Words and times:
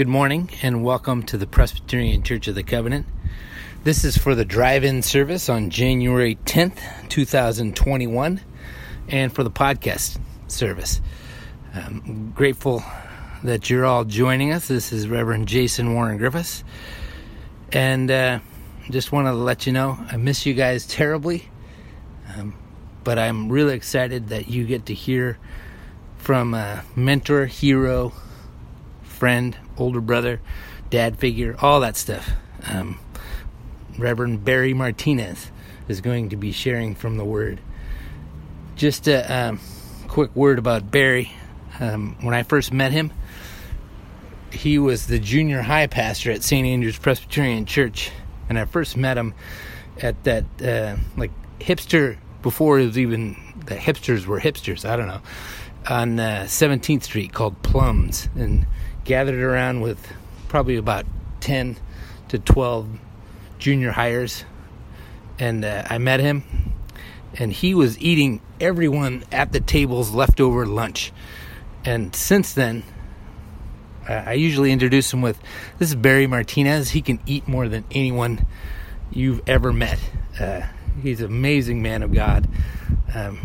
Good 0.00 0.08
morning 0.08 0.48
and 0.62 0.82
welcome 0.82 1.24
to 1.24 1.36
the 1.36 1.46
Presbyterian 1.46 2.22
Church 2.22 2.48
of 2.48 2.54
the 2.54 2.62
Covenant. 2.62 3.04
This 3.84 4.02
is 4.02 4.16
for 4.16 4.34
the 4.34 4.46
drive 4.46 4.82
in 4.82 5.02
service 5.02 5.50
on 5.50 5.68
January 5.68 6.36
10th, 6.46 7.10
2021, 7.10 8.40
and 9.08 9.30
for 9.30 9.44
the 9.44 9.50
podcast 9.50 10.18
service. 10.48 11.02
I'm 11.74 12.32
grateful 12.34 12.82
that 13.44 13.68
you're 13.68 13.84
all 13.84 14.06
joining 14.06 14.54
us. 14.54 14.68
This 14.68 14.90
is 14.90 15.06
Reverend 15.06 15.48
Jason 15.48 15.92
Warren 15.92 16.16
Griffiths. 16.16 16.64
And 17.70 18.10
uh, 18.10 18.38
just 18.88 19.12
want 19.12 19.26
to 19.26 19.34
let 19.34 19.66
you 19.66 19.74
know 19.74 19.98
I 20.10 20.16
miss 20.16 20.46
you 20.46 20.54
guys 20.54 20.86
terribly, 20.86 21.50
um, 22.38 22.54
but 23.04 23.18
I'm 23.18 23.52
really 23.52 23.74
excited 23.74 24.28
that 24.28 24.48
you 24.48 24.64
get 24.64 24.86
to 24.86 24.94
hear 24.94 25.36
from 26.16 26.54
a 26.54 26.84
mentor, 26.96 27.44
hero, 27.44 28.14
friend, 29.02 29.58
older 29.80 30.00
brother, 30.00 30.40
dad 30.90 31.18
figure, 31.18 31.56
all 31.60 31.80
that 31.80 31.96
stuff. 31.96 32.30
Um, 32.66 32.98
Reverend 33.98 34.44
Barry 34.44 34.74
Martinez 34.74 35.50
is 35.88 36.00
going 36.00 36.30
to 36.30 36.36
be 36.36 36.52
sharing 36.52 36.94
from 36.94 37.16
the 37.16 37.24
Word. 37.24 37.60
Just 38.76 39.08
a 39.08 39.48
um, 39.48 39.60
quick 40.08 40.34
word 40.34 40.58
about 40.58 40.90
Barry. 40.90 41.32
Um, 41.78 42.16
when 42.20 42.34
I 42.34 42.42
first 42.42 42.72
met 42.72 42.92
him, 42.92 43.12
he 44.52 44.78
was 44.78 45.06
the 45.06 45.18
junior 45.18 45.62
high 45.62 45.86
pastor 45.86 46.30
at 46.30 46.42
St. 46.42 46.66
Andrew's 46.66 46.98
Presbyterian 46.98 47.66
Church, 47.66 48.10
and 48.48 48.58
I 48.58 48.64
first 48.64 48.96
met 48.96 49.16
him 49.16 49.34
at 50.00 50.22
that 50.24 50.44
uh, 50.62 50.96
like 51.16 51.30
hipster 51.58 52.18
before 52.42 52.80
it 52.80 52.86
was 52.86 52.98
even 52.98 53.36
the 53.66 53.76
hipsters 53.76 54.26
were 54.26 54.40
hipsters. 54.40 54.88
I 54.88 54.96
don't 54.96 55.08
know 55.08 55.20
on 55.88 56.20
uh, 56.20 56.44
17th 56.46 57.04
Street 57.04 57.32
called 57.32 57.62
Plums, 57.62 58.28
and 58.34 58.66
gathered 59.04 59.40
around 59.40 59.80
with 59.80 60.12
probably 60.48 60.76
about 60.76 61.06
10 61.40 61.76
to 62.28 62.38
12 62.38 62.88
junior 63.58 63.92
highers. 63.92 64.44
And 65.38 65.64
uh, 65.64 65.84
I 65.88 65.98
met 65.98 66.20
him, 66.20 66.44
and 67.34 67.52
he 67.52 67.74
was 67.74 67.98
eating 67.98 68.42
everyone 68.60 69.24
at 69.32 69.52
the 69.52 69.60
table's 69.60 70.10
leftover 70.10 70.66
lunch. 70.66 71.12
And 71.84 72.14
since 72.14 72.52
then, 72.52 72.84
I 74.06 74.34
usually 74.34 74.72
introduce 74.72 75.12
him 75.12 75.22
with 75.22 75.40
this 75.78 75.90
is 75.90 75.94
Barry 75.94 76.26
Martinez. 76.26 76.90
He 76.90 77.00
can 77.00 77.20
eat 77.26 77.46
more 77.46 77.68
than 77.68 77.84
anyone 77.90 78.44
you've 79.10 79.40
ever 79.46 79.72
met. 79.72 79.98
Uh, 80.38 80.62
he's 81.02 81.20
an 81.20 81.26
amazing 81.26 81.80
man 81.80 82.02
of 82.02 82.12
God. 82.12 82.48
Um, 83.14 83.38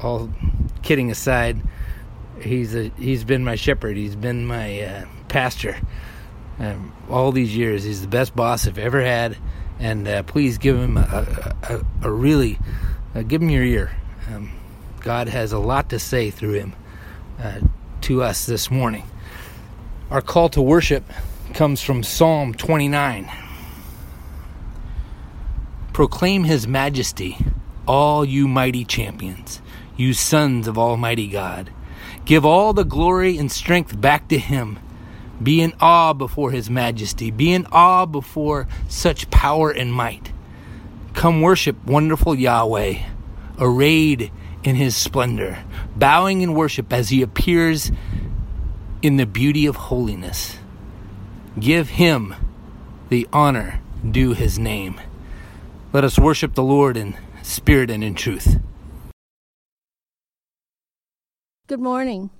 all 0.00 0.30
kidding 0.82 1.10
aside, 1.10 1.60
he's 2.42 2.74
a 2.74 2.90
he's 2.98 3.24
been 3.24 3.44
my 3.44 3.54
shepherd. 3.54 3.96
He's 3.96 4.16
been 4.16 4.46
my 4.46 4.80
uh, 4.80 5.04
pastor 5.28 5.76
um, 6.58 6.92
all 7.10 7.32
these 7.32 7.56
years. 7.56 7.84
He's 7.84 8.02
the 8.02 8.08
best 8.08 8.34
boss 8.36 8.66
I've 8.66 8.78
ever 8.78 9.02
had, 9.02 9.36
and 9.78 10.06
uh, 10.06 10.22
please 10.22 10.58
give 10.58 10.76
him 10.76 10.96
a, 10.96 11.54
a, 11.62 11.80
a 12.02 12.10
really 12.10 12.58
uh, 13.14 13.22
give 13.22 13.42
him 13.42 13.50
your 13.50 13.64
ear. 13.64 13.96
Um, 14.32 14.50
God 15.00 15.28
has 15.28 15.52
a 15.52 15.58
lot 15.58 15.90
to 15.90 15.98
say 15.98 16.30
through 16.30 16.54
him 16.54 16.72
uh, 17.40 17.60
to 18.02 18.22
us 18.22 18.46
this 18.46 18.70
morning. 18.70 19.04
Our 20.10 20.20
call 20.20 20.48
to 20.50 20.62
worship 20.62 21.04
comes 21.54 21.82
from 21.82 22.02
Psalm 22.02 22.54
29. 22.54 23.30
Proclaim 25.92 26.44
his 26.44 26.66
majesty, 26.66 27.36
all 27.86 28.24
you 28.24 28.48
mighty 28.48 28.84
champions, 28.84 29.60
you 29.96 30.14
sons 30.14 30.68
of 30.68 30.78
Almighty 30.78 31.28
God. 31.28 31.70
Give 32.24 32.44
all 32.44 32.72
the 32.72 32.84
glory 32.84 33.36
and 33.38 33.50
strength 33.50 34.00
back 34.00 34.28
to 34.28 34.38
Him. 34.38 34.78
Be 35.42 35.60
in 35.60 35.72
awe 35.80 36.12
before 36.12 36.52
His 36.52 36.70
majesty. 36.70 37.30
Be 37.30 37.52
in 37.52 37.66
awe 37.72 38.06
before 38.06 38.68
such 38.88 39.30
power 39.30 39.70
and 39.70 39.92
might. 39.92 40.32
Come 41.14 41.42
worship 41.42 41.84
wonderful 41.84 42.34
Yahweh, 42.34 43.02
arrayed 43.58 44.30
in 44.62 44.76
His 44.76 44.96
splendor, 44.96 45.64
bowing 45.96 46.42
in 46.42 46.54
worship 46.54 46.92
as 46.92 47.08
He 47.08 47.22
appears 47.22 47.90
in 49.02 49.16
the 49.16 49.26
beauty 49.26 49.66
of 49.66 49.76
holiness. 49.76 50.58
Give 51.58 51.90
Him 51.90 52.34
the 53.08 53.26
honor 53.32 53.80
due 54.08 54.32
His 54.32 54.58
name. 54.58 55.00
Let 55.92 56.04
us 56.04 56.18
worship 56.18 56.54
the 56.54 56.62
Lord 56.62 56.96
in 56.96 57.16
spirit 57.42 57.90
and 57.90 58.04
in 58.04 58.14
truth. 58.14 58.58
Good 61.68 61.80
morning. 61.80 62.30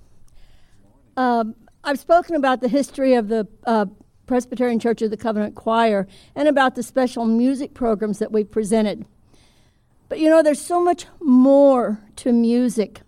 Um, 1.16 1.54
I've 1.84 2.00
spoken 2.00 2.34
about 2.34 2.60
the 2.60 2.66
history 2.68 3.14
of 3.14 3.28
the 3.28 3.46
uh, 3.64 3.86
Presbyterian 4.26 4.80
Church 4.80 5.00
of 5.00 5.12
the 5.12 5.16
Covenant 5.16 5.54
Choir 5.54 6.08
and 6.34 6.48
about 6.48 6.74
the 6.74 6.82
special 6.82 7.24
music 7.24 7.72
programs 7.72 8.18
that 8.18 8.32
we've 8.32 8.50
presented. 8.50 9.06
But 10.08 10.18
you 10.18 10.28
know, 10.28 10.42
there's 10.42 10.60
so 10.60 10.82
much 10.82 11.06
more 11.20 12.00
to 12.16 12.32
music, 12.32 13.02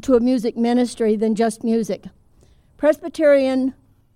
to 0.00 0.14
a 0.14 0.20
music 0.20 0.56
ministry 0.56 1.14
than 1.14 1.34
just 1.34 1.62
music. 1.62 2.04
Presbyterian 2.78 3.74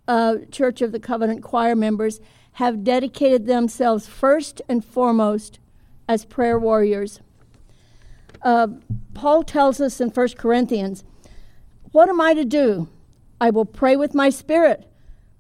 uh, 0.09 0.37
Church 0.51 0.81
of 0.81 0.93
the 0.93 1.01
Covenant 1.01 1.43
choir 1.43 1.77
members 1.77 2.19
have 2.53 2.83
dedicated 2.83 3.45
themselves 3.45 4.07
first 4.07 4.63
and 4.71 4.83
foremost 4.83 5.59
as 6.09 6.25
prayer 6.25 6.59
warriors. 6.59 7.21
Uh, 8.47 8.69
Paul 9.13 9.43
tells 9.43 9.81
us 9.81 10.01
in 10.01 10.11
1 10.11 10.29
Corinthians, 10.39 11.03
What 11.91 12.09
am 12.09 12.21
I 12.21 12.33
to 12.33 12.45
do? 12.45 12.89
I 13.41 13.51
will 13.51 13.65
pray 13.65 13.97
with 13.97 14.15
my 14.15 14.31
spirit, 14.31 14.89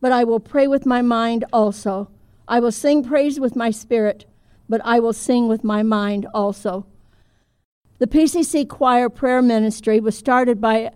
but 0.00 0.10
I 0.10 0.24
will 0.24 0.40
pray 0.40 0.66
with 0.66 0.84
my 0.84 1.02
mind 1.02 1.44
also. 1.52 2.10
I 2.48 2.58
will 2.58 2.72
sing 2.72 3.04
praise 3.04 3.38
with 3.38 3.54
my 3.54 3.70
spirit, 3.70 4.24
but 4.68 4.80
I 4.84 4.98
will 4.98 5.12
sing 5.12 5.46
with 5.46 5.62
my 5.62 5.84
mind 5.84 6.26
also. 6.34 6.84
The 8.00 8.08
PCC 8.08 8.68
Choir 8.68 9.08
Prayer 9.08 9.40
Ministry 9.40 10.00
was 10.00 10.18
started 10.18 10.60
by 10.60 10.90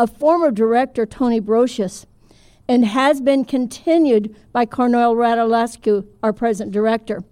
a 0.00 0.08
former 0.08 0.50
director, 0.50 1.06
Tony 1.06 1.40
Brocious, 1.40 2.06
and 2.66 2.86
has 2.86 3.20
been 3.20 3.44
continued 3.44 4.34
by 4.52 4.66
Cornel 4.66 5.14
Radulescu, 5.14 6.08
our 6.24 6.32
present 6.32 6.72
director. 6.72 7.22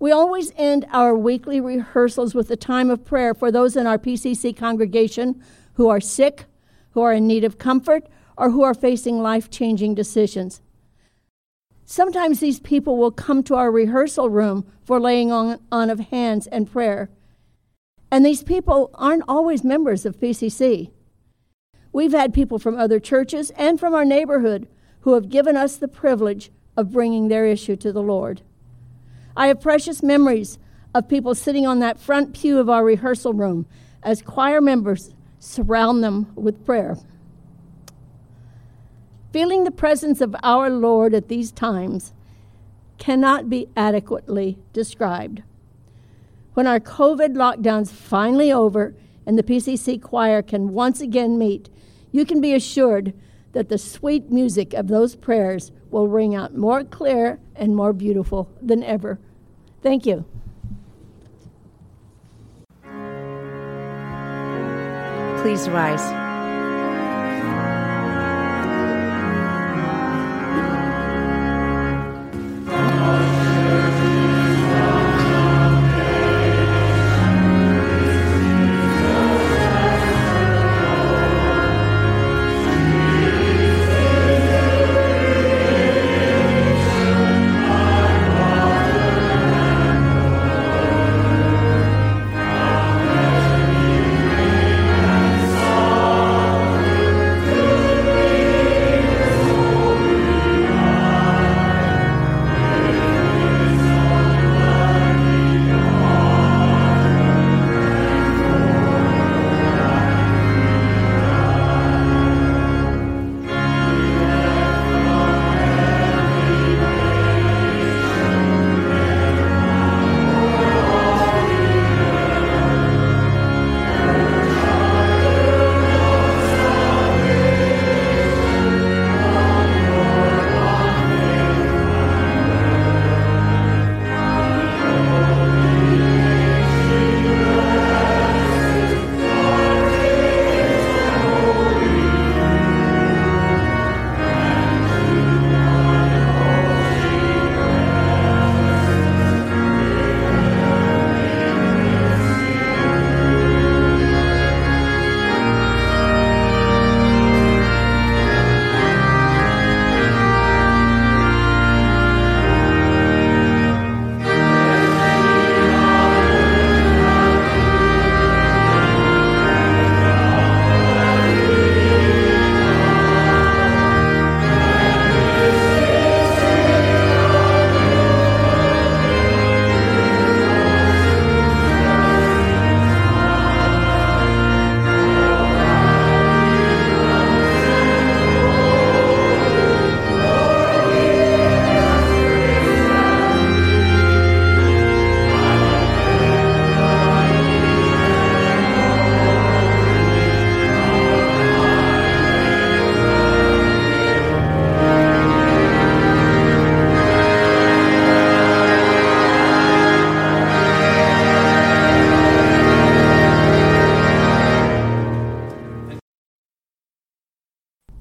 We 0.00 0.12
always 0.12 0.50
end 0.56 0.86
our 0.90 1.14
weekly 1.14 1.60
rehearsals 1.60 2.34
with 2.34 2.50
a 2.50 2.56
time 2.56 2.88
of 2.88 3.04
prayer 3.04 3.34
for 3.34 3.52
those 3.52 3.76
in 3.76 3.86
our 3.86 3.98
PCC 3.98 4.56
congregation 4.56 5.42
who 5.74 5.88
are 5.88 6.00
sick, 6.00 6.46
who 6.92 7.02
are 7.02 7.12
in 7.12 7.26
need 7.26 7.44
of 7.44 7.58
comfort, 7.58 8.08
or 8.38 8.50
who 8.50 8.62
are 8.62 8.72
facing 8.72 9.20
life 9.20 9.50
changing 9.50 9.94
decisions. 9.94 10.62
Sometimes 11.84 12.40
these 12.40 12.60
people 12.60 12.96
will 12.96 13.10
come 13.10 13.42
to 13.42 13.56
our 13.56 13.70
rehearsal 13.70 14.30
room 14.30 14.64
for 14.82 14.98
laying 14.98 15.30
on, 15.30 15.60
on 15.70 15.90
of 15.90 16.00
hands 16.00 16.46
and 16.46 16.70
prayer. 16.70 17.10
And 18.10 18.24
these 18.24 18.42
people 18.42 18.90
aren't 18.94 19.24
always 19.28 19.62
members 19.62 20.06
of 20.06 20.18
PCC. 20.18 20.92
We've 21.92 22.12
had 22.12 22.32
people 22.32 22.58
from 22.58 22.78
other 22.78 23.00
churches 23.00 23.50
and 23.50 23.78
from 23.78 23.94
our 23.94 24.06
neighborhood 24.06 24.66
who 25.00 25.12
have 25.12 25.28
given 25.28 25.58
us 25.58 25.76
the 25.76 25.88
privilege 25.88 26.50
of 26.74 26.92
bringing 26.92 27.28
their 27.28 27.44
issue 27.44 27.76
to 27.76 27.92
the 27.92 28.02
Lord. 28.02 28.40
I 29.40 29.46
have 29.46 29.62
precious 29.62 30.02
memories 30.02 30.58
of 30.94 31.08
people 31.08 31.34
sitting 31.34 31.66
on 31.66 31.78
that 31.78 31.98
front 31.98 32.34
pew 32.34 32.58
of 32.58 32.68
our 32.68 32.84
rehearsal 32.84 33.32
room 33.32 33.64
as 34.02 34.20
choir 34.20 34.60
members 34.60 35.14
surround 35.38 36.04
them 36.04 36.30
with 36.34 36.66
prayer. 36.66 36.98
Feeling 39.32 39.64
the 39.64 39.70
presence 39.70 40.20
of 40.20 40.36
our 40.42 40.68
Lord 40.68 41.14
at 41.14 41.28
these 41.28 41.52
times 41.52 42.12
cannot 42.98 43.48
be 43.48 43.70
adequately 43.78 44.58
described. 44.74 45.42
When 46.52 46.66
our 46.66 46.78
COVID 46.78 47.34
lockdown's 47.34 47.90
finally 47.90 48.52
over 48.52 48.94
and 49.24 49.38
the 49.38 49.42
PCC 49.42 50.02
choir 50.02 50.42
can 50.42 50.74
once 50.74 51.00
again 51.00 51.38
meet, 51.38 51.70
you 52.12 52.26
can 52.26 52.42
be 52.42 52.52
assured 52.52 53.14
that 53.52 53.70
the 53.70 53.78
sweet 53.78 54.30
music 54.30 54.74
of 54.74 54.88
those 54.88 55.16
prayers 55.16 55.72
will 55.90 56.08
ring 56.08 56.34
out 56.34 56.54
more 56.54 56.84
clear 56.84 57.40
and 57.56 57.74
more 57.74 57.94
beautiful 57.94 58.52
than 58.60 58.84
ever. 58.84 59.18
Thank 59.82 60.06
you. 60.06 60.24
Please 65.42 65.68
rise. 65.70 66.29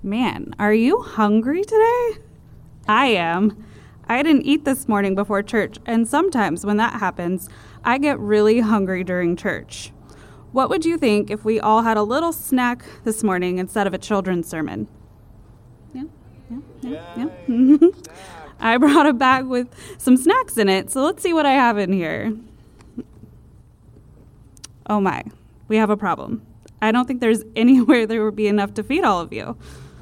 Man, 0.10 0.56
are 0.58 0.74
you 0.74 1.02
hungry 1.04 1.64
today? 1.64 2.18
I 2.88 3.06
am. 3.10 3.64
I 4.08 4.24
didn't 4.24 4.42
eat 4.42 4.66
this 4.66 4.88
morning 4.88 5.14
before 5.14 5.44
church, 5.44 5.78
and 5.86 6.08
sometimes 6.08 6.66
when 6.66 6.78
that 6.78 7.00
happens, 7.00 7.48
I 7.84 8.00
get 8.00 8.18
really 8.18 8.62
hungry 8.62 9.04
during 9.04 9.36
church. 9.36 9.94
What 10.52 10.68
would 10.72 10.84
you 10.84 10.98
think 10.98 11.30
if 11.30 11.46
we 11.46 11.60
all 11.60 11.84
had 11.84 11.96
a 11.96 12.02
little 12.02 12.34
snack 12.34 12.84
this 13.04 13.22
morning 13.22 13.60
instead 13.60 13.86
of 13.86 13.94
a 13.94 14.00
children's 14.00 14.48
sermon? 14.48 14.88
Yeah, 15.94 16.06
yeah, 16.50 16.60
yeah, 17.16 17.30
yeah. 17.48 17.90
I 18.60 18.78
brought 18.78 19.06
a 19.06 19.14
bag 19.14 19.46
with 19.46 19.68
some 20.00 20.18
snacks 20.18 20.58
in 20.58 20.70
it, 20.70 20.90
so 20.90 21.04
let's 21.04 21.22
see 21.22 21.34
what 21.34 21.46
I 21.46 21.52
have 21.52 21.78
in 21.78 21.94
here. 21.94 22.36
Oh 24.88 25.00
my, 25.00 25.24
we 25.68 25.78
have 25.78 25.92
a 25.92 25.98
problem. 25.98 26.42
I 26.82 26.92
don't 26.92 27.06
think 27.06 27.22
there's 27.22 27.44
anywhere 27.56 28.08
there 28.08 28.26
would 28.26 28.36
be 28.36 28.48
enough 28.48 28.74
to 28.74 28.84
feed 28.84 29.04
all 29.04 29.22
of 29.22 29.32
you. 29.32 29.56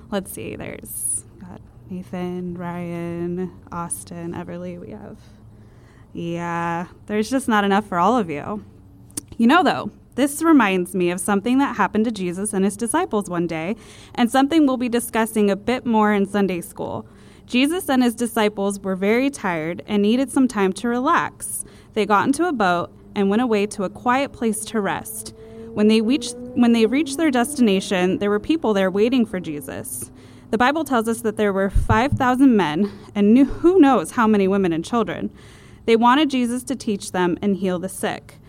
Let's 0.10 0.32
see, 0.32 0.56
there's 0.56 1.26
got 1.42 1.60
Nathan, 1.90 2.58
Ryan, 2.58 3.52
Austin, 3.74 4.34
Everly. 4.34 4.80
We 4.80 4.92
have, 4.92 5.18
yeah, 6.14 6.88
there's 7.08 7.30
just 7.30 7.50
not 7.50 7.66
enough 7.66 7.86
for 7.88 8.00
all 8.00 8.18
of 8.18 8.30
you. 8.30 8.64
You 9.38 9.48
know, 9.48 9.64
though, 9.64 9.92
this 10.16 10.42
reminds 10.42 10.96
me 10.96 11.12
of 11.12 11.20
something 11.20 11.58
that 11.58 11.76
happened 11.76 12.06
to 12.06 12.12
Jesus 12.12 12.54
and 12.54 12.64
his 12.64 12.78
disciples 12.78 13.30
one 13.30 13.48
day, 13.48 13.76
and 14.16 14.32
something 14.32 14.66
we'll 14.66 14.78
be 14.78 14.88
discussing 14.88 15.52
a 15.52 15.58
bit 15.58 15.86
more 15.86 16.14
in 16.14 16.26
Sunday 16.26 16.62
school. 16.62 17.06
Jesus 17.46 17.90
and 17.90 18.02
his 18.02 18.16
disciples 18.16 18.80
were 18.80 18.96
very 18.96 19.30
tired 19.30 19.84
and 19.88 20.02
needed 20.02 20.32
some 20.32 20.48
time 20.48 20.72
to 20.74 20.88
relax. 20.88 21.66
They 21.94 22.06
got 22.06 22.28
into 22.28 22.48
a 22.48 22.54
boat 22.54 22.92
and 23.14 23.30
went 23.30 23.42
away 23.42 23.66
to 23.68 23.84
a 23.84 23.90
quiet 23.90 24.32
place 24.32 24.64
to 24.66 24.80
rest. 24.80 25.34
When 25.77 25.89
they 25.89 26.01
reached, 26.01 26.36
when 26.55 26.74
they 26.74 26.88
reached 26.88 27.17
their 27.17 27.29
destination, 27.29 28.17
there 28.17 28.31
were 28.31 28.39
people 28.39 28.74
there 28.74 28.89
waiting 28.89 29.27
for 29.27 29.39
Jesus. 29.39 30.10
The 30.50 30.57
Bible 30.57 30.84
tells 30.84 31.07
us 31.07 31.22
that 31.22 31.38
there 31.38 31.53
were 31.53 31.69
5,000 31.69 32.57
men 32.57 32.91
and 33.13 33.38
who 33.38 33.79
knows 33.79 34.10
how 34.10 34.25
many 34.25 34.48
women 34.48 34.74
and 34.74 34.84
children. 34.84 35.29
They 35.86 35.96
wanted 35.96 36.31
Jesus 36.31 36.63
to 36.63 36.75
teach 36.75 37.12
them 37.12 37.38
and 37.43 37.57
heal 37.57 37.77
the 37.77 37.89
sick. 37.89 38.39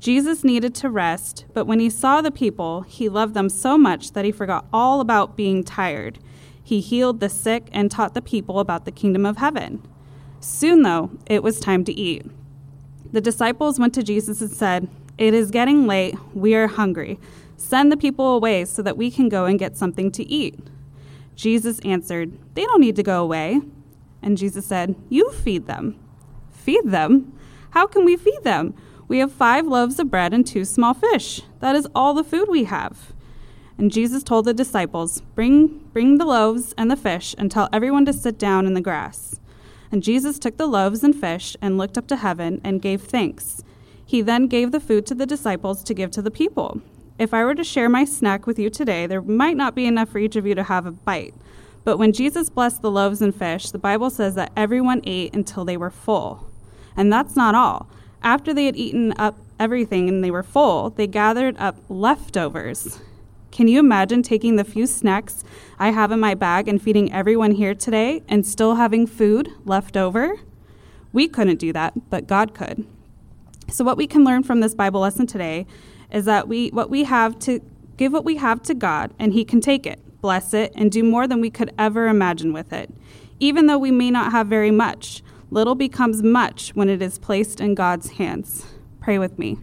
Jesus 0.00 0.42
needed 0.42 0.74
to 0.74 0.90
rest, 0.90 1.44
but 1.54 1.66
when 1.66 1.78
he 1.78 1.88
saw 1.88 2.20
the 2.20 2.32
people, 2.32 2.80
he 2.82 3.08
loved 3.08 3.34
them 3.34 3.48
so 3.48 3.78
much 3.78 4.10
that 4.14 4.24
he 4.24 4.32
forgot 4.32 4.66
all 4.72 5.00
about 5.00 5.36
being 5.36 5.62
tired. 5.62 6.18
He 6.64 6.80
healed 6.80 7.20
the 7.20 7.28
sick 7.28 7.68
and 7.70 7.92
taught 7.92 8.14
the 8.14 8.20
people 8.20 8.58
about 8.58 8.86
the 8.86 8.90
kingdom 8.90 9.24
of 9.24 9.36
heaven. 9.36 9.86
Soon, 10.40 10.82
though, 10.82 11.12
it 11.26 11.44
was 11.44 11.60
time 11.60 11.84
to 11.84 11.92
eat. 11.92 12.26
The 13.12 13.20
disciples 13.20 13.78
went 13.78 13.94
to 13.94 14.02
Jesus 14.02 14.40
and 14.40 14.50
said, 14.50 14.88
It 15.18 15.34
is 15.34 15.50
getting 15.50 15.86
late. 15.86 16.16
We 16.34 16.54
are 16.54 16.66
hungry. 16.66 17.18
Send 17.56 17.92
the 17.92 17.96
people 17.96 18.34
away 18.34 18.64
so 18.64 18.82
that 18.82 18.96
we 18.96 19.10
can 19.10 19.28
go 19.28 19.44
and 19.44 19.58
get 19.58 19.76
something 19.76 20.10
to 20.12 20.24
eat. 20.24 20.58
Jesus 21.36 21.78
answered, 21.80 22.38
They 22.54 22.64
don't 22.64 22.80
need 22.80 22.96
to 22.96 23.02
go 23.02 23.22
away. 23.22 23.60
And 24.22 24.38
Jesus 24.38 24.66
said, 24.66 24.94
You 25.08 25.30
feed 25.30 25.66
them. 25.66 25.98
Feed 26.50 26.90
them? 26.90 27.32
How 27.70 27.86
can 27.86 28.04
we 28.04 28.16
feed 28.16 28.42
them? 28.42 28.74
We 29.08 29.18
have 29.18 29.32
five 29.32 29.66
loaves 29.66 29.98
of 29.98 30.10
bread 30.10 30.32
and 30.32 30.46
two 30.46 30.64
small 30.64 30.94
fish. 30.94 31.42
That 31.60 31.76
is 31.76 31.88
all 31.94 32.14
the 32.14 32.24
food 32.24 32.48
we 32.48 32.64
have. 32.64 33.12
And 33.78 33.90
Jesus 33.90 34.22
told 34.22 34.44
the 34.44 34.54
disciples, 34.54 35.22
Bring, 35.34 35.78
bring 35.92 36.18
the 36.18 36.24
loaves 36.24 36.74
and 36.78 36.90
the 36.90 36.96
fish 36.96 37.34
and 37.36 37.50
tell 37.50 37.68
everyone 37.72 38.04
to 38.06 38.12
sit 38.12 38.38
down 38.38 38.66
in 38.66 38.74
the 38.74 38.80
grass. 38.80 39.40
And 39.90 40.02
Jesus 40.02 40.38
took 40.38 40.56
the 40.56 40.66
loaves 40.66 41.02
and 41.02 41.14
fish 41.14 41.56
and 41.60 41.76
looked 41.76 41.98
up 41.98 42.06
to 42.08 42.16
heaven 42.16 42.60
and 42.64 42.80
gave 42.80 43.02
thanks. 43.02 43.62
He 44.04 44.22
then 44.22 44.46
gave 44.46 44.72
the 44.72 44.80
food 44.80 45.06
to 45.06 45.14
the 45.14 45.26
disciples 45.26 45.82
to 45.84 45.94
give 45.94 46.10
to 46.12 46.22
the 46.22 46.30
people. 46.30 46.82
If 47.18 47.32
I 47.32 47.44
were 47.44 47.54
to 47.54 47.64
share 47.64 47.88
my 47.88 48.04
snack 48.04 48.46
with 48.46 48.58
you 48.58 48.70
today, 48.70 49.06
there 49.06 49.22
might 49.22 49.56
not 49.56 49.74
be 49.74 49.86
enough 49.86 50.08
for 50.08 50.18
each 50.18 50.36
of 50.36 50.46
you 50.46 50.54
to 50.54 50.64
have 50.64 50.86
a 50.86 50.92
bite. 50.92 51.34
But 51.84 51.98
when 51.98 52.12
Jesus 52.12 52.50
blessed 52.50 52.82
the 52.82 52.90
loaves 52.90 53.20
and 53.20 53.34
fish, 53.34 53.70
the 53.70 53.78
Bible 53.78 54.10
says 54.10 54.34
that 54.36 54.52
everyone 54.56 55.02
ate 55.04 55.34
until 55.34 55.64
they 55.64 55.76
were 55.76 55.90
full. 55.90 56.48
And 56.96 57.12
that's 57.12 57.36
not 57.36 57.54
all. 57.54 57.88
After 58.22 58.54
they 58.54 58.66
had 58.66 58.76
eaten 58.76 59.12
up 59.18 59.38
everything 59.58 60.08
and 60.08 60.22
they 60.22 60.30
were 60.30 60.42
full, 60.42 60.90
they 60.90 61.06
gathered 61.06 61.56
up 61.58 61.76
leftovers. 61.88 63.00
Can 63.50 63.68
you 63.68 63.80
imagine 63.80 64.22
taking 64.22 64.56
the 64.56 64.64
few 64.64 64.86
snacks 64.86 65.44
I 65.78 65.90
have 65.90 66.10
in 66.10 66.20
my 66.20 66.34
bag 66.34 66.68
and 66.68 66.80
feeding 66.80 67.12
everyone 67.12 67.52
here 67.52 67.74
today 67.74 68.22
and 68.28 68.46
still 68.46 68.76
having 68.76 69.06
food 69.06 69.50
left 69.64 69.96
over? 69.96 70.36
We 71.12 71.28
couldn't 71.28 71.58
do 71.58 71.72
that, 71.72 72.08
but 72.08 72.26
God 72.26 72.54
could. 72.54 72.86
So 73.68 73.84
what 73.84 73.96
we 73.96 74.06
can 74.06 74.24
learn 74.24 74.42
from 74.42 74.60
this 74.60 74.74
Bible 74.74 75.00
lesson 75.00 75.26
today 75.26 75.66
is 76.10 76.24
that 76.26 76.48
we 76.48 76.68
what 76.68 76.90
we 76.90 77.04
have 77.04 77.38
to 77.40 77.60
give 77.96 78.12
what 78.12 78.24
we 78.24 78.36
have 78.36 78.62
to 78.62 78.74
God 78.74 79.14
and 79.18 79.32
he 79.32 79.44
can 79.44 79.60
take 79.60 79.86
it, 79.86 80.00
bless 80.20 80.54
it 80.54 80.72
and 80.74 80.90
do 80.90 81.02
more 81.02 81.26
than 81.26 81.40
we 81.40 81.50
could 81.50 81.72
ever 81.78 82.08
imagine 82.08 82.52
with 82.52 82.72
it. 82.72 82.92
Even 83.40 83.66
though 83.66 83.78
we 83.78 83.90
may 83.90 84.10
not 84.10 84.32
have 84.32 84.46
very 84.46 84.70
much, 84.70 85.22
little 85.50 85.74
becomes 85.74 86.22
much 86.22 86.70
when 86.70 86.88
it 86.88 87.02
is 87.02 87.18
placed 87.18 87.60
in 87.60 87.74
God's 87.74 88.10
hands. 88.12 88.66
Pray 89.00 89.18
with 89.18 89.38
me. 89.38 89.58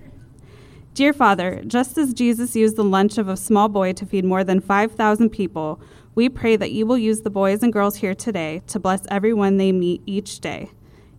Dear 0.93 1.13
Father, 1.13 1.63
just 1.65 1.97
as 1.97 2.13
Jesus 2.13 2.55
used 2.55 2.75
the 2.75 2.83
lunch 2.83 3.17
of 3.17 3.29
a 3.29 3.37
small 3.37 3.69
boy 3.69 3.93
to 3.93 4.05
feed 4.05 4.25
more 4.25 4.43
than 4.43 4.59
5,000 4.59 5.29
people, 5.29 5.79
we 6.13 6.27
pray 6.27 6.57
that 6.57 6.71
you 6.71 6.85
will 6.85 6.97
use 6.97 7.21
the 7.21 7.29
boys 7.29 7.63
and 7.63 7.71
girls 7.71 7.95
here 7.97 8.13
today 8.13 8.61
to 8.67 8.79
bless 8.79 9.03
everyone 9.09 9.57
they 9.57 9.71
meet 9.71 10.01
each 10.05 10.41
day. 10.41 10.71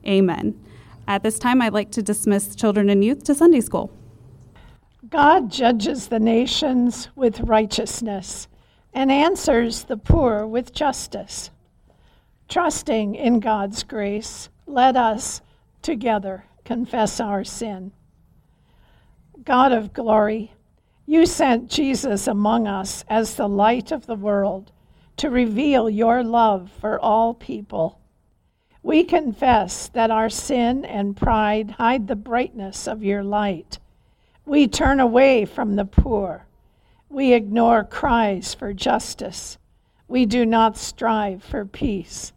Amen. 0.06 0.62
At 1.10 1.24
this 1.24 1.40
time, 1.40 1.60
I'd 1.60 1.72
like 1.72 1.90
to 1.92 2.04
dismiss 2.04 2.54
children 2.54 2.88
and 2.88 3.02
youth 3.02 3.24
to 3.24 3.34
Sunday 3.34 3.62
school. 3.62 3.90
God 5.08 5.50
judges 5.50 6.06
the 6.06 6.20
nations 6.20 7.08
with 7.16 7.40
righteousness 7.40 8.46
and 8.94 9.10
answers 9.10 9.82
the 9.82 9.96
poor 9.96 10.46
with 10.46 10.72
justice. 10.72 11.50
Trusting 12.48 13.16
in 13.16 13.40
God's 13.40 13.82
grace, 13.82 14.50
let 14.66 14.96
us 14.96 15.42
together 15.82 16.44
confess 16.64 17.18
our 17.18 17.42
sin. 17.42 17.90
God 19.42 19.72
of 19.72 19.92
glory, 19.92 20.52
you 21.06 21.26
sent 21.26 21.68
Jesus 21.68 22.28
among 22.28 22.68
us 22.68 23.04
as 23.08 23.34
the 23.34 23.48
light 23.48 23.90
of 23.90 24.06
the 24.06 24.14
world 24.14 24.70
to 25.16 25.28
reveal 25.28 25.90
your 25.90 26.22
love 26.22 26.70
for 26.80 27.00
all 27.00 27.34
people. 27.34 27.99
We 28.82 29.04
confess 29.04 29.88
that 29.88 30.10
our 30.10 30.30
sin 30.30 30.84
and 30.84 31.16
pride 31.16 31.72
hide 31.72 32.08
the 32.08 32.16
brightness 32.16 32.88
of 32.88 33.02
your 33.02 33.22
light. 33.22 33.78
We 34.46 34.66
turn 34.66 35.00
away 35.00 35.44
from 35.44 35.76
the 35.76 35.84
poor. 35.84 36.46
We 37.08 37.34
ignore 37.34 37.84
cries 37.84 38.54
for 38.54 38.72
justice. 38.72 39.58
We 40.08 40.24
do 40.26 40.46
not 40.46 40.78
strive 40.78 41.44
for 41.44 41.64
peace. 41.66 42.32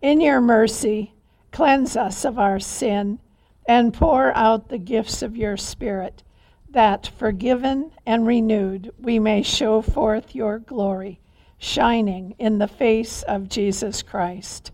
In 0.00 0.20
your 0.20 0.40
mercy, 0.40 1.14
cleanse 1.52 1.96
us 1.96 2.24
of 2.24 2.38
our 2.38 2.58
sin 2.58 3.20
and 3.66 3.94
pour 3.94 4.36
out 4.36 4.68
the 4.68 4.78
gifts 4.78 5.22
of 5.22 5.36
your 5.36 5.56
Spirit, 5.56 6.24
that, 6.68 7.06
forgiven 7.06 7.92
and 8.04 8.26
renewed, 8.26 8.92
we 8.98 9.18
may 9.20 9.42
show 9.42 9.80
forth 9.80 10.34
your 10.34 10.58
glory, 10.58 11.20
shining 11.58 12.34
in 12.38 12.58
the 12.58 12.66
face 12.66 13.22
of 13.22 13.48
Jesus 13.48 14.02
Christ. 14.02 14.72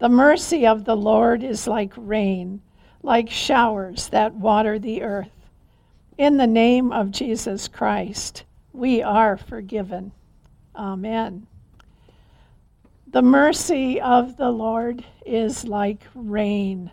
The 0.00 0.08
mercy 0.08 0.66
of 0.66 0.84
the 0.84 0.96
Lord 0.96 1.44
is 1.44 1.68
like 1.68 1.92
rain, 1.96 2.60
like 3.02 3.30
showers 3.30 4.08
that 4.08 4.34
water 4.34 4.78
the 4.78 5.02
earth. 5.02 5.30
In 6.18 6.36
the 6.36 6.46
name 6.46 6.90
of 6.90 7.12
Jesus 7.12 7.68
Christ, 7.68 8.42
we 8.72 9.02
are 9.02 9.36
forgiven. 9.36 10.12
Amen. 10.74 11.46
The 13.06 13.22
mercy 13.22 14.00
of 14.00 14.36
the 14.36 14.50
Lord 14.50 15.04
is 15.24 15.64
like 15.64 16.04
rain 16.14 16.90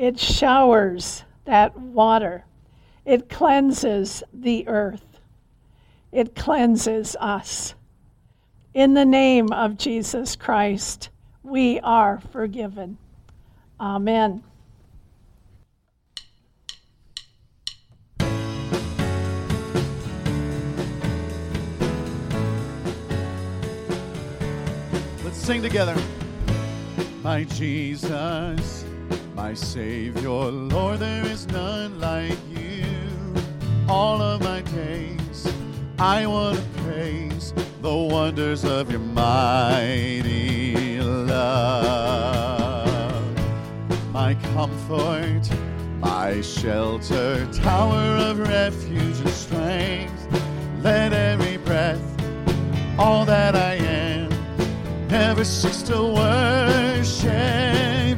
it 0.00 0.18
showers 0.18 1.24
that 1.44 1.78
water. 1.78 2.46
It 3.04 3.28
cleanses 3.28 4.22
the 4.32 4.66
earth. 4.66 5.20
It 6.10 6.34
cleanses 6.34 7.16
us. 7.20 7.74
In 8.72 8.94
the 8.94 9.04
name 9.04 9.52
of 9.52 9.76
Jesus 9.76 10.36
Christ, 10.36 11.10
we 11.50 11.80
are 11.80 12.20
forgiven. 12.32 12.96
Amen. 13.80 14.42
Let's 25.24 25.36
sing 25.36 25.60
together. 25.60 25.96
My 27.22 27.44
Jesus 27.44 28.84
my 29.40 29.54
Savior, 29.54 30.28
Lord, 30.28 30.98
there 30.98 31.24
is 31.24 31.46
none 31.48 31.98
like 31.98 32.36
you. 32.54 32.84
All 33.88 34.20
of 34.20 34.42
my 34.42 34.60
days, 34.60 35.50
I 35.98 36.26
want 36.26 36.58
to 36.58 36.64
praise 36.82 37.54
the 37.80 37.96
wonders 37.96 38.66
of 38.66 38.90
your 38.90 39.00
mighty. 39.00 40.89
My 44.12 44.34
comfort, 44.54 45.48
my 45.98 46.40
shelter, 46.40 47.46
tower 47.52 48.16
of 48.28 48.38
refuge 48.40 49.18
and 49.20 49.30
strength. 49.30 50.26
Let 50.82 51.12
every 51.12 51.56
breath, 51.58 52.02
all 52.98 53.24
that 53.24 53.54
I 53.54 53.74
am 53.74 54.30
never 55.10 55.44
cease 55.44 55.82
to 55.82 56.02
worship 56.02 57.30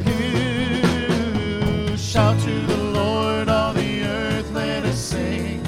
you. 0.07 1.97
Shout 1.97 2.39
to 2.41 2.67
the 2.67 2.77
Lord, 2.77 3.49
all 3.49 3.73
the 3.73 4.03
earth, 4.05 4.51
let 4.53 4.85
us 4.85 4.99
sing. 4.99 5.63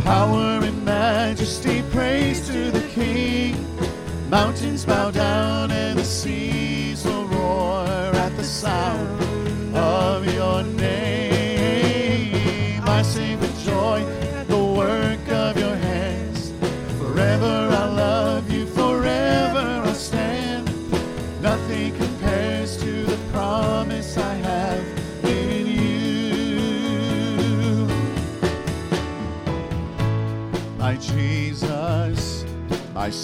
Power 0.00 0.60
and 0.62 0.84
majesty, 0.84 1.82
praise 1.90 2.46
to 2.48 2.70
the 2.70 2.86
King. 2.88 3.56
Mountains 4.28 4.84
bow 4.84 5.10
down 5.10 5.70
and 5.70 6.01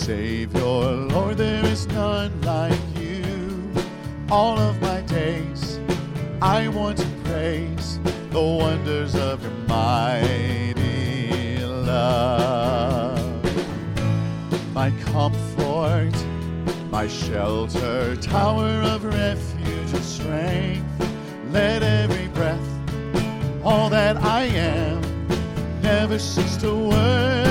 Savior, 0.09 0.63
Lord, 0.63 1.37
there 1.37 1.63
is 1.67 1.87
none 1.89 2.41
like 2.41 2.81
you. 2.99 3.71
All 4.31 4.59
of 4.59 4.81
my 4.81 5.03
days, 5.03 5.79
I 6.41 6.69
want 6.69 6.97
to 6.97 7.07
praise 7.25 8.01
the 8.31 8.41
wonders 8.41 9.15
of 9.15 9.43
your 9.43 9.53
mighty 9.69 11.63
love. 11.63 13.21
My 14.73 14.91
comfort, 15.13 16.15
my 16.91 17.07
shelter, 17.07 18.17
tower 18.17 18.81
of 18.95 19.05
refuge 19.05 19.93
and 19.93 20.03
strength. 20.03 20.87
Let 21.51 21.83
every 21.83 22.29
breath, 22.29 22.67
all 23.63 23.91
that 23.91 24.17
I 24.17 24.45
am, 24.45 25.03
never 25.83 26.19
cease 26.19 26.57
to 26.63 26.75
worship 26.75 27.48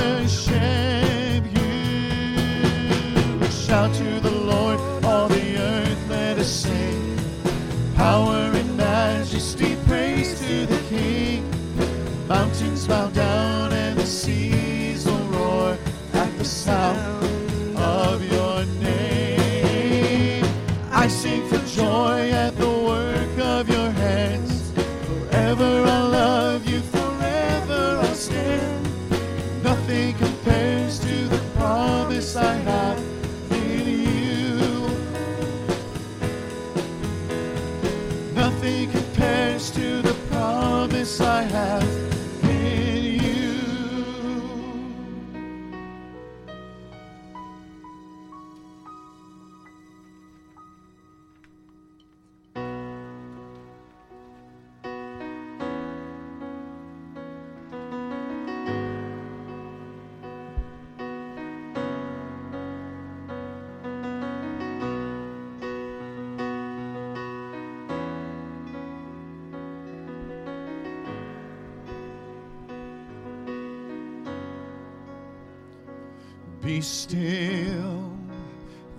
Be 76.68 76.82
still, 76.82 78.12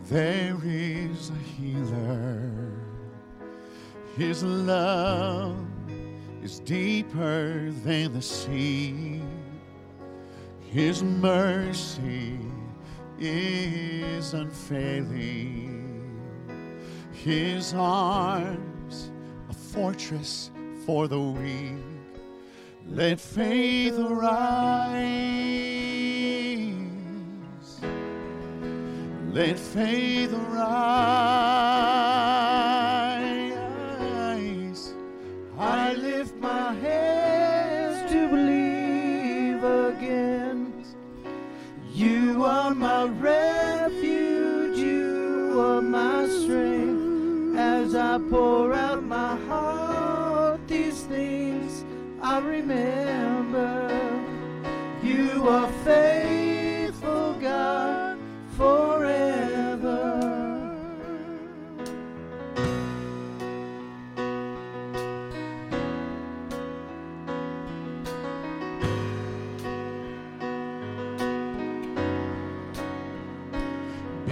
there 0.10 0.58
is 0.64 1.30
a 1.30 1.62
healer. 1.62 2.52
His 4.18 4.44
love 4.44 5.68
is 6.42 6.62
deeper 6.62 7.70
than 7.86 8.14
the 8.14 8.24
sea. 8.24 9.22
His 10.62 11.04
mercy 11.04 12.40
is 13.20 14.34
unfailing. 14.34 16.20
His 17.12 17.76
arms 17.76 19.12
a 19.48 19.54
fortress 19.54 20.50
for 20.88 21.08
the 21.08 21.22
weak. 21.22 21.78
Let 22.88 23.20
faith 23.20 24.00
arise. 24.00 25.49
Let 29.32 29.60
faith 29.60 30.34
arise. 30.34 31.79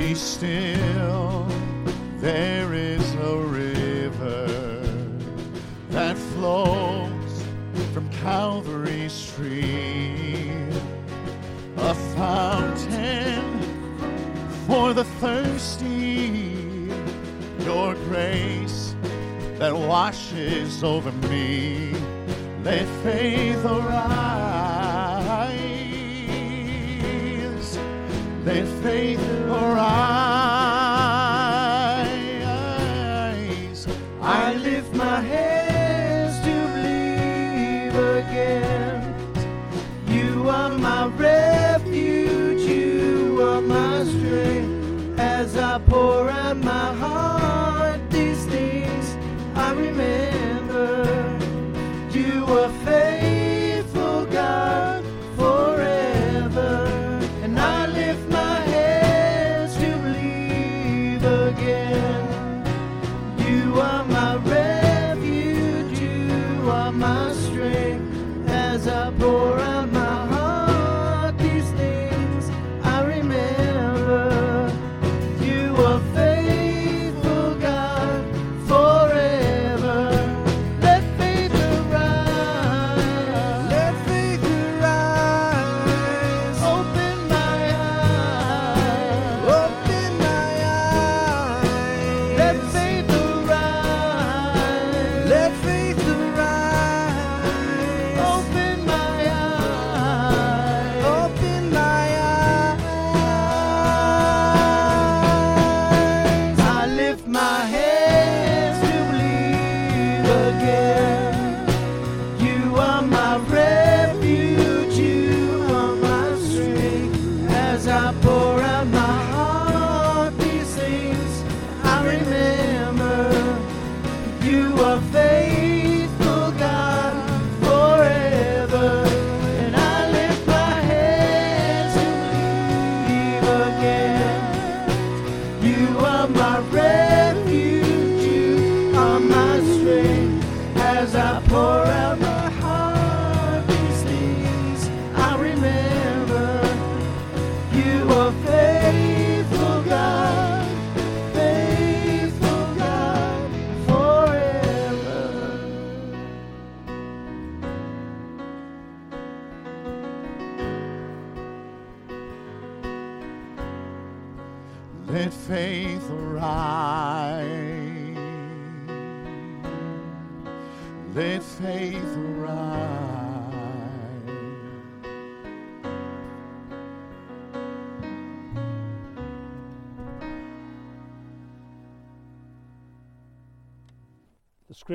Be 0.08 0.15
still, 0.15 1.46
there 2.20 2.74
is 2.74 3.13
a 3.15 3.36
river 3.36 4.48
that 5.89 6.17
flows 6.17 7.43
from 7.93 8.10
Calvary 8.12 9.10
stream, 9.10 10.72
a 11.76 11.93
fountain 12.15 13.60
for 14.65 14.93
the 14.93 15.04
thirsty, 15.20 16.89
your 17.65 17.93
grace 18.06 18.96
that 19.60 19.76
washes 19.76 20.86
over 20.86 21.12
me. 21.28 21.91
Let 22.63 22.88
faith 23.04 23.65
arise. 23.65 24.37
Let 28.48 28.66
faith 28.82 29.20
arise. 29.50 30.47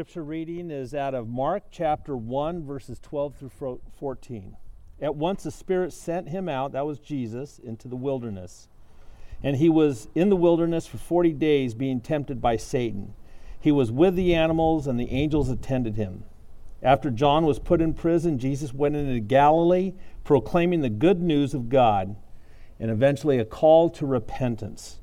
Scripture 0.03 0.25
reading 0.25 0.73
is 0.73 0.95
out 0.95 1.15
of 1.15 1.29
Mark 1.29 1.62
chapter 1.71 2.17
1, 2.17 2.67
verses 2.67 2.99
12 2.99 3.37
through 3.37 3.81
14. 4.01 4.57
At 5.01 5.15
once 5.15 5.45
the 5.45 5.53
Spirit 5.53 5.93
sent 5.93 6.31
him 6.31 6.49
out, 6.49 6.73
that 6.73 6.85
was 6.85 6.99
Jesus, 6.99 7.61
into 7.61 7.87
the 7.87 7.95
wilderness. 7.95 8.67
And 9.45 9.55
he 9.55 9.69
was 9.69 10.09
in 10.17 10.29
the 10.29 10.35
wilderness 10.35 10.88
for 10.88 10.99
40 10.99 11.35
days 11.35 11.75
being 11.75 12.01
tempted 12.01 12.43
by 12.43 12.57
Satan. 12.57 13.15
He 13.61 13.71
was 13.71 13.93
with 13.93 14.17
the 14.17 14.35
animals, 14.35 14.88
and 14.88 14.99
the 14.99 15.09
angels 15.12 15.49
attended 15.49 15.95
him. 15.95 16.25
After 16.83 17.09
John 17.09 17.47
was 17.47 17.61
put 17.61 17.81
in 17.81 17.95
prison, 17.95 18.41
Jesus 18.41 18.75
went 18.75 18.97
into 18.97 19.21
Galilee, 19.21 19.93
proclaiming 20.25 20.81
the 20.81 20.91
good 20.91 21.23
news 21.23 21.55
of 21.55 21.69
God 21.69 22.17
and 22.81 22.91
eventually 22.91 23.38
a 23.38 23.45
call 23.45 23.88
to 23.91 24.05
repentance. 24.05 24.99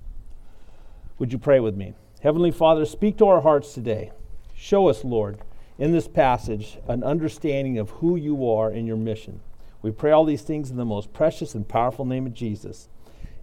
Would 1.20 1.32
you 1.32 1.40
pray 1.40 1.62
with 1.62 1.78
me? 1.78 1.94
Heavenly 2.22 2.52
Father, 2.52 2.84
speak 2.84 3.18
to 3.20 3.28
our 3.28 3.40
hearts 3.40 3.74
today. 3.74 4.12
Show 4.62 4.90
us, 4.90 5.06
Lord, 5.06 5.40
in 5.78 5.94
this 5.94 6.10
passage, 6.10 6.80
an 6.90 7.02
understanding 7.02 7.78
of 7.78 7.92
who 7.92 8.18
you 8.18 8.50
are 8.50 8.70
and 8.70 8.86
your 8.86 8.98
mission. 8.98 9.40
We 9.82 9.92
pray 9.92 10.12
all 10.12 10.26
these 10.26 10.42
things 10.42 10.70
in 10.70 10.76
the 10.76 10.84
most 10.84 11.14
precious 11.14 11.56
and 11.56 11.66
powerful 11.66 12.04
name 12.04 12.26
of 12.26 12.34
Jesus. 12.34 12.90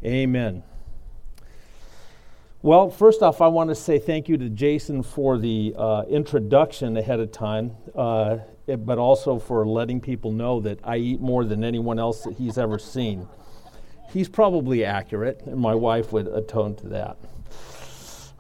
Amen. 0.05 0.63
Well, 2.61 2.91
first 2.91 3.23
off, 3.23 3.41
I 3.41 3.47
want 3.47 3.71
to 3.71 3.75
say 3.75 3.99
thank 3.99 4.29
you 4.29 4.37
to 4.37 4.51
Jason 4.51 5.03
for 5.03 5.39
the 5.39 5.75
uh, 5.79 6.03
introduction 6.03 6.99
ahead 6.99 7.19
of 7.19 7.33
time, 7.33 7.75
uh, 7.95 8.37
but 8.67 8.99
also 8.99 9.39
for 9.39 9.67
letting 9.67 10.03
people 10.03 10.33
know 10.33 10.61
that 10.61 10.81
I 10.85 10.99
eat 10.99 11.23
more 11.23 11.47
than 11.47 11.65
anyone 11.65 11.99
else 11.99 12.25
that 12.25 12.35
he's 12.35 12.59
ever 12.59 12.79
seen. 12.79 13.27
He's 14.11 14.29
probably 14.29 14.85
accurate, 14.85 15.41
and 15.47 15.59
my 15.59 15.75
wife 15.75 16.13
would 16.13 16.29
atone 16.29 16.77
to 16.77 16.89
that. 16.89 17.17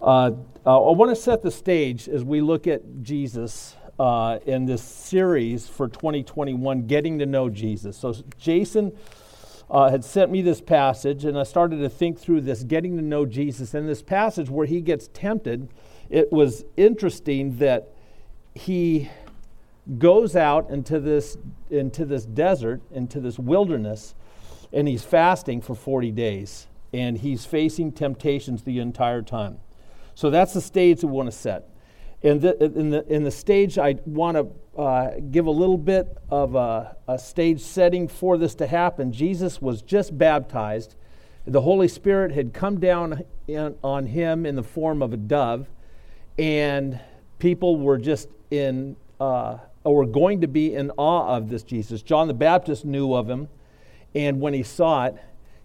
Uh, 0.00 0.32
uh, 0.66 0.88
I 0.88 0.92
want 0.94 1.14
to 1.14 1.20
set 1.20 1.42
the 1.42 1.50
stage 1.50 2.08
as 2.08 2.22
we 2.22 2.40
look 2.40 2.66
at 2.66 3.02
Jesus 3.02 3.76
uh, 3.98 4.38
in 4.44 4.66
this 4.66 4.82
series 4.82 5.66
for 5.68 5.88
2021, 5.88 6.86
Getting 6.86 7.18
to 7.18 7.26
Know 7.26 7.48
Jesus. 7.48 7.96
So, 7.96 8.14
Jason 8.38 8.92
uh, 9.70 9.90
had 9.90 10.04
sent 10.04 10.30
me 10.30 10.42
this 10.42 10.60
passage, 10.60 11.24
and 11.24 11.38
I 11.38 11.44
started 11.44 11.78
to 11.78 11.88
think 11.88 12.18
through 12.18 12.42
this 12.42 12.62
getting 12.62 12.96
to 12.96 13.02
know 13.02 13.24
Jesus. 13.24 13.72
And 13.72 13.88
this 13.88 14.02
passage 14.02 14.50
where 14.50 14.66
he 14.66 14.82
gets 14.82 15.08
tempted, 15.08 15.68
it 16.10 16.30
was 16.30 16.64
interesting 16.76 17.56
that 17.58 17.88
he 18.54 19.10
goes 19.98 20.36
out 20.36 20.68
into 20.68 21.00
this, 21.00 21.38
into 21.70 22.04
this 22.04 22.26
desert, 22.26 22.82
into 22.90 23.18
this 23.18 23.38
wilderness, 23.38 24.14
and 24.72 24.86
he's 24.86 25.02
fasting 25.02 25.62
for 25.62 25.74
40 25.74 26.10
days. 26.12 26.66
And 26.92 27.18
he's 27.18 27.44
facing 27.44 27.92
temptations 27.92 28.62
the 28.62 28.78
entire 28.78 29.22
time. 29.22 29.58
So 30.16 30.30
that's 30.30 30.54
the 30.54 30.62
stage 30.62 31.04
we 31.04 31.10
want 31.10 31.30
to 31.30 31.36
set. 31.36 31.68
In 32.22 32.40
the, 32.40 32.56
in 32.64 32.88
the, 32.88 33.06
in 33.06 33.22
the 33.22 33.30
stage, 33.30 33.76
I 33.76 33.96
want 34.06 34.38
to 34.38 34.80
uh, 34.80 35.10
give 35.30 35.44
a 35.44 35.50
little 35.50 35.76
bit 35.76 36.08
of 36.30 36.54
a, 36.54 36.96
a 37.06 37.18
stage 37.18 37.60
setting 37.60 38.08
for 38.08 38.38
this 38.38 38.54
to 38.56 38.66
happen. 38.66 39.12
Jesus 39.12 39.60
was 39.60 39.82
just 39.82 40.16
baptized. 40.16 40.96
The 41.46 41.60
Holy 41.60 41.86
Spirit 41.86 42.32
had 42.32 42.54
come 42.54 42.80
down 42.80 43.24
in, 43.46 43.76
on 43.84 44.06
him 44.06 44.46
in 44.46 44.56
the 44.56 44.62
form 44.62 45.02
of 45.02 45.12
a 45.12 45.18
dove, 45.18 45.68
and 46.38 46.98
people 47.38 47.76
were 47.76 47.98
just 47.98 48.30
in, 48.50 48.96
uh, 49.20 49.58
or 49.84 49.96
were 49.96 50.06
going 50.06 50.40
to 50.40 50.48
be 50.48 50.74
in 50.74 50.90
awe 50.96 51.36
of 51.36 51.50
this 51.50 51.62
Jesus. 51.62 52.00
John 52.00 52.26
the 52.26 52.34
Baptist 52.34 52.86
knew 52.86 53.12
of 53.12 53.28
him, 53.28 53.48
and 54.14 54.40
when 54.40 54.54
he 54.54 54.62
saw 54.62 55.04
it, 55.04 55.16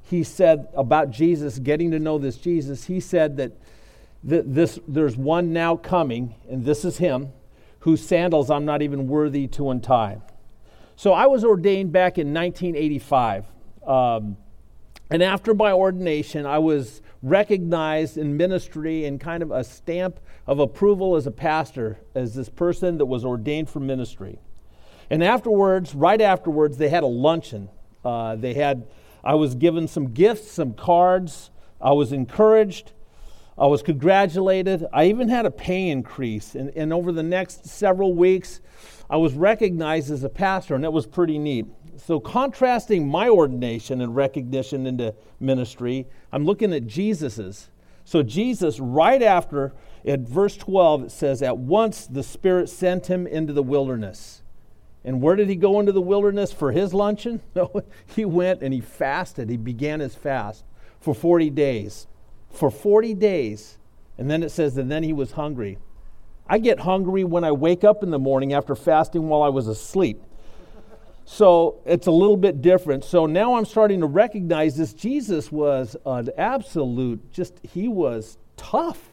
he 0.04 0.26
said 0.26 0.68
about 0.76 1.10
Jesus, 1.10 1.58
getting 1.58 1.92
to 1.92 2.00
know 2.00 2.18
this 2.18 2.36
Jesus, 2.36 2.84
he 2.84 3.00
said 3.00 3.38
that 3.38 3.54
th- 4.28 4.44
this, 4.46 4.80
there's 4.88 5.18
one 5.18 5.54
now 5.54 5.76
coming, 5.76 6.36
and 6.50 6.66
this 6.66 6.86
is 6.86 6.98
him, 6.98 7.30
whose 7.80 8.06
sandals 8.06 8.50
I'm 8.50 8.66
not 8.66 8.82
even 8.82 9.08
worthy 9.08 9.48
to 9.48 9.70
untie. 9.70 10.22
So 10.96 11.14
I 11.14 11.28
was 11.28 11.44
ordained 11.44 11.92
back 11.92 12.18
in 12.18 12.34
1985. 12.34 13.46
Um, 13.86 14.38
and 15.10 15.22
after 15.22 15.54
my 15.54 15.72
ordination, 15.72 16.46
I 16.46 16.60
was 16.60 17.02
recognized 17.22 18.18
in 18.18 18.38
ministry 18.38 19.06
and 19.06 19.20
kind 19.20 19.44
of 19.44 19.52
a 19.52 19.64
stamp 19.64 20.20
of 20.48 20.60
approval 20.60 21.16
as 21.16 21.28
a 21.28 21.32
pastor, 21.32 22.00
as 22.16 22.34
this 22.34 22.50
person 22.50 22.98
that 22.98 23.06
was 23.06 23.26
ordained 23.26 23.70
for 23.70 23.80
ministry. 23.80 24.40
And 25.10 25.24
afterwards, 25.24 25.94
right 25.94 26.22
afterwards, 26.22 26.78
they 26.78 26.90
had 26.90 27.04
a 27.04 27.08
luncheon. 27.08 27.70
Uh, 28.06 28.36
they 28.38 28.54
had, 28.54 28.88
I 29.24 29.36
was 29.36 29.56
given 29.56 29.88
some 29.88 30.14
gifts, 30.14 30.52
some 30.52 30.74
cards. 30.74 31.52
I 31.82 31.92
was 31.92 32.14
encouraged. 32.14 32.94
I 33.58 33.68
was 33.68 33.84
congratulated. 33.84 34.86
I 34.94 35.06
even 35.06 35.30
had 35.30 35.46
a 35.46 35.52
pay 35.52 35.90
increase. 35.90 36.56
And, 36.56 36.72
and 36.76 36.94
over 36.94 37.12
the 37.12 37.24
next 37.24 37.68
several 37.68 38.14
weeks, 38.14 38.62
I 39.10 39.18
was 39.18 39.34
recognized 39.34 40.10
as 40.10 40.24
a 40.24 40.30
pastor, 40.30 40.74
and 40.74 40.84
that 40.84 40.94
was 40.94 41.06
pretty 41.06 41.38
neat. 41.38 41.66
So, 41.98 42.20
contrasting 42.20 43.08
my 43.08 43.28
ordination 43.28 44.02
and 44.02 44.16
recognition 44.16 44.88
into 44.88 45.14
ministry, 45.40 46.08
I'm 46.32 46.46
looking 46.46 46.74
at 46.74 46.88
Jesus's. 46.88 47.70
So, 48.06 48.24
Jesus, 48.24 48.80
right 48.80 49.22
after, 49.22 49.74
at 50.06 50.22
verse 50.22 50.56
12, 50.58 51.04
it 51.04 51.12
says, 51.12 51.42
At 51.42 51.58
once 51.58 52.08
the 52.08 52.24
Spirit 52.24 52.70
sent 52.70 53.08
him 53.08 53.28
into 53.28 53.54
the 53.54 53.62
wilderness. 53.62 54.42
And 55.04 55.22
where 55.22 55.36
did 55.36 55.50
he 55.50 55.56
go 55.56 55.80
into 55.80 55.92
the 55.92 56.02
wilderness 56.02 56.52
for 56.52 56.72
his 56.72 56.94
luncheon? 56.94 57.42
No, 57.56 57.84
he 58.16 58.24
went 58.24 58.62
and 58.62 58.74
he 58.74 58.82
fasted. 58.82 59.50
He 59.50 59.58
began 59.58 60.00
his 60.00 60.16
fast 60.16 60.64
for 61.00 61.14
40 61.14 61.50
days. 61.50 62.08
For 62.52 62.70
40 62.70 63.14
days. 63.16 63.78
And 64.18 64.30
then 64.30 64.44
it 64.44 64.50
says, 64.50 64.78
and 64.78 64.92
then 64.92 65.04
he 65.04 65.14
was 65.14 65.32
hungry. 65.32 65.78
I 66.48 66.58
get 66.58 66.80
hungry 66.80 67.24
when 67.24 67.44
I 67.44 67.52
wake 67.52 67.84
up 67.84 68.04
in 68.04 68.12
the 68.12 68.20
morning 68.20 68.54
after 68.54 68.76
fasting 68.76 69.30
while 69.30 69.42
I 69.42 69.50
was 69.50 69.68
asleep. 69.68 70.22
So 71.26 71.80
it's 71.86 72.08
a 72.08 72.12
little 72.12 72.36
bit 72.36 72.62
different. 72.62 73.06
So 73.06 73.26
now 73.26 73.56
I'm 73.56 73.64
starting 73.66 74.02
to 74.02 74.06
recognize 74.06 74.76
this. 74.76 74.94
Jesus 74.94 75.52
was 75.52 75.96
an 76.06 76.30
absolute, 76.38 77.32
just, 77.32 77.60
he 77.64 77.88
was 77.88 78.38
tough. 78.58 79.12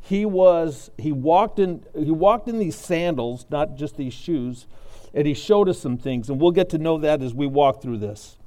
He 0.00 0.26
was, 0.26 0.90
he 0.98 1.12
walked 1.12 1.60
in, 1.60 1.84
he 1.96 2.10
walked 2.10 2.48
in 2.48 2.58
these 2.58 2.74
sandals, 2.74 3.46
not 3.48 3.76
just 3.76 3.96
these 3.96 4.12
shoes, 4.12 4.66
and 5.14 5.26
he 5.26 5.34
showed 5.34 5.68
us 5.68 5.78
some 5.78 5.96
things, 5.96 6.28
and 6.28 6.40
we'll 6.40 6.50
get 6.50 6.68
to 6.70 6.78
know 6.78 6.98
that 6.98 7.22
as 7.22 7.32
we 7.32 7.46
walk 7.46 7.80
through 7.80 7.98
this. 7.98 8.38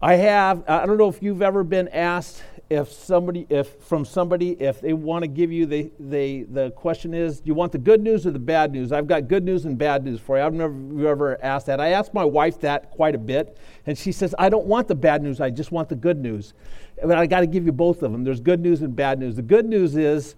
I 0.00 0.14
have, 0.14 0.62
I 0.68 0.86
don't 0.86 0.96
know 0.96 1.08
if 1.08 1.22
you've 1.22 1.42
ever 1.42 1.64
been 1.64 1.88
asked 1.88 2.44
if 2.70 2.92
somebody, 2.92 3.46
if 3.50 3.68
from 3.82 4.04
somebody, 4.04 4.50
if 4.60 4.80
they 4.80 4.92
want 4.92 5.22
to 5.22 5.26
give 5.26 5.50
you 5.50 5.66
the, 5.66 5.90
the, 5.98 6.44
the 6.44 6.70
question 6.72 7.14
is, 7.14 7.40
do 7.40 7.48
you 7.48 7.54
want 7.54 7.72
the 7.72 7.78
good 7.78 8.00
news 8.00 8.24
or 8.24 8.30
the 8.30 8.38
bad 8.38 8.70
news? 8.70 8.92
I've 8.92 9.08
got 9.08 9.26
good 9.26 9.42
news 9.42 9.64
and 9.64 9.76
bad 9.76 10.04
news 10.04 10.20
for 10.20 10.36
you. 10.36 10.44
I've 10.44 10.52
never 10.52 11.08
ever 11.08 11.42
asked 11.44 11.66
that. 11.66 11.80
I 11.80 11.88
asked 11.88 12.14
my 12.14 12.24
wife 12.24 12.60
that 12.60 12.90
quite 12.92 13.16
a 13.16 13.18
bit, 13.18 13.58
and 13.86 13.98
she 13.98 14.12
says, 14.12 14.36
I 14.38 14.48
don't 14.48 14.66
want 14.66 14.86
the 14.86 14.94
bad 14.94 15.20
news, 15.22 15.40
I 15.40 15.50
just 15.50 15.72
want 15.72 15.88
the 15.88 15.96
good 15.96 16.18
news. 16.18 16.54
But 17.02 17.18
I 17.18 17.26
got 17.26 17.40
to 17.40 17.48
give 17.48 17.66
you 17.66 17.72
both 17.72 18.02
of 18.04 18.12
them. 18.12 18.22
There's 18.22 18.40
good 18.40 18.60
news 18.60 18.82
and 18.82 18.94
bad 18.94 19.18
news. 19.18 19.34
The 19.34 19.42
good 19.42 19.66
news 19.66 19.96
is, 19.96 20.36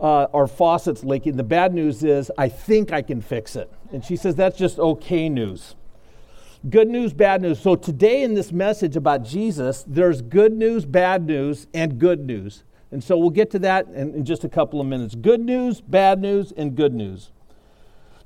uh, 0.00 0.26
our 0.32 0.46
faucet's 0.48 1.04
leaking. 1.04 1.36
The 1.36 1.44
bad 1.44 1.72
news 1.72 2.02
is, 2.02 2.32
I 2.36 2.48
think 2.48 2.92
I 2.92 3.02
can 3.02 3.20
fix 3.20 3.54
it. 3.54 3.70
And 3.92 4.04
she 4.04 4.16
says, 4.16 4.34
that's 4.34 4.58
just 4.58 4.78
okay 4.78 5.28
news. 5.28 5.76
Good 6.68 6.88
news, 6.88 7.12
bad 7.12 7.40
news. 7.40 7.60
So 7.60 7.76
today 7.76 8.24
in 8.24 8.34
this 8.34 8.50
message 8.50 8.96
about 8.96 9.22
Jesus, 9.22 9.84
there's 9.86 10.20
good 10.20 10.52
news, 10.52 10.84
bad 10.84 11.24
news, 11.24 11.68
and 11.72 12.00
good 12.00 12.26
news. 12.26 12.64
And 12.90 13.02
so 13.02 13.16
we'll 13.16 13.30
get 13.30 13.52
to 13.52 13.60
that 13.60 13.86
in, 13.86 14.12
in 14.12 14.24
just 14.24 14.42
a 14.42 14.48
couple 14.48 14.80
of 14.80 14.86
minutes. 14.88 15.14
Good 15.14 15.40
news, 15.40 15.80
bad 15.80 16.20
news, 16.20 16.50
and 16.56 16.74
good 16.74 16.92
news. 16.92 17.30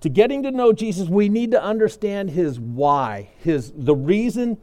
To 0.01 0.09
getting 0.09 0.42
to 0.45 0.51
know 0.51 0.73
Jesus, 0.73 1.11
we 1.11 1.29
need 1.29 1.51
to 1.51 1.62
understand 1.62 2.31
his 2.31 2.59
why, 2.59 3.29
his 3.38 3.71
the 3.77 3.95
reason 3.95 4.57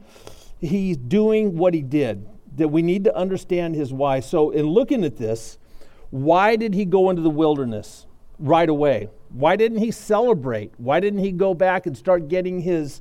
he's 0.58 0.96
doing 0.96 1.56
what 1.56 1.72
he 1.72 1.82
did. 1.82 2.26
That 2.56 2.68
we 2.68 2.82
need 2.82 3.04
to 3.04 3.16
understand 3.16 3.76
his 3.76 3.92
why. 3.92 4.18
So 4.18 4.50
in 4.50 4.66
looking 4.66 5.04
at 5.04 5.16
this, 5.16 5.58
why 6.10 6.56
did 6.56 6.74
he 6.74 6.84
go 6.84 7.08
into 7.08 7.22
the 7.22 7.30
wilderness 7.30 8.06
right 8.40 8.68
away? 8.68 9.10
Why 9.28 9.54
didn't 9.54 9.78
he 9.78 9.92
celebrate? 9.92 10.72
Why 10.76 10.98
didn't 10.98 11.20
he 11.20 11.30
go 11.30 11.54
back 11.54 11.86
and 11.86 11.96
start 11.96 12.26
getting 12.26 12.62
his 12.62 13.00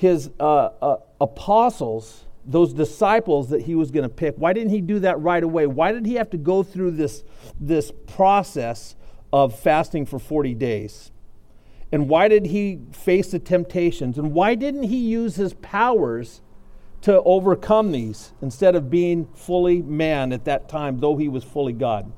his 0.00 0.30
uh, 0.40 0.70
uh, 0.80 0.96
apostles 1.20 2.24
those 2.46 2.72
disciples 2.72 3.50
that 3.50 3.60
he 3.60 3.74
was 3.74 3.90
going 3.90 4.02
to 4.02 4.08
pick 4.08 4.34
why 4.36 4.54
didn't 4.54 4.70
he 4.70 4.80
do 4.80 4.98
that 5.00 5.20
right 5.20 5.42
away? 5.42 5.66
Why 5.66 5.92
did 5.92 6.06
he 6.06 6.14
have 6.14 6.30
to 6.30 6.38
go 6.38 6.62
through 6.62 6.92
this 6.92 7.22
this 7.60 7.92
process 8.06 8.96
of 9.30 9.58
fasting 9.58 10.06
for 10.06 10.18
40 10.18 10.54
days? 10.54 11.12
And 11.92 12.08
why 12.08 12.28
did 12.28 12.46
he 12.46 12.80
face 12.92 13.32
the 13.32 13.38
temptations? 13.38 14.16
And 14.16 14.32
why 14.32 14.54
didn't 14.54 14.84
he 14.84 14.96
use 14.96 15.36
his 15.36 15.52
powers 15.52 16.40
to 17.02 17.22
overcome 17.24 17.92
these 17.92 18.32
instead 18.40 18.74
of 18.74 18.88
being 18.88 19.26
fully 19.34 19.82
man 19.82 20.32
at 20.32 20.46
that 20.46 20.66
time 20.66 21.00
though 21.00 21.18
he 21.18 21.28
was 21.28 21.44
fully 21.44 21.74
god 21.74 22.10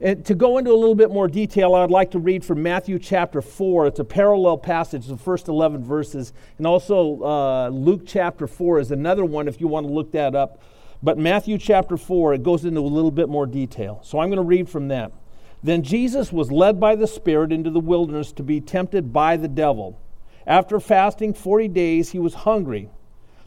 and 0.00 0.24
to 0.26 0.34
go 0.34 0.58
into 0.58 0.72
a 0.72 0.74
little 0.74 0.94
bit 0.94 1.10
more 1.10 1.28
detail, 1.28 1.74
I'd 1.74 1.90
like 1.90 2.10
to 2.12 2.18
read 2.18 2.44
from 2.44 2.62
Matthew 2.62 2.98
chapter 2.98 3.40
4. 3.40 3.86
It's 3.86 4.00
a 4.00 4.04
parallel 4.04 4.58
passage, 4.58 5.06
the 5.06 5.16
first 5.16 5.48
11 5.48 5.84
verses. 5.84 6.32
And 6.58 6.66
also, 6.66 7.22
uh, 7.22 7.68
Luke 7.68 8.02
chapter 8.04 8.46
4 8.46 8.80
is 8.80 8.90
another 8.90 9.24
one 9.24 9.46
if 9.46 9.60
you 9.60 9.68
want 9.68 9.86
to 9.86 9.92
look 9.92 10.12
that 10.12 10.34
up. 10.34 10.60
But 11.02 11.18
Matthew 11.18 11.58
chapter 11.58 11.96
4, 11.96 12.34
it 12.34 12.42
goes 12.42 12.64
into 12.64 12.80
a 12.80 12.82
little 12.82 13.10
bit 13.10 13.28
more 13.28 13.46
detail. 13.46 14.00
So 14.02 14.18
I'm 14.18 14.28
going 14.28 14.38
to 14.38 14.42
read 14.42 14.68
from 14.68 14.88
that. 14.88 15.12
Then 15.62 15.82
Jesus 15.82 16.32
was 16.32 16.50
led 16.50 16.80
by 16.80 16.96
the 16.96 17.06
Spirit 17.06 17.52
into 17.52 17.70
the 17.70 17.80
wilderness 17.80 18.32
to 18.32 18.42
be 18.42 18.60
tempted 18.60 19.12
by 19.12 19.36
the 19.36 19.48
devil. 19.48 20.00
After 20.46 20.80
fasting 20.80 21.34
40 21.34 21.68
days, 21.68 22.10
he 22.10 22.18
was 22.18 22.34
hungry. 22.34 22.90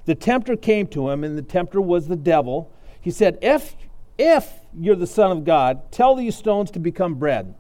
The 0.06 0.16
tempter 0.16 0.56
came 0.56 0.88
to 0.88 1.10
him, 1.10 1.24
and 1.24 1.38
the 1.38 1.44
tempter 1.44 1.82
was 1.82 2.08
the 2.08 2.16
devil. 2.16 2.72
He 3.02 3.12
said, 3.12 3.38
If 3.42 3.76
if 4.17 4.51
you're 4.73 4.95
the 4.95 5.08
Son 5.08 5.32
of 5.32 5.43
God, 5.43 5.91
tell 5.91 6.15
these 6.15 6.36
stones 6.36 6.71
to 6.71 6.80
become 6.80 7.15
bread. 7.15 7.56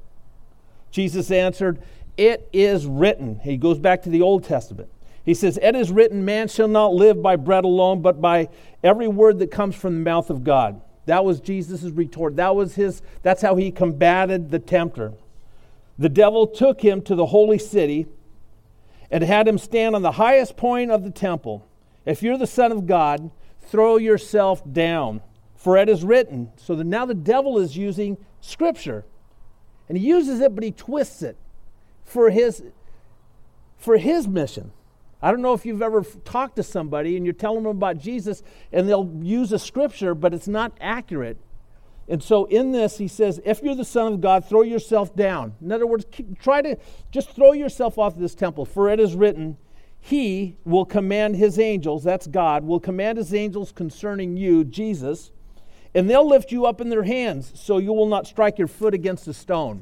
Jesus 0.91 1.31
answered, 1.31 1.79
It 2.17 2.47
is 2.53 2.85
written. 2.85 3.39
He 3.39 3.57
goes 3.57 3.79
back 3.79 4.03
to 4.03 4.09
the 4.09 4.21
Old 4.21 4.43
Testament. 4.43 4.89
He 5.27 5.33
says, 5.33 5.59
It 5.61 5.75
is 5.75 5.91
written, 5.91 6.23
man 6.23 6.47
shall 6.47 6.69
not 6.69 6.93
live 6.93 7.21
by 7.21 7.35
bread 7.35 7.65
alone, 7.65 8.01
but 8.01 8.21
by 8.21 8.47
every 8.81 9.09
word 9.09 9.39
that 9.39 9.51
comes 9.51 9.75
from 9.75 9.95
the 9.95 10.09
mouth 10.09 10.29
of 10.29 10.43
God. 10.43 10.81
That 11.05 11.25
was 11.25 11.41
Jesus' 11.41 11.83
retort. 11.83 12.37
That 12.37 12.55
was 12.55 12.75
his, 12.75 13.01
that's 13.23 13.41
how 13.41 13.55
he 13.55 13.71
combated 13.71 14.51
the 14.51 14.59
tempter. 14.59 15.13
The 15.99 16.09
devil 16.09 16.47
took 16.47 16.81
him 16.81 17.01
to 17.03 17.15
the 17.15 17.25
holy 17.25 17.57
city 17.57 18.07
and 19.11 19.23
had 19.23 19.47
him 19.47 19.57
stand 19.57 19.95
on 19.95 20.01
the 20.01 20.13
highest 20.13 20.55
point 20.55 20.91
of 20.91 21.03
the 21.03 21.11
temple. 21.11 21.67
If 22.05 22.23
you're 22.23 22.37
the 22.37 22.47
Son 22.47 22.71
of 22.71 22.87
God, 22.87 23.29
throw 23.61 23.97
yourself 23.97 24.61
down. 24.71 25.21
For 25.57 25.75
it 25.77 25.89
is 25.89 26.05
written. 26.05 26.51
So 26.55 26.75
that 26.75 26.85
now 26.85 27.05
the 27.05 27.13
devil 27.13 27.57
is 27.57 27.75
using 27.75 28.17
scripture. 28.39 29.03
And 29.89 29.97
he 29.97 30.07
uses 30.07 30.39
it, 30.39 30.55
but 30.55 30.63
he 30.63 30.71
twists 30.71 31.21
it 31.21 31.35
for 32.05 32.29
his, 32.29 32.63
for 33.77 33.97
his 33.97 34.27
mission. 34.27 34.71
I 35.21 35.31
don't 35.31 35.41
know 35.41 35.53
if 35.53 35.65
you've 35.65 35.81
ever 35.81 36.03
talked 36.25 36.55
to 36.57 36.63
somebody 36.63 37.17
and 37.17 37.25
you're 37.25 37.33
telling 37.33 37.63
them 37.63 37.75
about 37.75 37.97
Jesus 37.97 38.43
and 38.71 38.87
they'll 38.87 39.11
use 39.21 39.51
a 39.51 39.59
scripture, 39.59 40.13
but 40.13 40.33
it's 40.33 40.47
not 40.47 40.73
accurate. 40.79 41.37
And 42.07 42.23
so 42.23 42.45
in 42.45 42.71
this, 42.71 42.97
he 42.97 43.07
says, 43.07 43.41
if 43.43 43.61
you're 43.61 43.75
the 43.75 43.83
Son 43.83 44.13
of 44.13 44.21
God, 44.21 44.45
throw 44.45 44.61
yourself 44.61 45.15
down. 45.15 45.55
In 45.61 45.71
other 45.71 45.87
words, 45.87 46.05
try 46.39 46.61
to 46.61 46.77
just 47.11 47.31
throw 47.31 47.51
yourself 47.51 47.97
off 47.97 48.15
this 48.15 48.35
temple, 48.35 48.63
for 48.63 48.89
it 48.89 48.99
is 48.99 49.15
written, 49.15 49.57
He 49.99 50.55
will 50.63 50.85
command 50.85 51.35
His 51.35 51.59
angels, 51.59 52.05
that's 52.05 52.27
God, 52.27 52.63
will 52.63 52.79
command 52.79 53.17
His 53.17 53.33
angels 53.33 53.73
concerning 53.73 54.37
you, 54.37 54.63
Jesus, 54.63 55.31
and 55.97 56.07
they'll 56.07 56.29
lift 56.29 56.51
you 56.51 56.67
up 56.67 56.79
in 56.79 56.89
their 56.89 57.01
hands 57.01 57.51
so 57.55 57.79
you 57.79 57.91
will 57.91 58.05
not 58.05 58.27
strike 58.27 58.59
your 58.59 58.67
foot 58.67 58.93
against 58.93 59.27
a 59.27 59.33
stone. 59.33 59.81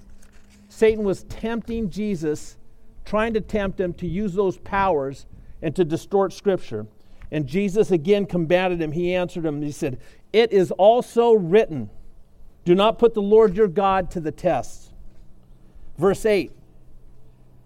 Satan 0.70 1.04
was 1.04 1.24
tempting 1.24 1.90
Jesus, 1.90 2.56
trying 3.04 3.34
to 3.34 3.42
tempt 3.42 3.82
him 3.82 3.94
to 3.96 4.08
use 4.08 4.34
those 4.34 4.58
powers 4.60 5.26
and 5.62 5.76
to 5.76 5.84
distort 5.84 6.32
Scripture. 6.32 6.88
And 7.32 7.46
Jesus 7.46 7.92
again 7.92 8.28
combated 8.28 8.82
him. 8.82 8.94
He 8.94 9.14
answered 9.14 9.46
him. 9.46 9.62
He 9.62 9.74
said, 9.74 10.00
It 10.32 10.54
is 10.54 10.72
also 10.72 11.34
written, 11.34 11.90
Do 12.64 12.76
not 12.76 12.98
put 12.98 13.14
the 13.14 13.22
Lord 13.22 13.58
your 13.58 13.68
God 13.68 14.10
to 14.12 14.22
the 14.22 14.32
test. 14.32 14.94
Verse 15.98 16.26
8 16.26 16.54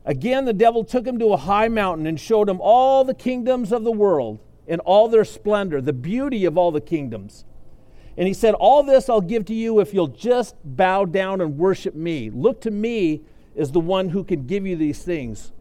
Again, 0.05 0.45
the 0.45 0.53
devil 0.53 0.83
took 0.83 1.05
him 1.05 1.19
to 1.19 1.33
a 1.33 1.37
high 1.37 1.67
mountain 1.67 2.07
and 2.07 2.19
showed 2.19 2.49
him 2.49 2.59
all 2.61 3.03
the 3.03 3.13
kingdoms 3.13 3.71
of 3.71 3.83
the 3.83 3.91
world 3.91 4.39
and 4.67 4.81
all 4.81 5.07
their 5.07 5.23
splendor, 5.23 5.81
the 5.81 5.93
beauty 5.93 6.45
of 6.45 6.57
all 6.57 6.71
the 6.71 6.81
kingdoms. 6.81 7.45
And 8.19 8.27
he 8.27 8.33
said, 8.33 8.53
All 8.53 8.83
this 8.83 9.07
I'll 9.07 9.21
give 9.21 9.45
to 9.45 9.53
you 9.53 9.79
if 9.79 9.93
you'll 9.93 10.07
just 10.07 10.55
bow 10.65 11.05
down 11.05 11.39
and 11.39 11.57
worship 11.57 11.95
me. 11.95 12.29
Look 12.29 12.59
to 12.61 12.69
me 12.69 13.21
as 13.55 13.71
the 13.71 13.79
one 13.79 14.09
who 14.09 14.25
can 14.25 14.45
give 14.45 14.67
you 14.67 14.75
these 14.75 15.01
things. 15.01 15.53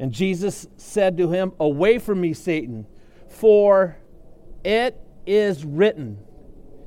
And 0.00 0.10
Jesus 0.10 0.66
said 0.76 1.16
to 1.18 1.30
him, 1.30 1.52
Away 1.60 2.00
from 2.00 2.20
me, 2.20 2.34
Satan, 2.34 2.84
for 3.28 3.96
it 4.64 5.00
is 5.24 5.64
written. 5.64 6.18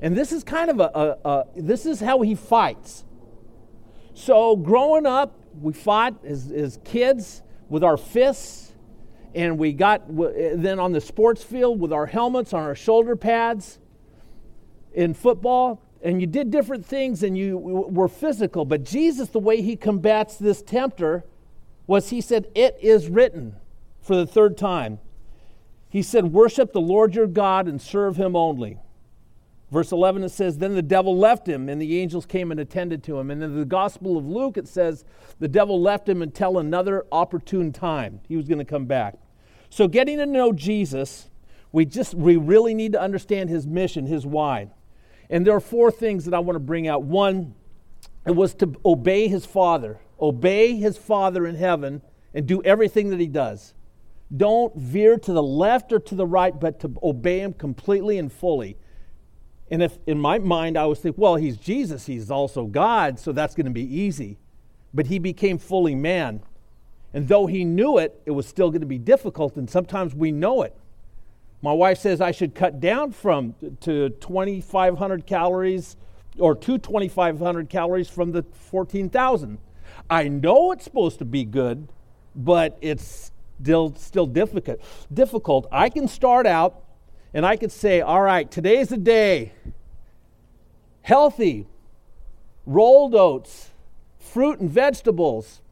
And 0.02 0.14
this 0.14 0.30
is 0.30 0.44
kind 0.44 0.68
of 0.68 0.78
a, 0.78 0.90
a, 1.24 1.28
a 1.28 1.44
this 1.56 1.86
is 1.86 1.98
how 1.98 2.20
he 2.20 2.34
fights. 2.34 3.06
So 4.12 4.56
growing 4.56 5.06
up, 5.06 5.40
we 5.58 5.72
fought 5.72 6.22
as, 6.22 6.52
as 6.52 6.78
kids 6.84 7.40
with 7.70 7.82
our 7.82 7.96
fists, 7.96 8.74
and 9.34 9.56
we 9.56 9.72
got 9.72 10.02
then 10.06 10.78
on 10.78 10.92
the 10.92 11.00
sports 11.00 11.42
field 11.42 11.80
with 11.80 11.94
our 11.94 12.04
helmets 12.04 12.52
on 12.52 12.60
our 12.60 12.74
shoulder 12.74 13.16
pads 13.16 13.78
in 14.96 15.14
football 15.14 15.80
and 16.02 16.20
you 16.20 16.26
did 16.26 16.50
different 16.50 16.84
things 16.84 17.22
and 17.22 17.36
you 17.36 17.58
were 17.58 18.08
physical. 18.08 18.64
But 18.64 18.84
Jesus, 18.84 19.28
the 19.28 19.38
way 19.38 19.62
he 19.62 19.76
combats 19.76 20.36
this 20.36 20.62
tempter 20.62 21.24
was 21.86 22.10
he 22.10 22.20
said, 22.20 22.48
It 22.54 22.76
is 22.80 23.08
written 23.08 23.56
for 24.00 24.16
the 24.16 24.26
third 24.26 24.56
time. 24.56 24.98
He 25.88 26.02
said, 26.02 26.32
Worship 26.32 26.72
the 26.72 26.80
Lord 26.80 27.14
your 27.14 27.26
God 27.26 27.68
and 27.68 27.80
serve 27.80 28.16
him 28.16 28.36
only. 28.36 28.78
Verse 29.70 29.90
11 29.90 30.22
it 30.22 30.28
says, 30.28 30.58
Then 30.58 30.74
the 30.74 30.82
devil 30.82 31.16
left 31.16 31.48
him, 31.48 31.68
and 31.68 31.80
the 31.80 31.98
angels 31.98 32.24
came 32.24 32.50
and 32.50 32.60
attended 32.60 33.02
to 33.04 33.18
him. 33.18 33.30
And 33.30 33.42
in 33.42 33.58
the 33.58 33.64
Gospel 33.64 34.16
of 34.16 34.26
Luke 34.26 34.56
it 34.56 34.68
says, 34.68 35.04
The 35.38 35.48
devil 35.48 35.80
left 35.80 36.08
him 36.08 36.22
until 36.22 36.58
another 36.58 37.04
opportune 37.10 37.72
time. 37.72 38.20
He 38.28 38.36
was 38.36 38.46
going 38.46 38.58
to 38.58 38.64
come 38.64 38.86
back. 38.86 39.16
So, 39.70 39.88
getting 39.88 40.18
to 40.18 40.26
know 40.26 40.52
Jesus, 40.52 41.30
we 41.72 41.84
just 41.84 42.14
we 42.14 42.36
really 42.36 42.74
need 42.74 42.92
to 42.92 43.00
understand 43.00 43.50
his 43.50 43.66
mission, 43.66 44.06
his 44.06 44.24
why. 44.24 44.70
And 45.30 45.46
there 45.46 45.54
are 45.54 45.60
four 45.60 45.90
things 45.90 46.24
that 46.24 46.34
I 46.34 46.38
want 46.38 46.56
to 46.56 46.60
bring 46.60 46.88
out. 46.88 47.02
One, 47.02 47.54
it 48.26 48.34
was 48.34 48.54
to 48.56 48.74
obey 48.84 49.28
his 49.28 49.46
Father, 49.46 49.98
obey 50.20 50.76
his 50.76 50.96
Father 50.96 51.46
in 51.46 51.56
heaven, 51.56 52.02
and 52.34 52.46
do 52.46 52.62
everything 52.62 53.10
that 53.10 53.20
he 53.20 53.26
does. 53.26 53.74
Don't 54.34 54.74
veer 54.76 55.18
to 55.18 55.32
the 55.32 55.42
left 55.42 55.92
or 55.92 56.00
to 56.00 56.14
the 56.14 56.26
right, 56.26 56.58
but 56.58 56.80
to 56.80 56.92
obey 57.02 57.40
him 57.40 57.52
completely 57.52 58.18
and 58.18 58.32
fully. 58.32 58.76
And 59.70 59.82
if 59.82 59.98
in 60.06 60.18
my 60.18 60.38
mind 60.38 60.76
I 60.76 60.86
was 60.86 60.98
think, 60.98 61.16
well, 61.18 61.36
he's 61.36 61.56
Jesus, 61.56 62.06
he's 62.06 62.30
also 62.30 62.66
God, 62.66 63.18
so 63.18 63.32
that's 63.32 63.54
going 63.54 63.66
to 63.66 63.72
be 63.72 63.82
easy. 63.82 64.38
But 64.94 65.06
he 65.06 65.18
became 65.18 65.58
fully 65.58 65.94
man. 65.94 66.42
And 67.12 67.28
though 67.28 67.46
he 67.46 67.64
knew 67.64 67.98
it, 67.98 68.20
it 68.26 68.32
was 68.32 68.46
still 68.46 68.70
going 68.70 68.80
to 68.80 68.86
be 68.86 68.98
difficult, 68.98 69.56
and 69.56 69.70
sometimes 69.70 70.14
we 70.14 70.32
know 70.32 70.62
it. 70.62 70.76
My 71.66 71.72
wife 71.72 71.98
says 71.98 72.20
I 72.20 72.30
should 72.30 72.54
cut 72.54 72.78
down 72.78 73.10
from 73.10 73.56
to 73.80 74.10
2,500 74.10 75.26
calories 75.26 75.96
or 76.38 76.54
to 76.54 76.78
2,500 76.78 77.68
calories 77.68 78.08
from 78.08 78.30
the 78.30 78.44
14,000. 78.52 79.58
I 80.08 80.28
know 80.28 80.70
it's 80.70 80.84
supposed 80.84 81.18
to 81.18 81.24
be 81.24 81.44
good, 81.44 81.88
but 82.36 82.78
it's 82.80 83.32
still 83.60 83.92
still 83.96 84.28
difficult. 84.28 84.78
Difficult. 85.12 85.66
I 85.72 85.88
can 85.88 86.06
start 86.06 86.46
out 86.46 86.84
and 87.34 87.44
I 87.44 87.56
could 87.56 87.72
say, 87.72 88.00
"All 88.00 88.22
right, 88.22 88.48
today's 88.48 88.90
the 88.90 88.96
day. 88.96 89.50
Healthy, 91.02 91.66
rolled 92.64 93.16
oats, 93.16 93.72
fruit 94.20 94.60
and 94.60 94.70
vegetables." 94.70 95.62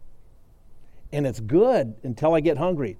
And 1.12 1.24
it's 1.24 1.38
good 1.38 1.94
until 2.02 2.34
I 2.34 2.40
get 2.40 2.58
hungry. 2.58 2.98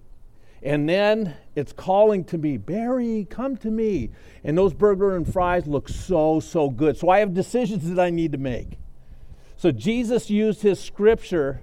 And 0.64 0.88
then 0.88 1.34
it's 1.54 1.74
calling 1.74 2.24
to 2.24 2.38
me, 2.38 2.56
Barry, 2.56 3.26
come 3.28 3.56
to 3.58 3.70
me. 3.70 4.10
And 4.42 4.56
those 4.56 4.72
burger 4.72 5.14
and 5.14 5.30
fries 5.30 5.66
look 5.66 5.90
so, 5.90 6.40
so 6.40 6.70
good. 6.70 6.96
So 6.96 7.10
I 7.10 7.18
have 7.18 7.34
decisions 7.34 7.88
that 7.90 8.00
I 8.00 8.08
need 8.08 8.32
to 8.32 8.38
make. 8.38 8.78
So 9.58 9.70
Jesus 9.70 10.30
used 10.30 10.62
his 10.62 10.80
scripture 10.80 11.60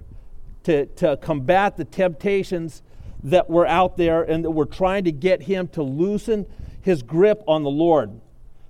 to, 0.62 0.86
to 0.86 1.16
combat 1.16 1.76
the 1.76 1.84
temptations 1.84 2.82
that 3.24 3.50
were 3.50 3.66
out 3.66 3.96
there 3.96 4.22
and 4.22 4.44
that 4.44 4.52
were 4.52 4.66
trying 4.66 5.04
to 5.04 5.12
get 5.12 5.42
him 5.42 5.66
to 5.68 5.82
loosen 5.82 6.46
his 6.80 7.02
grip 7.02 7.42
on 7.48 7.64
the 7.64 7.70
Lord. 7.70 8.20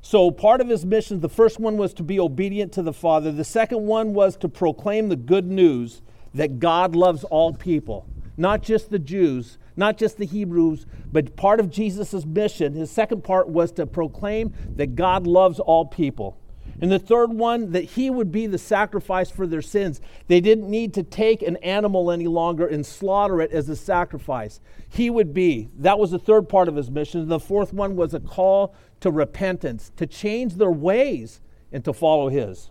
So, 0.05 0.33
part 0.33 0.61
of 0.61 0.69
his 0.69 0.85
mission, 0.85 1.21
the 1.21 1.29
first 1.29 1.61
one 1.61 1.77
was 1.77 1.95
to 1.95 2.03
be 2.03 2.19
obedient 2.19 2.73
to 2.73 2.83
the 2.83 2.93
Father. 2.93 3.31
The 3.31 3.45
second 3.45 3.87
one 3.87 4.15
was 4.15 4.37
to 4.39 4.49
proclaim 4.49 5.09
the 5.09 5.17
good 5.17 5.47
news 5.47 6.03
that 6.35 6.59
God 6.59 6.97
loves 6.97 7.23
all 7.23 7.55
people, 7.55 8.07
not 8.37 8.63
just 8.63 8.91
the 8.91 8.99
Jews, 8.99 9.59
not 9.77 9.99
just 9.99 10.19
the 10.19 10.27
Hebrews, 10.27 10.87
but 11.11 11.37
part 11.37 11.61
of 11.61 11.71
Jesus' 11.71 12.25
mission. 12.25 12.75
His 12.75 12.91
second 12.91 13.25
part 13.25 13.49
was 13.49 13.73
to 13.73 13.87
proclaim 13.87 14.53
that 14.77 14.95
God 14.95 15.27
loves 15.27 15.59
all 15.61 15.85
people. 15.85 16.39
And 16.81 16.91
the 16.91 16.99
third 16.99 17.33
one, 17.33 17.73
that 17.73 17.85
he 17.85 18.11
would 18.11 18.33
be 18.33 18.47
the 18.47 18.59
sacrifice 18.59 19.31
for 19.31 19.47
their 19.47 19.63
sins. 19.63 20.01
They 20.27 20.41
didn't 20.41 20.69
need 20.69 20.95
to 20.95 21.03
take 21.03 21.43
an 21.43 21.57
animal 21.59 22.11
any 22.11 22.27
longer 22.27 22.67
and 22.67 22.85
slaughter 22.85 23.41
it 23.41 23.53
as 23.53 23.69
a 23.69 23.77
sacrifice. 23.77 24.61
He 24.89 25.09
would 25.09 25.33
be. 25.33 25.69
That 25.79 25.99
was 25.99 26.11
the 26.11 26.19
third 26.19 26.49
part 26.49 26.69
of 26.69 26.75
his 26.77 26.91
mission. 26.91 27.29
The 27.29 27.39
fourth 27.39 27.73
one 27.73 27.95
was 27.95 28.15
a 28.15 28.21
call 28.21 28.75
to 29.01 29.11
repentance, 29.11 29.93
to 29.97 30.07
change 30.07 30.55
their 30.55 30.73
ways 30.73 31.41
and 31.71 31.85
to 31.85 31.93
follow 31.93 32.29
his. 32.29 32.71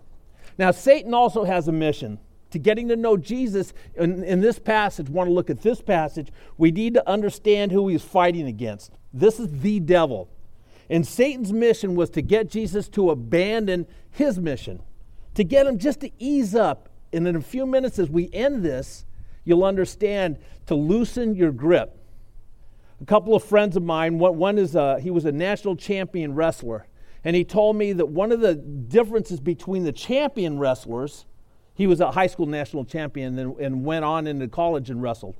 Now, 0.57 0.71
Satan 0.71 1.13
also 1.13 1.45
has 1.45 1.67
a 1.67 1.71
mission. 1.71 2.19
To 2.51 2.59
getting 2.59 2.89
to 2.89 2.95
know 2.95 3.17
Jesus 3.17 3.73
in, 3.95 4.23
in 4.23 4.41
this 4.41 4.59
passage, 4.59 5.09
want 5.09 5.29
to 5.29 5.33
look 5.33 5.49
at 5.49 5.61
this 5.61 5.81
passage, 5.81 6.29
we 6.57 6.71
need 6.71 6.93
to 6.93 7.09
understand 7.09 7.71
who 7.71 7.87
he's 7.87 8.03
fighting 8.03 8.47
against. 8.47 8.91
This 9.13 9.39
is 9.39 9.61
the 9.61 9.79
devil. 9.79 10.29
And 10.89 11.07
Satan's 11.07 11.53
mission 11.53 11.95
was 11.95 12.09
to 12.11 12.21
get 12.21 12.49
Jesus 12.49 12.89
to 12.89 13.11
abandon 13.11 13.87
his 14.09 14.37
mission, 14.37 14.83
to 15.35 15.43
get 15.43 15.65
him 15.65 15.77
just 15.77 16.01
to 16.01 16.11
ease 16.19 16.53
up. 16.53 16.89
And 17.13 17.27
in 17.27 17.35
a 17.37 17.41
few 17.41 17.65
minutes, 17.65 17.97
as 17.97 18.09
we 18.09 18.29
end 18.33 18.63
this, 18.63 19.05
you'll 19.45 19.63
understand 19.63 20.37
to 20.67 20.75
loosen 20.75 21.35
your 21.35 21.51
grip. 21.51 21.97
A 23.01 23.05
couple 23.05 23.33
of 23.33 23.43
friends 23.43 23.75
of 23.75 23.83
mine, 23.83 24.19
one 24.19 24.57
is 24.57 24.75
a, 24.75 24.99
he 24.99 25.09
was 25.09 25.25
a 25.25 25.31
national 25.31 25.75
champion 25.75 26.35
wrestler, 26.35 26.85
and 27.23 27.35
he 27.35 27.43
told 27.43 27.75
me 27.75 27.93
that 27.93 28.09
one 28.09 28.31
of 28.31 28.41
the 28.41 28.55
differences 28.55 29.39
between 29.39 29.83
the 29.83 29.91
champion 29.91 30.59
wrestlers, 30.59 31.25
he 31.81 31.87
was 31.87 31.99
a 31.99 32.11
high 32.11 32.27
school 32.27 32.45
national 32.45 32.85
champion 32.85 33.39
and, 33.39 33.57
and 33.57 33.83
went 33.83 34.05
on 34.05 34.27
into 34.27 34.47
college 34.47 34.91
and 34.91 35.01
wrestled. 35.01 35.35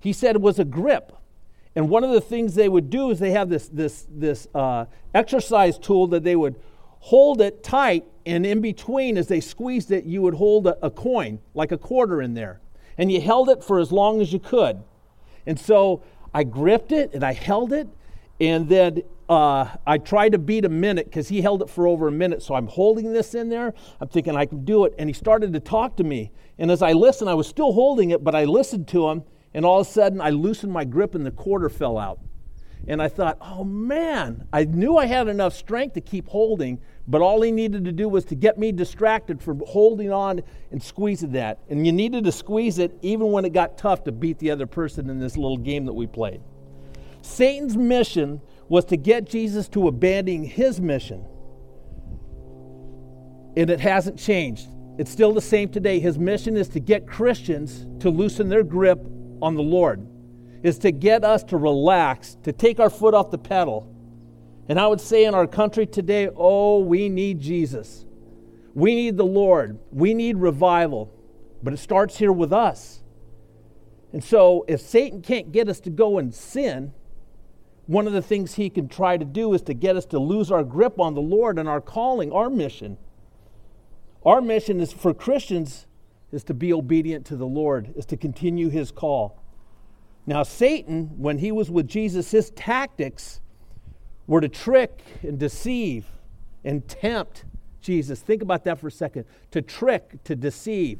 He 0.00 0.12
said 0.12 0.34
it 0.34 0.42
was 0.42 0.58
a 0.58 0.64
grip. 0.64 1.12
And 1.76 1.88
one 1.88 2.02
of 2.02 2.10
the 2.10 2.20
things 2.20 2.56
they 2.56 2.68
would 2.68 2.90
do 2.90 3.12
is 3.12 3.20
they 3.20 3.30
have 3.30 3.48
this, 3.48 3.68
this, 3.68 4.04
this 4.10 4.48
uh, 4.56 4.86
exercise 5.14 5.78
tool 5.78 6.08
that 6.08 6.24
they 6.24 6.34
would 6.34 6.56
hold 6.98 7.40
it 7.40 7.62
tight, 7.62 8.04
and 8.26 8.44
in 8.44 8.60
between, 8.60 9.16
as 9.16 9.28
they 9.28 9.40
squeezed 9.40 9.92
it, 9.92 10.04
you 10.04 10.20
would 10.20 10.34
hold 10.34 10.66
a, 10.66 10.76
a 10.84 10.90
coin, 10.90 11.38
like 11.54 11.70
a 11.70 11.78
quarter 11.78 12.20
in 12.20 12.34
there. 12.34 12.60
And 12.98 13.12
you 13.12 13.20
held 13.20 13.48
it 13.48 13.62
for 13.62 13.78
as 13.78 13.92
long 13.92 14.20
as 14.20 14.32
you 14.32 14.40
could. 14.40 14.82
And 15.46 15.60
so 15.60 16.02
I 16.34 16.42
gripped 16.42 16.90
it 16.90 17.14
and 17.14 17.22
I 17.22 17.34
held 17.34 17.72
it, 17.72 17.86
and 18.40 18.68
then 18.68 19.02
uh, 19.28 19.68
I 19.86 19.98
tried 19.98 20.32
to 20.32 20.38
beat 20.38 20.64
a 20.64 20.68
minute 20.68 21.06
because 21.06 21.28
he 21.28 21.40
held 21.40 21.62
it 21.62 21.70
for 21.70 21.86
over 21.86 22.08
a 22.08 22.12
minute. 22.12 22.42
So 22.42 22.54
I'm 22.54 22.66
holding 22.66 23.12
this 23.12 23.34
in 23.34 23.48
there. 23.48 23.72
I'm 24.00 24.08
thinking 24.08 24.36
I 24.36 24.46
can 24.46 24.64
do 24.64 24.84
it. 24.84 24.94
And 24.98 25.08
he 25.08 25.12
started 25.14 25.52
to 25.52 25.60
talk 25.60 25.96
to 25.96 26.04
me. 26.04 26.32
And 26.58 26.70
as 26.70 26.82
I 26.82 26.92
listened, 26.92 27.30
I 27.30 27.34
was 27.34 27.46
still 27.46 27.72
holding 27.72 28.10
it, 28.10 28.22
but 28.22 28.34
I 28.34 28.44
listened 28.44 28.88
to 28.88 29.08
him. 29.08 29.22
And 29.54 29.64
all 29.64 29.80
of 29.80 29.86
a 29.86 29.90
sudden, 29.90 30.20
I 30.20 30.30
loosened 30.30 30.72
my 30.72 30.84
grip 30.84 31.14
and 31.14 31.24
the 31.24 31.30
quarter 31.30 31.68
fell 31.68 31.96
out. 31.96 32.18
And 32.86 33.00
I 33.00 33.08
thought, 33.08 33.38
oh 33.40 33.64
man, 33.64 34.46
I 34.52 34.64
knew 34.64 34.98
I 34.98 35.06
had 35.06 35.28
enough 35.28 35.54
strength 35.54 35.94
to 35.94 36.02
keep 36.02 36.28
holding, 36.28 36.80
but 37.08 37.22
all 37.22 37.40
he 37.40 37.50
needed 37.50 37.86
to 37.86 37.92
do 37.92 38.10
was 38.10 38.26
to 38.26 38.34
get 38.34 38.58
me 38.58 38.72
distracted 38.72 39.40
from 39.40 39.62
holding 39.66 40.12
on 40.12 40.42
and 40.70 40.82
squeezing 40.82 41.32
that. 41.32 41.60
And 41.70 41.86
you 41.86 41.92
needed 41.92 42.24
to 42.24 42.32
squeeze 42.32 42.78
it 42.78 42.98
even 43.00 43.32
when 43.32 43.46
it 43.46 43.54
got 43.54 43.78
tough 43.78 44.04
to 44.04 44.12
beat 44.12 44.38
the 44.38 44.50
other 44.50 44.66
person 44.66 45.08
in 45.08 45.18
this 45.18 45.38
little 45.38 45.56
game 45.56 45.86
that 45.86 45.94
we 45.94 46.06
played. 46.06 46.42
Satan's 47.24 47.74
mission 47.74 48.42
was 48.68 48.84
to 48.86 48.98
get 48.98 49.24
Jesus 49.24 49.66
to 49.70 49.88
abandon 49.88 50.44
his 50.44 50.78
mission. 50.78 51.24
And 53.56 53.70
it 53.70 53.80
hasn't 53.80 54.18
changed. 54.18 54.68
It's 54.98 55.10
still 55.10 55.32
the 55.32 55.40
same 55.40 55.70
today. 55.70 56.00
His 56.00 56.18
mission 56.18 56.54
is 56.54 56.68
to 56.68 56.80
get 56.80 57.06
Christians 57.06 57.86
to 58.00 58.10
loosen 58.10 58.50
their 58.50 58.62
grip 58.62 59.00
on 59.40 59.54
the 59.54 59.62
Lord, 59.62 60.06
is 60.62 60.78
to 60.80 60.92
get 60.92 61.24
us 61.24 61.42
to 61.44 61.56
relax, 61.56 62.36
to 62.42 62.52
take 62.52 62.78
our 62.78 62.90
foot 62.90 63.14
off 63.14 63.30
the 63.30 63.38
pedal. 63.38 63.90
And 64.68 64.78
I 64.78 64.86
would 64.86 65.00
say 65.00 65.24
in 65.24 65.34
our 65.34 65.46
country 65.46 65.86
today, 65.86 66.28
oh, 66.36 66.80
we 66.80 67.08
need 67.08 67.40
Jesus. 67.40 68.04
We 68.74 68.94
need 68.94 69.16
the 69.16 69.24
Lord. 69.24 69.78
We 69.92 70.12
need 70.12 70.36
revival. 70.36 71.10
But 71.62 71.72
it 71.72 71.78
starts 71.78 72.18
here 72.18 72.32
with 72.32 72.52
us. 72.52 73.02
And 74.12 74.22
so 74.22 74.64
if 74.68 74.80
Satan 74.82 75.22
can't 75.22 75.52
get 75.52 75.70
us 75.70 75.80
to 75.80 75.90
go 75.90 76.18
and 76.18 76.32
sin, 76.34 76.92
one 77.86 78.06
of 78.06 78.12
the 78.12 78.22
things 78.22 78.54
he 78.54 78.70
can 78.70 78.88
try 78.88 79.16
to 79.16 79.24
do 79.24 79.52
is 79.52 79.62
to 79.62 79.74
get 79.74 79.96
us 79.96 80.06
to 80.06 80.18
lose 80.18 80.50
our 80.50 80.64
grip 80.64 80.98
on 80.98 81.14
the 81.14 81.20
Lord 81.20 81.58
and 81.58 81.68
our 81.68 81.80
calling, 81.80 82.32
our 82.32 82.48
mission. 82.48 82.96
Our 84.24 84.40
mission 84.40 84.80
is 84.80 84.92
for 84.92 85.12
Christians 85.12 85.86
is 86.32 86.44
to 86.44 86.54
be 86.54 86.72
obedient 86.72 87.26
to 87.26 87.36
the 87.36 87.46
Lord, 87.46 87.92
is 87.96 88.06
to 88.06 88.16
continue 88.16 88.68
his 88.70 88.90
call. 88.90 89.42
Now, 90.26 90.42
Satan, 90.42 91.10
when 91.18 91.38
he 91.38 91.52
was 91.52 91.70
with 91.70 91.86
Jesus, 91.86 92.30
his 92.30 92.50
tactics 92.50 93.40
were 94.26 94.40
to 94.40 94.48
trick 94.48 95.02
and 95.22 95.38
deceive 95.38 96.06
and 96.64 96.86
tempt 96.88 97.44
Jesus. 97.82 98.20
Think 98.20 98.40
about 98.40 98.64
that 98.64 98.78
for 98.78 98.88
a 98.88 98.90
second. 98.90 99.26
To 99.50 99.60
trick, 99.60 100.24
to 100.24 100.34
deceive. 100.34 100.98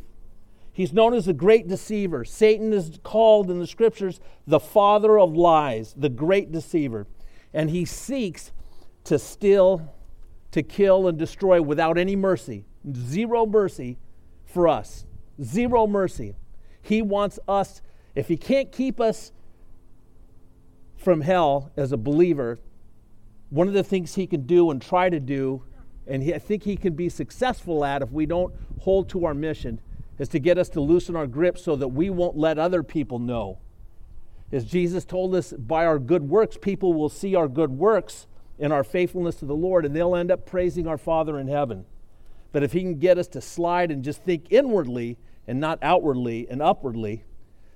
He's 0.74 0.92
known 0.92 1.14
as 1.14 1.26
the 1.26 1.32
great 1.32 1.68
deceiver. 1.68 2.24
Satan 2.24 2.72
is 2.72 2.98
called 3.04 3.48
in 3.48 3.60
the 3.60 3.66
scriptures 3.66 4.18
the 4.44 4.58
father 4.58 5.20
of 5.20 5.36
lies, 5.36 5.94
the 5.96 6.08
great 6.08 6.50
deceiver. 6.50 7.06
And 7.54 7.70
he 7.70 7.84
seeks 7.84 8.50
to 9.04 9.16
steal, 9.16 9.94
to 10.50 10.64
kill, 10.64 11.06
and 11.06 11.16
destroy 11.16 11.62
without 11.62 11.96
any 11.96 12.16
mercy. 12.16 12.64
Zero 12.92 13.46
mercy 13.46 13.98
for 14.44 14.66
us. 14.66 15.06
Zero 15.40 15.86
mercy. 15.86 16.34
He 16.82 17.02
wants 17.02 17.38
us, 17.46 17.80
if 18.16 18.26
he 18.26 18.36
can't 18.36 18.72
keep 18.72 19.00
us 19.00 19.30
from 20.96 21.20
hell 21.20 21.70
as 21.76 21.92
a 21.92 21.96
believer, 21.96 22.58
one 23.50 23.68
of 23.68 23.74
the 23.74 23.84
things 23.84 24.16
he 24.16 24.26
can 24.26 24.44
do 24.44 24.72
and 24.72 24.82
try 24.82 25.08
to 25.08 25.20
do, 25.20 25.62
and 26.08 26.20
he, 26.20 26.34
I 26.34 26.40
think 26.40 26.64
he 26.64 26.76
can 26.76 26.94
be 26.94 27.08
successful 27.08 27.84
at 27.84 28.02
if 28.02 28.10
we 28.10 28.26
don't 28.26 28.52
hold 28.80 29.08
to 29.10 29.24
our 29.24 29.34
mission, 29.34 29.80
is 30.18 30.28
to 30.28 30.38
get 30.38 30.58
us 30.58 30.68
to 30.70 30.80
loosen 30.80 31.16
our 31.16 31.26
grip 31.26 31.58
so 31.58 31.76
that 31.76 31.88
we 31.88 32.10
won't 32.10 32.36
let 32.36 32.58
other 32.58 32.82
people 32.82 33.18
know. 33.18 33.58
As 34.52 34.64
Jesus 34.64 35.04
told 35.04 35.34
us, 35.34 35.52
by 35.52 35.84
our 35.84 35.98
good 35.98 36.28
works, 36.28 36.56
people 36.60 36.94
will 36.94 37.08
see 37.08 37.34
our 37.34 37.48
good 37.48 37.70
works 37.70 38.26
and 38.58 38.72
our 38.72 38.84
faithfulness 38.84 39.36
to 39.36 39.46
the 39.46 39.56
Lord, 39.56 39.84
and 39.84 39.94
they'll 39.96 40.14
end 40.14 40.30
up 40.30 40.46
praising 40.46 40.86
our 40.86 40.98
Father 40.98 41.38
in 41.38 41.48
heaven. 41.48 41.84
But 42.52 42.62
if 42.62 42.72
he 42.72 42.82
can 42.82 42.98
get 42.98 43.18
us 43.18 43.26
to 43.28 43.40
slide 43.40 43.90
and 43.90 44.04
just 44.04 44.22
think 44.22 44.46
inwardly 44.50 45.18
and 45.48 45.58
not 45.58 45.80
outwardly 45.82 46.46
and 46.48 46.62
upwardly, 46.62 47.24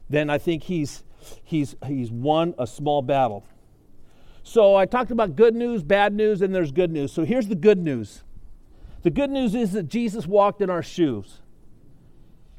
then 0.08 0.30
I 0.30 0.38
think 0.38 0.62
he's, 0.64 1.02
he's, 1.42 1.74
he's 1.84 2.12
won 2.12 2.54
a 2.58 2.66
small 2.66 3.02
battle. 3.02 3.44
So 4.44 4.76
I 4.76 4.86
talked 4.86 5.10
about 5.10 5.34
good 5.34 5.54
news, 5.54 5.82
bad 5.82 6.14
news, 6.14 6.40
and 6.40 6.54
there's 6.54 6.70
good 6.70 6.92
news. 6.92 7.12
So 7.12 7.24
here's 7.24 7.48
the 7.48 7.56
good 7.56 7.78
news 7.78 8.22
the 9.02 9.10
good 9.10 9.30
news 9.30 9.54
is 9.54 9.72
that 9.72 9.84
Jesus 9.84 10.26
walked 10.26 10.60
in 10.60 10.70
our 10.70 10.82
shoes. 10.82 11.40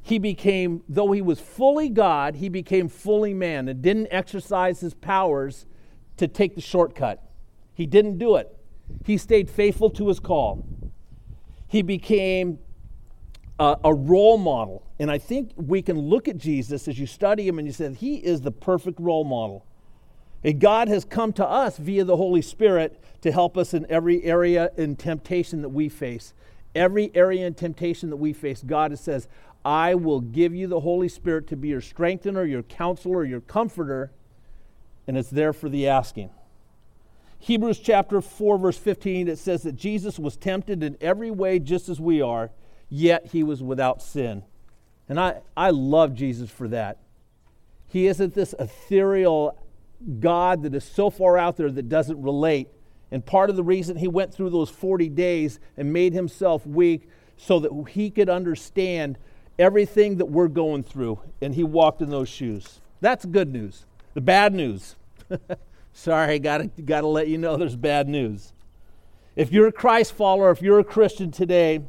He 0.01 0.17
became, 0.17 0.83
though 0.87 1.11
he 1.11 1.21
was 1.21 1.39
fully 1.39 1.89
God, 1.89 2.35
he 2.35 2.49
became 2.49 2.87
fully 2.89 3.33
man 3.33 3.67
and 3.67 3.81
didn't 3.81 4.07
exercise 4.11 4.79
his 4.79 4.93
powers 4.93 5.65
to 6.17 6.27
take 6.27 6.55
the 6.55 6.61
shortcut. 6.61 7.23
He 7.73 7.85
didn't 7.85 8.17
do 8.17 8.35
it. 8.35 8.55
He 9.05 9.17
stayed 9.17 9.49
faithful 9.49 9.89
to 9.91 10.07
his 10.07 10.19
call 10.19 10.65
he 11.69 11.83
became 11.83 12.59
a, 13.59 13.77
a, 13.85 13.93
role 13.93 14.37
model. 14.37 14.83
And 14.97 15.09
I 15.09 15.19
think 15.19 15.51
we 15.55 15.81
can 15.81 15.97
look 15.97 16.27
at 16.27 16.37
Jesus 16.37 16.87
as 16.87 16.99
you 16.99 17.05
study 17.05 17.47
him 17.47 17.59
and 17.59 17.67
you 17.67 17.71
say, 17.71 17.93
He 17.93 18.15
is 18.15 18.41
the 18.41 18.51
perfect 18.51 18.99
role 18.99 19.23
model. 19.23 19.65
And 20.43 20.59
God 20.59 20.87
has 20.87 21.05
come 21.05 21.31
to 21.33 21.45
us 21.45 21.77
via 21.77 22.03
the 22.03 22.17
Holy 22.17 22.41
Spirit 22.41 22.99
to 23.21 23.31
help 23.31 23.55
us 23.55 23.73
in 23.73 23.85
every 23.89 24.23
area 24.23 24.71
in 24.77 24.95
temptation 24.95 25.61
that 25.61 25.69
we 25.69 25.89
face. 25.89 26.33
Every 26.73 27.11
area 27.13 27.45
in 27.45 27.53
temptation 27.53 28.09
that 28.09 28.17
we 28.17 28.33
face, 28.33 28.63
God 28.65 28.97
says, 28.97 29.27
I 29.63 29.95
will 29.95 30.21
give 30.21 30.55
you 30.55 30.67
the 30.67 30.79
Holy 30.79 31.09
Spirit 31.09 31.47
to 31.47 31.55
be 31.55 31.69
your 31.69 31.81
strengthener, 31.81 32.45
your 32.45 32.63
counselor, 32.63 33.25
your 33.25 33.41
comforter, 33.41 34.11
and 35.07 35.17
it's 35.17 35.29
there 35.29 35.53
for 35.53 35.69
the 35.69 35.87
asking. 35.87 36.29
Hebrews 37.39 37.79
chapter 37.79 38.21
4, 38.21 38.57
verse 38.57 38.77
15, 38.77 39.27
it 39.27 39.37
says 39.37 39.63
that 39.63 39.75
Jesus 39.75 40.19
was 40.19 40.35
tempted 40.35 40.83
in 40.83 40.97
every 40.99 41.31
way 41.31 41.59
just 41.59 41.89
as 41.89 41.99
we 41.99 42.21
are, 42.21 42.51
yet 42.89 43.27
he 43.27 43.43
was 43.43 43.63
without 43.63 44.01
sin. 44.01 44.43
And 45.07 45.19
I, 45.19 45.41
I 45.55 45.71
love 45.71 46.13
Jesus 46.13 46.49
for 46.49 46.67
that. 46.67 46.99
He 47.87 48.07
isn't 48.07 48.35
this 48.35 48.53
ethereal 48.59 49.57
God 50.19 50.63
that 50.63 50.75
is 50.75 50.83
so 50.83 51.09
far 51.09 51.37
out 51.37 51.57
there 51.57 51.71
that 51.71 51.89
doesn't 51.89 52.21
relate. 52.21 52.69
And 53.11 53.25
part 53.25 53.49
of 53.49 53.55
the 53.55 53.63
reason 53.63 53.97
he 53.97 54.07
went 54.07 54.33
through 54.33 54.51
those 54.51 54.69
40 54.69 55.09
days 55.09 55.59
and 55.75 55.91
made 55.91 56.13
himself 56.13 56.67
weak 56.67 57.09
so 57.37 57.59
that 57.59 57.71
he 57.89 58.11
could 58.11 58.29
understand 58.29 59.17
everything 59.59 60.17
that 60.17 60.25
we're 60.25 60.47
going 60.47 60.81
through. 60.81 61.19
And 61.41 61.53
he 61.53 61.63
walked 61.63 62.01
in 62.01 62.09
those 62.09 62.29
shoes. 62.29 62.79
That's 63.01 63.25
good 63.25 63.53
news. 63.53 63.85
The 64.15 64.21
bad 64.21 64.53
news. 64.53 64.95
Sorry, 65.93 66.39
gotta, 66.39 66.67
gotta 66.85 67.07
let 67.07 67.27
you 67.27 67.37
know 67.37 67.57
there's 67.57 67.75
bad 67.75 68.07
news. 68.07 68.53
If 69.35 69.51
you're 69.51 69.67
a 69.67 69.71
Christ 69.71 70.13
follower, 70.13 70.49
if 70.49 70.61
you're 70.61 70.79
a 70.79 70.83
Christian 70.83 71.29
today, 71.31 71.81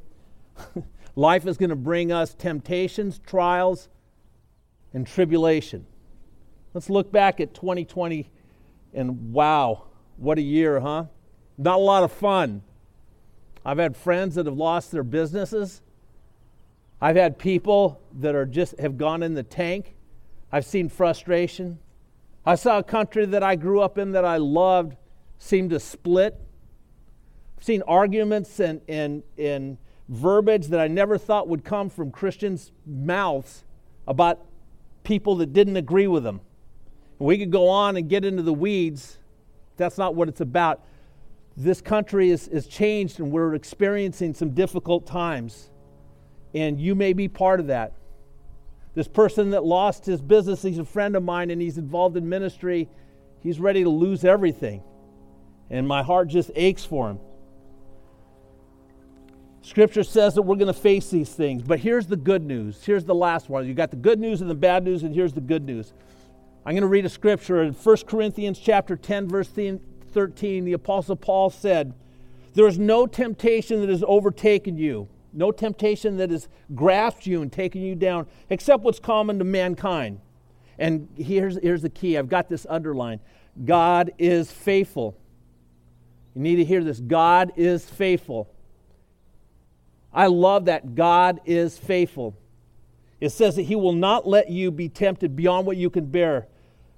life 1.17 1.47
is 1.47 1.57
going 1.57 1.71
to 1.71 1.77
bring 1.77 2.13
us 2.13 2.35
temptations, 2.35 3.19
trials, 3.27 3.89
and 4.93 5.07
tribulation. 5.07 5.87
Let's 6.75 6.91
look 6.91 7.11
back 7.11 7.41
at 7.41 7.55
2020 7.55 8.31
and 8.93 9.33
wow, 9.33 9.85
what 10.17 10.39
a 10.39 10.43
year, 10.43 10.81
huh? 10.81 11.05
Not 11.57 11.77
a 11.77 11.83
lot 11.83 12.03
of 12.03 12.13
fun. 12.13 12.63
I've 13.65 13.79
had 13.79 13.97
friends 13.97 14.37
that 14.37 14.47
have 14.47 14.57
lost 14.57 14.91
their 14.91 15.03
businesses. 15.03 15.83
I've 17.01 17.17
had 17.17 17.39
people 17.39 18.01
that 18.19 18.35
are 18.35 18.45
just 18.45 18.79
have 18.79 18.99
gone 18.99 19.23
in 19.23 19.35
the 19.35 19.43
tank. 19.43 19.95
I've 20.53 20.67
seen 20.67 20.89
frustration. 20.89 21.79
I 22.45 22.57
saw 22.57 22.79
a 22.79 22.83
country 22.83 23.25
that 23.27 23.43
I 23.43 23.57
grew 23.57 23.81
up 23.81 23.97
in 23.97 24.13
that 24.13 24.25
I 24.25 24.37
loved 24.37 24.97
seem 25.39 25.71
to 25.71 25.81
split. 25.81 26.39
I've 27.57 27.65
seen 27.65 27.83
arguments 27.87 28.61
and, 28.61 28.81
and, 28.89 29.23
and 29.39 29.79
verbiage 30.09 30.67
that 30.69 30.81
I 30.81 30.89
never 30.89 31.17
thought 31.17 31.49
would 31.49 31.65
come 31.65 31.89
from 31.89 32.11
Christians' 32.11 32.73
mouths 32.85 33.65
about 34.07 34.45
people 35.05 35.37
that 35.37 35.53
didn't 35.53 35.77
agree 35.77 36.07
with 36.07 36.25
them. 36.25 36.41
We 37.19 37.39
could 37.39 37.51
go 37.51 37.69
on 37.69 37.97
and 37.97 38.09
get 38.09 38.25
into 38.25 38.43
the 38.43 38.53
weeds. 38.53 39.19
That's 39.77 39.97
not 39.97 40.15
what 40.15 40.29
it's 40.29 40.41
about. 40.41 40.85
This 41.57 41.81
country 41.81 42.31
is, 42.31 42.49
is 42.49 42.67
changed 42.67 43.21
and 43.21 43.31
we're 43.31 43.55
experiencing 43.55 44.35
some 44.35 44.51
difficult 44.51 45.07
times. 45.07 45.71
And 46.55 46.81
you 46.81 46.95
may 46.95 47.13
be 47.13 47.29
part 47.29 47.61
of 47.61 47.69
that. 47.69 47.93
This 48.95 49.09
person 49.09 49.51
that 49.51 49.65
lost 49.65 50.05
his 50.05 50.21
business, 50.21 50.63
he's 50.63 50.79
a 50.79 50.85
friend 50.85 51.15
of 51.15 51.23
mine 51.23 51.51
and 51.51 51.63
he's 51.63 51.79
involved 51.79 52.17
in 52.17 52.29
ministry. 52.29 52.89
He's 53.41 53.61
ready 53.61 53.85
to 53.85 53.91
lose 53.91 54.25
everything. 54.25 54.83
And 55.71 55.87
my 55.87 56.03
heart 56.03 56.29
just 56.29 56.51
aches 56.57 56.85
for 56.85 57.11
him. 57.11 57.21
Scripture 59.63 60.03
says 60.03 60.35
that 60.35 60.43
we're 60.43 60.57
going 60.57 60.67
to 60.67 60.73
face 60.73 61.11
these 61.11 61.31
things. 61.31 61.63
But 61.63 61.81
here's 61.81 62.07
the 62.07 62.17
good 62.17 62.45
news. 62.45 62.83
Here's 62.85 63.05
the 63.05 63.15
last 63.15 63.49
one. 63.49 63.67
You 63.67 63.75
got 63.75 63.91
the 63.91 63.97
good 63.97 64.19
news 64.19 64.41
and 64.41 64.51
the 64.51 64.55
bad 64.55 64.85
news, 64.85 65.03
and 65.03 65.15
here's 65.15 65.35
the 65.35 65.41
good 65.41 65.65
news. 65.65 65.93
I'm 66.65 66.73
going 66.73 66.83
to 66.83 66.89
read 66.89 67.05
a 67.05 67.11
scripture 67.11 67.63
in 67.63 67.73
1 67.73 67.97
Corinthians 68.07 68.59
chapter 68.59 68.97
10 68.97 69.29
verse 69.29 69.49
13. 69.49 70.65
The 70.65 70.73
apostle 70.73 71.17
Paul 71.17 71.51
said, 71.51 71.95
"There 72.55 72.67
is 72.67 72.79
no 72.79 73.07
temptation 73.07 73.81
that 73.81 73.89
has 73.89 74.05
overtaken 74.07 74.77
you, 74.77 75.09
no 75.33 75.53
temptation 75.53 76.17
that 76.19 76.31
has 76.31 76.49
grasped 76.75 77.27
you 77.27 77.43
and 77.43 77.53
taken 77.53 77.83
you 77.83 77.95
down, 77.95 78.27
except 78.49 78.83
what's 78.83 78.99
common 78.99 79.39
to 79.39 79.45
mankind." 79.45 80.21
And 80.79 81.09
here's, 81.17 81.59
here's 81.63 81.83
the 81.83 81.91
key. 81.91 82.17
I've 82.17 82.29
got 82.29 82.49
this 82.49 82.67
underlined. 82.69 83.21
God 83.65 84.13
is 84.19 84.51
faithful. 84.51 85.17
You 86.35 86.41
need 86.41 86.57
to 86.57 86.65
hear 86.65 86.83
this. 86.83 87.01
God 87.01 87.53
is 87.57 87.85
faithful. 87.89 88.49
I 90.13 90.27
love 90.27 90.65
that 90.65 90.95
God 90.95 91.41
is 91.45 91.77
faithful. 91.77 92.37
It 93.21 93.31
says 93.31 93.57
that 93.57 93.63
He 93.63 93.77
will 93.77 93.93
not 93.93 94.27
let 94.27 94.51
you 94.51 94.71
be 94.71 94.89
tempted 94.89 95.37
beyond 95.37 95.67
what 95.67 95.77
you 95.77 95.91
can 95.91 96.07
bear. 96.07 96.49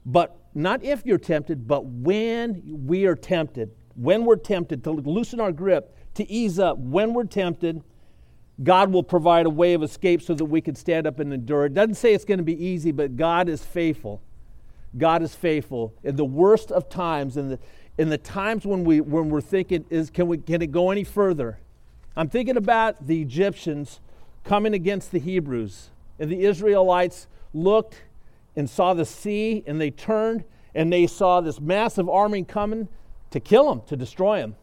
But 0.06 0.36
not 0.54 0.84
if 0.84 1.04
you're 1.04 1.18
tempted, 1.18 1.66
but 1.66 1.84
when 1.84 2.62
we 2.86 3.06
are 3.06 3.16
tempted. 3.16 3.72
When 3.94 4.24
we're 4.24 4.36
tempted, 4.36 4.84
to 4.84 4.92
loosen 4.92 5.40
our 5.40 5.52
grip, 5.52 5.96
to 6.14 6.30
ease 6.30 6.58
up. 6.58 6.78
When 6.78 7.14
we're 7.14 7.24
tempted, 7.24 7.82
God 8.62 8.92
will 8.92 9.02
provide 9.02 9.46
a 9.46 9.50
way 9.50 9.74
of 9.74 9.82
escape 9.82 10.22
so 10.22 10.34
that 10.34 10.44
we 10.44 10.60
can 10.60 10.74
stand 10.74 11.06
up 11.06 11.18
and 11.18 11.32
endure. 11.32 11.66
It 11.66 11.74
doesn't 11.74 11.94
say 11.94 12.14
it's 12.14 12.24
going 12.24 12.38
to 12.38 12.44
be 12.44 12.64
easy, 12.64 12.92
but 12.92 13.16
God 13.16 13.48
is 13.48 13.64
faithful. 13.64 14.20
God 14.96 15.22
is 15.22 15.34
faithful. 15.34 15.94
In 16.04 16.16
the 16.16 16.24
worst 16.24 16.70
of 16.70 16.88
times, 16.88 17.36
in 17.36 17.50
the, 17.50 17.58
in 17.96 18.10
the 18.10 18.18
times 18.18 18.66
when, 18.66 18.84
we, 18.84 19.00
when 19.00 19.30
we're 19.30 19.40
thinking, 19.40 19.84
is, 19.88 20.10
can, 20.10 20.26
we, 20.26 20.38
can 20.38 20.60
it 20.60 20.70
go 20.70 20.90
any 20.90 21.04
further? 21.04 21.58
I'm 22.14 22.28
thinking 22.28 22.56
about 22.56 23.06
the 23.06 23.22
Egyptians 23.22 24.00
coming 24.44 24.74
against 24.74 25.12
the 25.12 25.18
Hebrews. 25.18 25.90
And 26.18 26.30
the 26.30 26.44
Israelites 26.44 27.26
looked 27.54 28.02
and 28.54 28.68
saw 28.68 28.92
the 28.92 29.06
sea, 29.06 29.64
and 29.66 29.80
they 29.80 29.90
turned 29.90 30.44
and 30.74 30.92
they 30.92 31.06
saw 31.06 31.40
this 31.40 31.60
massive 31.60 32.08
army 32.08 32.44
coming 32.44 32.88
to 33.30 33.40
kill 33.40 33.68
them, 33.68 33.82
to 33.86 33.96
destroy 33.96 34.40
them. 34.40 34.56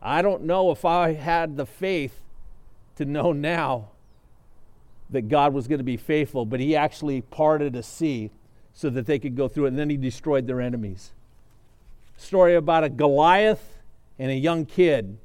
I 0.00 0.22
don't 0.22 0.44
know 0.44 0.70
if 0.70 0.84
I 0.84 1.12
had 1.12 1.56
the 1.56 1.66
faith 1.66 2.20
to 2.96 3.04
know 3.04 3.32
now 3.32 3.90
that 5.10 5.28
God 5.28 5.54
was 5.54 5.68
going 5.68 5.78
to 5.78 5.84
be 5.84 5.96
faithful, 5.96 6.44
but 6.44 6.60
He 6.60 6.74
actually 6.74 7.20
parted 7.20 7.76
a 7.76 7.82
sea 7.82 8.30
so 8.72 8.90
that 8.90 9.06
they 9.06 9.18
could 9.18 9.36
go 9.36 9.48
through 9.48 9.66
it, 9.66 9.68
and 9.68 9.78
then 9.78 9.90
He 9.90 9.96
destroyed 9.96 10.46
their 10.46 10.60
enemies. 10.60 11.12
Story 12.16 12.54
about 12.54 12.84
a 12.84 12.88
Goliath 12.88 13.78
and 14.18 14.30
a 14.30 14.34
young 14.34 14.64
kid. 14.64 15.18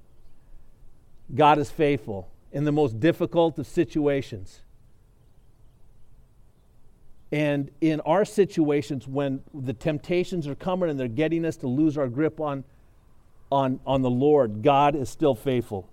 God 1.34 1.58
is 1.58 1.72
faithful 1.72 2.30
in 2.52 2.66
the 2.66 2.72
most 2.72 3.00
difficult 3.00 3.58
of 3.58 3.66
situations. 3.66 4.62
And 7.32 7.72
in 7.80 8.02
our 8.02 8.26
situations, 8.26 9.08
when 9.08 9.42
the 9.54 9.74
temptations 9.74 10.48
are 10.48 10.56
coming 10.56 10.90
and 10.90 11.00
they're 11.00 11.08
getting 11.08 11.46
us 11.46 11.56
to 11.58 11.68
lose 11.68 11.98
our 11.98 12.10
grip 12.10 12.42
on, 12.42 12.66
on, 13.50 13.80
on 13.86 14.02
the 14.02 14.10
Lord, 14.10 14.62
God 14.62 14.96
is 14.96 15.10
still 15.10 15.34
faithful. 15.34 15.88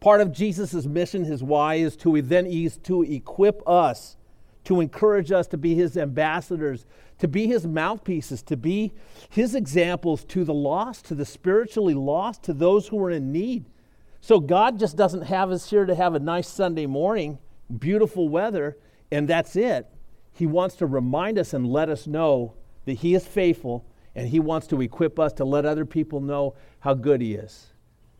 Part 0.00 0.20
of 0.20 0.32
Jesus' 0.32 0.86
mission, 0.86 1.24
his 1.24 1.42
why, 1.42 1.76
is 1.76 1.96
to 1.98 2.20
then 2.22 2.46
is 2.46 2.76
to 2.78 3.02
equip 3.02 3.66
us, 3.68 4.16
to 4.64 4.80
encourage 4.80 5.32
us 5.32 5.46
to 5.48 5.56
be 5.56 5.74
his 5.74 5.96
ambassadors, 5.96 6.86
to 7.18 7.28
be 7.28 7.46
his 7.46 7.66
mouthpieces, 7.66 8.42
to 8.42 8.56
be 8.56 8.92
his 9.30 9.54
examples 9.54 10.24
to 10.26 10.44
the 10.44 10.54
lost, 10.54 11.06
to 11.06 11.14
the 11.14 11.24
spiritually 11.24 11.94
lost, 11.94 12.42
to 12.42 12.52
those 12.52 12.88
who 12.88 13.02
are 13.02 13.10
in 13.10 13.32
need. 13.32 13.64
So 14.20 14.40
God 14.40 14.78
just 14.78 14.96
doesn't 14.96 15.22
have 15.22 15.50
us 15.50 15.70
here 15.70 15.86
to 15.86 15.94
have 15.94 16.14
a 16.14 16.20
nice 16.20 16.48
Sunday 16.48 16.86
morning, 16.86 17.38
beautiful 17.78 18.28
weather 18.28 18.76
and 19.10 19.28
that's 19.28 19.56
it. 19.56 19.86
He 20.32 20.46
wants 20.46 20.76
to 20.76 20.86
remind 20.86 21.38
us 21.38 21.54
and 21.54 21.66
let 21.66 21.88
us 21.88 22.06
know 22.06 22.54
that 22.84 22.94
He 22.94 23.14
is 23.14 23.26
faithful, 23.26 23.86
and 24.14 24.28
He 24.28 24.40
wants 24.40 24.66
to 24.68 24.80
equip 24.80 25.18
us 25.18 25.32
to 25.34 25.44
let 25.44 25.64
other 25.64 25.84
people 25.84 26.20
know 26.20 26.54
how 26.80 26.94
good 26.94 27.20
He 27.20 27.34
is. 27.34 27.72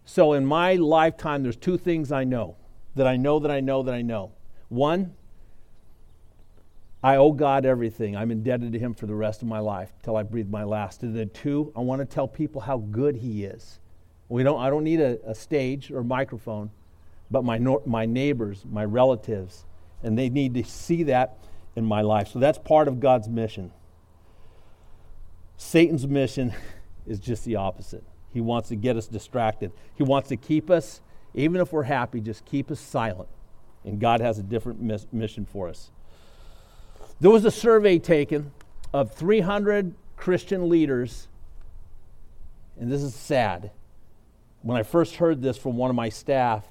So, 0.06 0.32
in 0.32 0.46
my 0.46 0.74
lifetime, 0.74 1.42
there's 1.42 1.56
two 1.56 1.76
things 1.76 2.12
I 2.12 2.22
know 2.24 2.56
that 2.94 3.08
I 3.08 3.16
know 3.16 3.40
that 3.40 3.50
I 3.50 3.60
know 3.60 3.82
that 3.82 3.92
I 3.92 4.02
know. 4.02 4.32
One, 4.68 5.14
I 7.02 7.16
owe 7.16 7.32
God 7.32 7.66
everything. 7.66 8.16
I'm 8.16 8.30
indebted 8.30 8.72
to 8.72 8.78
Him 8.78 8.94
for 8.94 9.06
the 9.06 9.14
rest 9.14 9.42
of 9.42 9.48
my 9.48 9.58
life 9.58 9.92
till 10.04 10.16
I 10.16 10.22
breathe 10.22 10.48
my 10.48 10.62
last. 10.62 11.02
And 11.02 11.14
then 11.14 11.30
two, 11.30 11.72
I 11.76 11.80
want 11.80 12.00
to 12.00 12.06
tell 12.06 12.28
people 12.28 12.60
how 12.60 12.78
good 12.78 13.16
He 13.16 13.44
is. 13.44 13.80
We 14.28 14.44
don't, 14.44 14.60
I 14.60 14.70
don't 14.70 14.84
need 14.84 15.00
a, 15.00 15.18
a 15.28 15.34
stage 15.34 15.90
or 15.90 16.04
microphone, 16.04 16.70
but 17.28 17.44
my, 17.44 17.58
my 17.84 18.06
neighbors, 18.06 18.64
my 18.64 18.84
relatives, 18.84 19.66
and 20.04 20.16
they 20.16 20.28
need 20.28 20.54
to 20.54 20.64
see 20.64 21.02
that 21.04 21.38
in 21.74 21.84
my 21.84 22.00
life. 22.00 22.28
So 22.28 22.38
that's 22.38 22.58
part 22.58 22.86
of 22.86 23.00
God's 23.00 23.28
mission. 23.28 23.72
Satan's 25.56 26.06
mission 26.06 26.54
is 27.06 27.18
just 27.18 27.44
the 27.44 27.56
opposite. 27.56 28.04
He 28.36 28.42
wants 28.42 28.68
to 28.68 28.76
get 28.76 28.98
us 28.98 29.06
distracted. 29.06 29.72
He 29.94 30.02
wants 30.02 30.28
to 30.28 30.36
keep 30.36 30.68
us, 30.68 31.00
even 31.32 31.58
if 31.58 31.72
we're 31.72 31.84
happy, 31.84 32.20
just 32.20 32.44
keep 32.44 32.70
us 32.70 32.78
silent. 32.78 33.30
And 33.82 33.98
God 33.98 34.20
has 34.20 34.38
a 34.38 34.42
different 34.42 34.78
mis- 34.78 35.06
mission 35.10 35.46
for 35.46 35.70
us. 35.70 35.90
There 37.18 37.30
was 37.30 37.46
a 37.46 37.50
survey 37.50 37.98
taken 37.98 38.52
of 38.92 39.14
300 39.14 39.94
Christian 40.18 40.68
leaders, 40.68 41.28
and 42.78 42.92
this 42.92 43.00
is 43.00 43.14
sad. 43.14 43.70
When 44.60 44.76
I 44.76 44.82
first 44.82 45.16
heard 45.16 45.40
this 45.40 45.56
from 45.56 45.78
one 45.78 45.88
of 45.88 45.96
my 45.96 46.10
staff, 46.10 46.62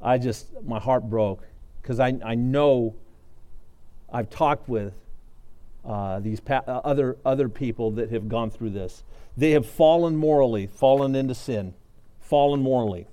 I 0.00 0.18
just, 0.18 0.48
my 0.64 0.80
heart 0.80 1.08
broke 1.08 1.44
because 1.80 2.00
I, 2.00 2.18
I 2.24 2.34
know 2.34 2.96
I've 4.12 4.30
talked 4.30 4.68
with 4.68 4.94
uh, 5.84 6.20
these 6.20 6.40
pa- 6.40 6.62
uh, 6.66 6.80
other, 6.84 7.16
other 7.24 7.48
people 7.48 7.90
that 7.92 8.10
have 8.10 8.28
gone 8.28 8.50
through 8.50 8.70
this. 8.70 9.02
They 9.36 9.52
have 9.52 9.66
fallen 9.66 10.16
morally, 10.16 10.66
fallen 10.66 11.14
into 11.14 11.34
sin, 11.34 11.74
fallen 12.20 12.62
morally. 12.62 13.06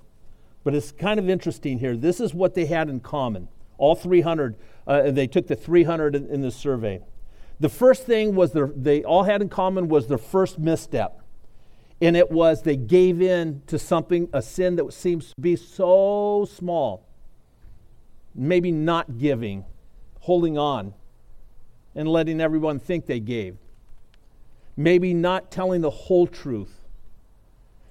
But 0.62 0.74
it's 0.74 0.92
kind 0.92 1.18
of 1.18 1.28
interesting 1.28 1.78
here. 1.78 1.96
This 1.96 2.20
is 2.20 2.34
what 2.34 2.54
they 2.54 2.66
had 2.66 2.88
in 2.88 3.00
common. 3.00 3.48
All 3.78 3.94
300, 3.94 4.56
uh, 4.86 5.10
they 5.10 5.26
took 5.26 5.46
the 5.46 5.56
300 5.56 6.14
in, 6.14 6.26
in 6.26 6.40
the 6.42 6.50
survey. 6.50 7.00
The 7.58 7.68
first 7.68 8.04
thing 8.04 8.34
was 8.34 8.52
their, 8.52 8.68
they 8.68 9.02
all 9.02 9.24
had 9.24 9.42
in 9.42 9.48
common 9.48 9.88
was 9.88 10.06
their 10.06 10.18
first 10.18 10.58
misstep. 10.58 11.20
And 12.00 12.16
it 12.16 12.30
was 12.30 12.62
they 12.62 12.76
gave 12.76 13.20
in 13.20 13.62
to 13.66 13.78
something, 13.78 14.28
a 14.32 14.42
sin 14.42 14.76
that 14.76 14.92
seems 14.92 15.30
to 15.30 15.40
be 15.40 15.56
so 15.56 16.48
small 16.50 17.06
maybe 18.34 18.70
not 18.70 19.18
giving, 19.18 19.64
holding 20.20 20.56
on, 20.56 20.94
and 21.94 22.08
letting 22.08 22.40
everyone 22.40 22.78
think 22.78 23.06
they 23.06 23.20
gave. 23.20 23.56
Maybe 24.76 25.12
not 25.12 25.50
telling 25.50 25.80
the 25.80 25.90
whole 25.90 26.26
truth. 26.26 26.86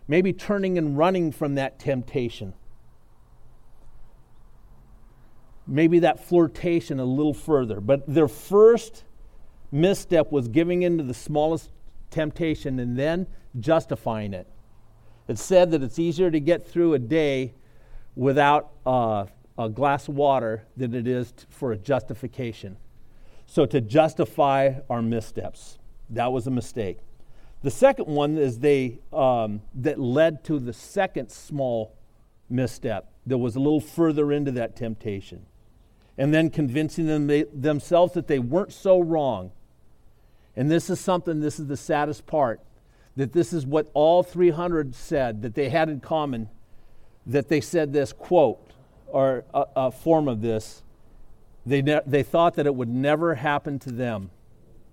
Maybe 0.08 0.34
turning 0.34 0.78
and 0.78 0.98
running 0.98 1.32
from 1.32 1.56
that 1.56 1.80
temptation. 1.80 2.54
Maybe 5.68 6.00
that 6.00 6.26
flirtation 6.26 7.00
a 7.00 7.06
little 7.06 7.34
further. 7.34 7.80
But 7.80 8.12
their 8.12 8.28
first 8.28 9.04
misstep 9.72 10.32
was 10.32 10.48
giving 10.48 10.82
in 10.82 10.98
to 10.98 11.04
the 11.04 11.14
smallest 11.14 11.70
temptation 12.10 12.80
and 12.80 12.98
then 12.98 13.28
justifying 13.60 14.34
it. 14.34 14.48
It's 15.28 15.44
said 15.44 15.70
that 15.72 15.84
it's 15.84 16.00
easier 16.00 16.32
to 16.32 16.40
get 16.40 16.68
through 16.68 16.96
a 16.96 17.00
day 17.00 17.54
without 18.16 18.72
uh, 18.86 19.26
a 19.60 19.70
glass 19.70 20.08
of 20.08 20.16
water 20.16 20.66
than 20.76 20.96
it 20.96 21.08
is 21.08 21.34
for 21.50 21.72
a 21.72 21.78
justification. 21.78 22.78
So, 23.52 23.66
to 23.66 23.82
justify 23.82 24.76
our 24.92 25.02
missteps, 25.02 25.80
that 26.12 26.32
was 26.32 26.46
a 26.46 26.52
mistake. 26.52 27.00
The 27.64 27.72
second 27.72 28.06
one 28.06 28.38
is 28.38 28.60
they 28.60 29.00
um, 29.12 29.62
that 29.74 30.00
led 30.00 30.44
to 30.44 30.60
the 30.60 30.72
second 30.72 31.32
small 31.32 31.96
misstep 32.48 33.12
that 33.26 33.40
was 33.40 33.56
a 33.56 33.60
little 33.60 33.82
further 33.82 34.32
into 34.32 34.52
that 34.52 34.76
temptation, 34.76 35.48
and 36.16 36.32
then 36.32 36.52
convincing 36.52 37.08
them 37.08 37.26
they, 37.26 37.46
themselves 37.52 38.14
that 38.14 38.28
they 38.28 38.38
weren't 38.38 38.72
so 38.72 39.00
wrong. 39.00 39.52
And 40.56 40.70
this 40.70 40.92
is 40.92 41.00
something. 41.00 41.40
This 41.40 41.60
is 41.60 41.66
the 41.66 41.78
saddest 41.78 42.28
part. 42.28 42.62
That 43.16 43.34
this 43.34 43.52
is 43.52 43.66
what 43.66 43.90
all 43.96 44.22
300 44.22 44.94
said 44.94 45.42
that 45.42 45.56
they 45.56 45.70
had 45.70 45.90
in 45.90 46.02
common. 46.02 46.50
That 47.26 47.50
they 47.50 47.62
said 47.62 47.94
this 47.94 48.14
quote 48.14 48.62
or 49.08 49.44
a, 49.56 49.66
a 49.76 49.92
form 49.92 50.28
of 50.28 50.42
this. 50.42 50.84
They, 51.70 51.84
ne- 51.84 52.02
they 52.08 52.24
thought 52.24 52.56
that 52.56 52.66
it 52.66 52.74
would 52.74 52.90
never 52.90 53.36
happen 53.36 53.78
to 53.80 53.92
them. 53.92 54.32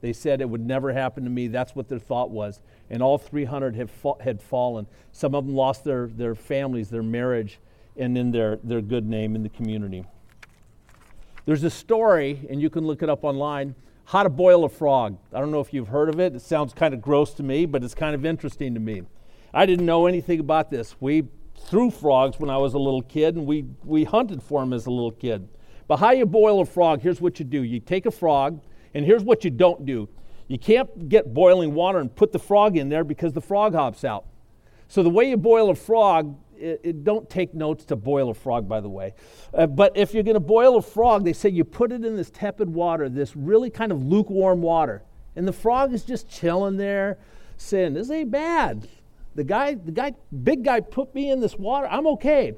They 0.03 0.12
said 0.12 0.43
it 0.43 0.51
would 0.51 0.64
never 0.64 0.93
happen 0.93 1.24
to 1.24 1.31
me. 1.31 1.49
That's 1.49 1.74
what 1.74 1.89
their 1.89 1.99
thought 1.99 2.31
was. 2.31 2.61
And 2.91 3.03
all 3.03 3.16
300 3.16 3.74
have 3.77 3.91
fa- 3.91 4.22
had 4.22 4.43
fallen. 4.43 4.87
Some 5.11 5.35
of 5.35 5.47
them 5.47 5.55
lost 5.55 5.85
their, 5.85 6.07
their 6.07 6.35
families, 6.35 6.91
their 6.91 7.03
marriage, 7.03 7.61
and 7.97 8.14
then 8.14 8.31
their, 8.31 8.57
their 8.62 8.83
good 8.83 9.07
name 9.07 9.35
in 9.35 9.43
the 9.43 9.49
community. 9.49 10.05
There's 11.47 11.64
a 11.64 11.70
story, 11.70 12.47
and 12.51 12.61
you 12.61 12.68
can 12.68 12.87
look 12.87 13.03
it 13.03 13.09
up 13.09 13.24
online 13.24 13.74
how 14.05 14.22
to 14.22 14.29
boil 14.29 14.64
a 14.64 14.68
frog. 14.68 15.16
I 15.33 15.41
don't 15.41 15.51
know 15.51 15.61
if 15.61 15.72
you've 15.72 15.89
heard 15.89 16.11
of 16.11 16.20
it. 16.20 16.37
It 16.37 16.43
sounds 16.43 16.74
kind 16.74 16.93
of 16.93 17.01
gross 17.01 17.33
to 17.35 17.43
me, 17.43 17.64
but 17.64 17.83
it's 17.83 17.95
kind 17.95 18.14
of 18.14 18.27
interesting 18.27 18.74
to 18.74 18.81
me. 18.81 19.03
I 19.55 19.64
didn't 19.64 19.87
know 19.87 20.07
anything 20.07 20.41
about 20.41 20.70
this. 20.70 20.95
We 21.01 21.24
threw 21.59 21.91
frogs 21.91 22.39
when 22.39 22.51
I 22.51 22.59
was 22.59 22.74
a 22.74 22.79
little 22.79 23.03
kid, 23.03 23.35
and 23.35 23.47
we, 23.47 23.64
we 23.83 24.05
hunted 24.05 24.43
for 24.43 24.61
them 24.61 24.74
as 24.74 24.85
a 24.85 24.91
little 24.91 25.11
kid. 25.11 25.49
But 25.89 25.99
how 25.99 26.11
you 26.11 26.26
boil 26.26 26.61
a 26.61 26.64
frog, 26.64 27.01
here's 27.01 27.20
what 27.20 27.39
you 27.39 27.45
do 27.45 27.62
you 27.62 27.80
take 27.80 28.07
a 28.07 28.11
frog, 28.11 28.61
and 28.95 29.05
here's 29.05 29.22
what 29.22 29.45
you 29.45 29.51
don't 29.51 29.84
do 29.87 30.09
you 30.49 30.59
can't 30.59 31.09
get 31.09 31.34
boiling 31.34 31.74
water 31.74 31.99
and 31.99 32.14
put 32.14 32.32
the 32.32 32.39
frog 32.39 32.76
in 32.76 32.89
there 32.89 33.05
because 33.05 33.32
the 33.32 33.41
frog 33.41 33.74
hops 33.74 34.05
out. 34.05 34.26
So 34.89 35.03
the 35.03 35.11
way 35.11 35.28
you 35.28 35.37
boil 35.37 35.70
a 35.70 35.74
frog, 35.74 36.39
it, 36.57 36.80
it 36.84 37.05
don't 37.05 37.28
take 37.28 37.53
notes 37.53 37.84
to 37.87 37.97
boil 37.97 38.30
a 38.30 38.34
frog, 38.34 38.68
by 38.68 38.80
the 38.80 38.89
way. 38.89 39.14
Uh, 39.53 39.66
but 39.66 39.97
if 39.97 40.14
you're 40.14 40.22
going 40.22 40.34
to 40.34 40.41
boil 40.41 40.76
a 40.76 40.82
frog, 40.82 41.24
they 41.24 41.32
say 41.32 41.49
you 41.49 41.64
put 41.64 41.91
it 41.91 42.05
in 42.05 42.16
this 42.16 42.30
tepid 42.30 42.68
water, 42.68 43.09
this 43.09 43.34
really 43.34 43.70
kind 43.70 43.91
of 43.91 44.05
lukewarm 44.05 44.62
water, 44.62 45.03
and 45.34 45.47
the 45.47 45.53
frog 45.53 45.93
is 45.93 46.05
just 46.05 46.28
chilling 46.28 46.76
there, 46.76 47.18
saying, 47.57 47.95
"This 47.95 48.11
ain't 48.11 48.30
bad. 48.30 48.87
The 49.34 49.45
guy, 49.45 49.74
the 49.74 49.93
guy, 49.93 50.14
big 50.45 50.64
guy, 50.64 50.80
put 50.80 51.14
me 51.14 51.30
in 51.30 51.41
this 51.41 51.57
water. 51.57 51.89
I'm 51.91 52.07
okay." 52.07 52.55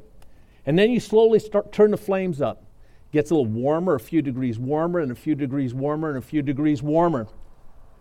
And 0.66 0.78
then 0.78 0.90
you 0.90 1.00
slowly 1.00 1.38
start 1.38 1.72
turn 1.72 1.90
the 1.90 1.96
flames 1.96 2.42
up. 2.42 2.67
Gets 3.12 3.30
a 3.30 3.34
little 3.34 3.50
warmer, 3.50 3.94
a 3.94 4.00
few 4.00 4.20
degrees 4.20 4.58
warmer, 4.58 5.00
and 5.00 5.10
a 5.10 5.14
few 5.14 5.34
degrees 5.34 5.72
warmer, 5.72 6.10
and 6.10 6.18
a 6.18 6.22
few 6.22 6.42
degrees 6.42 6.82
warmer. 6.82 7.26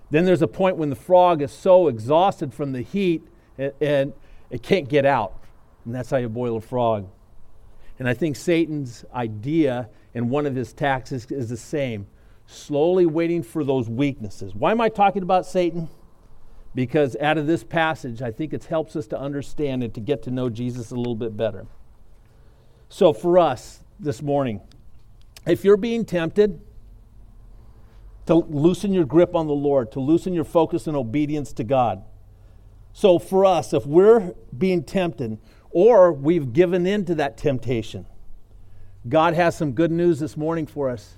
Then 0.09 0.25
there's 0.25 0.41
a 0.41 0.47
point 0.47 0.77
when 0.77 0.89
the 0.89 0.95
frog 0.95 1.41
is 1.41 1.51
so 1.51 1.87
exhausted 1.87 2.53
from 2.53 2.71
the 2.71 2.81
heat 2.81 3.23
and, 3.57 3.73
and 3.81 4.13
it 4.49 4.63
can't 4.63 4.87
get 4.87 5.05
out. 5.05 5.41
And 5.85 5.93
that's 5.93 6.09
how 6.09 6.17
you 6.17 6.29
boil 6.29 6.57
a 6.57 6.61
frog. 6.61 7.09
And 7.99 8.07
I 8.07 8.13
think 8.13 8.35
Satan's 8.35 9.03
idea 9.13 9.89
and 10.13 10.29
one 10.29 10.45
of 10.45 10.55
his 10.55 10.73
taxes 10.73 11.27
is 11.29 11.49
the 11.49 11.57
same 11.57 12.07
slowly 12.47 13.05
waiting 13.05 13.43
for 13.43 13.63
those 13.63 13.89
weaknesses. 13.89 14.55
Why 14.55 14.71
am 14.71 14.79
I 14.79 14.89
talking 14.89 15.21
about 15.21 15.45
Satan? 15.45 15.89
Because 16.73 17.17
out 17.17 17.37
of 17.37 17.45
this 17.45 17.63
passage, 17.63 18.21
I 18.21 18.31
think 18.31 18.53
it 18.53 18.63
helps 18.65 18.95
us 18.95 19.07
to 19.07 19.19
understand 19.19 19.83
and 19.83 19.93
to 19.93 19.99
get 19.99 20.23
to 20.23 20.31
know 20.31 20.49
Jesus 20.49 20.91
a 20.91 20.95
little 20.95 21.15
bit 21.15 21.35
better. 21.35 21.65
So, 22.89 23.11
for 23.11 23.37
us 23.37 23.81
this 23.99 24.21
morning, 24.21 24.61
if 25.47 25.63
you're 25.63 25.77
being 25.77 26.05
tempted, 26.05 26.61
to 28.27 28.35
loosen 28.35 28.93
your 28.93 29.05
grip 29.05 29.35
on 29.35 29.47
the 29.47 29.53
Lord, 29.53 29.91
to 29.93 29.99
loosen 29.99 30.33
your 30.33 30.43
focus 30.43 30.85
and 30.85 30.95
obedience 30.95 31.53
to 31.53 31.63
God. 31.63 32.03
So, 32.93 33.19
for 33.19 33.45
us, 33.45 33.73
if 33.73 33.85
we're 33.85 34.33
being 34.55 34.83
tempted 34.83 35.37
or 35.71 36.11
we've 36.11 36.51
given 36.51 36.85
in 36.85 37.05
to 37.05 37.15
that 37.15 37.37
temptation, 37.37 38.05
God 39.07 39.33
has 39.33 39.55
some 39.55 39.71
good 39.71 39.91
news 39.91 40.19
this 40.19 40.35
morning 40.35 40.67
for 40.67 40.89
us. 40.89 41.15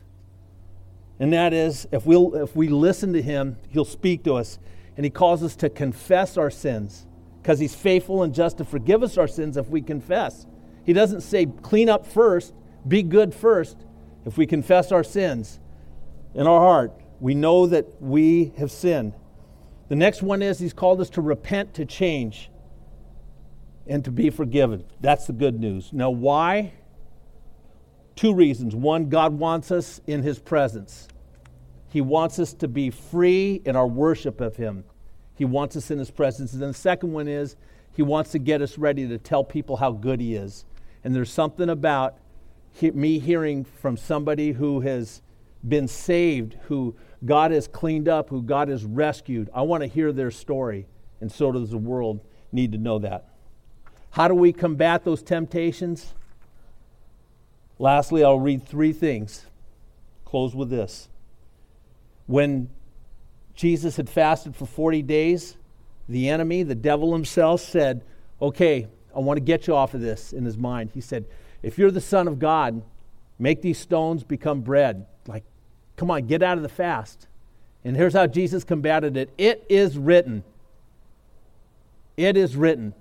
And 1.19 1.33
that 1.33 1.53
is, 1.53 1.87
if, 1.91 2.05
we'll, 2.05 2.35
if 2.35 2.55
we 2.55 2.67
listen 2.67 3.13
to 3.13 3.21
Him, 3.21 3.57
He'll 3.69 3.85
speak 3.85 4.23
to 4.23 4.35
us. 4.35 4.59
And 4.95 5.05
He 5.05 5.09
calls 5.09 5.41
us 5.41 5.55
to 5.57 5.69
confess 5.69 6.37
our 6.37 6.51
sins 6.51 7.07
because 7.41 7.59
He's 7.59 7.75
faithful 7.75 8.23
and 8.23 8.33
just 8.33 8.57
to 8.59 8.65
forgive 8.65 9.01
us 9.01 9.17
our 9.17 9.27
sins 9.27 9.57
if 9.57 9.67
we 9.67 9.81
confess. 9.81 10.45
He 10.85 10.93
doesn't 10.93 11.21
say 11.21 11.45
clean 11.45 11.89
up 11.89 12.05
first, 12.05 12.53
be 12.87 13.03
good 13.03 13.33
first. 13.33 13.77
If 14.29 14.37
we 14.37 14.47
confess 14.47 14.91
our 14.93 15.03
sins, 15.03 15.59
in 16.33 16.47
our 16.47 16.59
heart. 16.59 16.93
We 17.19 17.33
know 17.35 17.67
that 17.67 18.01
we 18.01 18.53
have 18.57 18.71
sinned. 18.71 19.13
The 19.89 19.95
next 19.95 20.21
one 20.21 20.41
is 20.41 20.59
He's 20.59 20.73
called 20.73 21.01
us 21.01 21.09
to 21.11 21.21
repent, 21.21 21.73
to 21.75 21.85
change, 21.85 22.49
and 23.87 24.05
to 24.05 24.11
be 24.11 24.29
forgiven. 24.29 24.85
That's 25.01 25.27
the 25.27 25.33
good 25.33 25.59
news. 25.59 25.91
Now, 25.91 26.11
why? 26.11 26.73
Two 28.15 28.33
reasons. 28.33 28.75
One, 28.75 29.09
God 29.09 29.33
wants 29.33 29.71
us 29.71 29.99
in 30.05 30.21
His 30.21 30.39
presence. 30.39 31.07
He 31.89 32.01
wants 32.01 32.37
us 32.37 32.53
to 32.53 32.67
be 32.67 32.91
free 32.91 33.61
in 33.65 33.75
our 33.75 33.87
worship 33.87 34.41
of 34.41 34.55
Him. 34.55 34.83
He 35.35 35.45
wants 35.45 35.75
us 35.75 35.89
in 35.89 35.97
His 35.97 36.11
presence. 36.11 36.53
And 36.53 36.61
then 36.61 36.69
the 36.69 36.75
second 36.75 37.11
one 37.11 37.27
is 37.27 37.55
He 37.93 38.03
wants 38.03 38.31
to 38.31 38.39
get 38.39 38.61
us 38.61 38.77
ready 38.77 39.07
to 39.07 39.17
tell 39.17 39.43
people 39.43 39.77
how 39.77 39.91
good 39.91 40.21
He 40.21 40.35
is. 40.35 40.65
And 41.03 41.15
there's 41.15 41.31
something 41.31 41.69
about 41.69 42.17
he, 42.73 42.91
me 42.91 43.19
hearing 43.19 43.63
from 43.63 43.97
somebody 43.97 44.51
who 44.51 44.81
has 44.81 45.21
been 45.67 45.87
saved, 45.87 46.55
who 46.67 46.95
God 47.25 47.51
has 47.51 47.67
cleaned 47.67 48.07
up, 48.07 48.29
who 48.29 48.41
God 48.41 48.69
has 48.69 48.85
rescued. 48.85 49.49
I 49.53 49.61
want 49.63 49.81
to 49.81 49.87
hear 49.87 50.11
their 50.11 50.31
story, 50.31 50.87
and 51.19 51.31
so 51.31 51.51
does 51.51 51.71
the 51.71 51.77
world 51.77 52.21
need 52.51 52.71
to 52.71 52.77
know 52.77 52.99
that. 52.99 53.29
How 54.11 54.27
do 54.27 54.33
we 54.33 54.53
combat 54.53 55.03
those 55.03 55.21
temptations? 55.21 56.13
Lastly, 57.77 58.23
I'll 58.23 58.39
read 58.39 58.65
three 58.65 58.93
things. 58.93 59.45
Close 60.25 60.55
with 60.55 60.69
this. 60.69 61.09
When 62.25 62.69
Jesus 63.55 63.97
had 63.97 64.09
fasted 64.09 64.55
for 64.55 64.65
40 64.65 65.01
days, 65.01 65.57
the 66.07 66.29
enemy, 66.29 66.63
the 66.63 66.75
devil 66.75 67.13
himself, 67.13 67.61
said, 67.61 68.03
Okay, 68.41 68.87
I 69.15 69.19
want 69.19 69.37
to 69.37 69.41
get 69.41 69.67
you 69.67 69.75
off 69.75 69.93
of 69.93 70.01
this 70.01 70.33
in 70.33 70.45
his 70.45 70.57
mind. 70.57 70.91
He 70.93 71.01
said, 71.01 71.25
If 71.61 71.77
you're 71.77 71.91
the 71.91 72.01
Son 72.01 72.27
of 72.27 72.39
God, 72.39 72.81
make 73.37 73.61
these 73.61 73.77
stones 73.77 74.23
become 74.23 74.61
bread. 74.61 75.05
Like, 75.27 75.43
come 75.97 76.09
on, 76.11 76.27
get 76.27 76.41
out 76.41 76.57
of 76.57 76.63
the 76.63 76.69
fast. 76.69 77.27
And 77.83 77.95
here's 77.95 78.13
how 78.13 78.27
Jesus 78.27 78.63
combated 78.63 79.17
it 79.17 79.29
it 79.37 79.65
is 79.69 79.97
written. 79.97 80.43
It 82.17 82.35
is 82.35 82.55
written. 82.55 82.93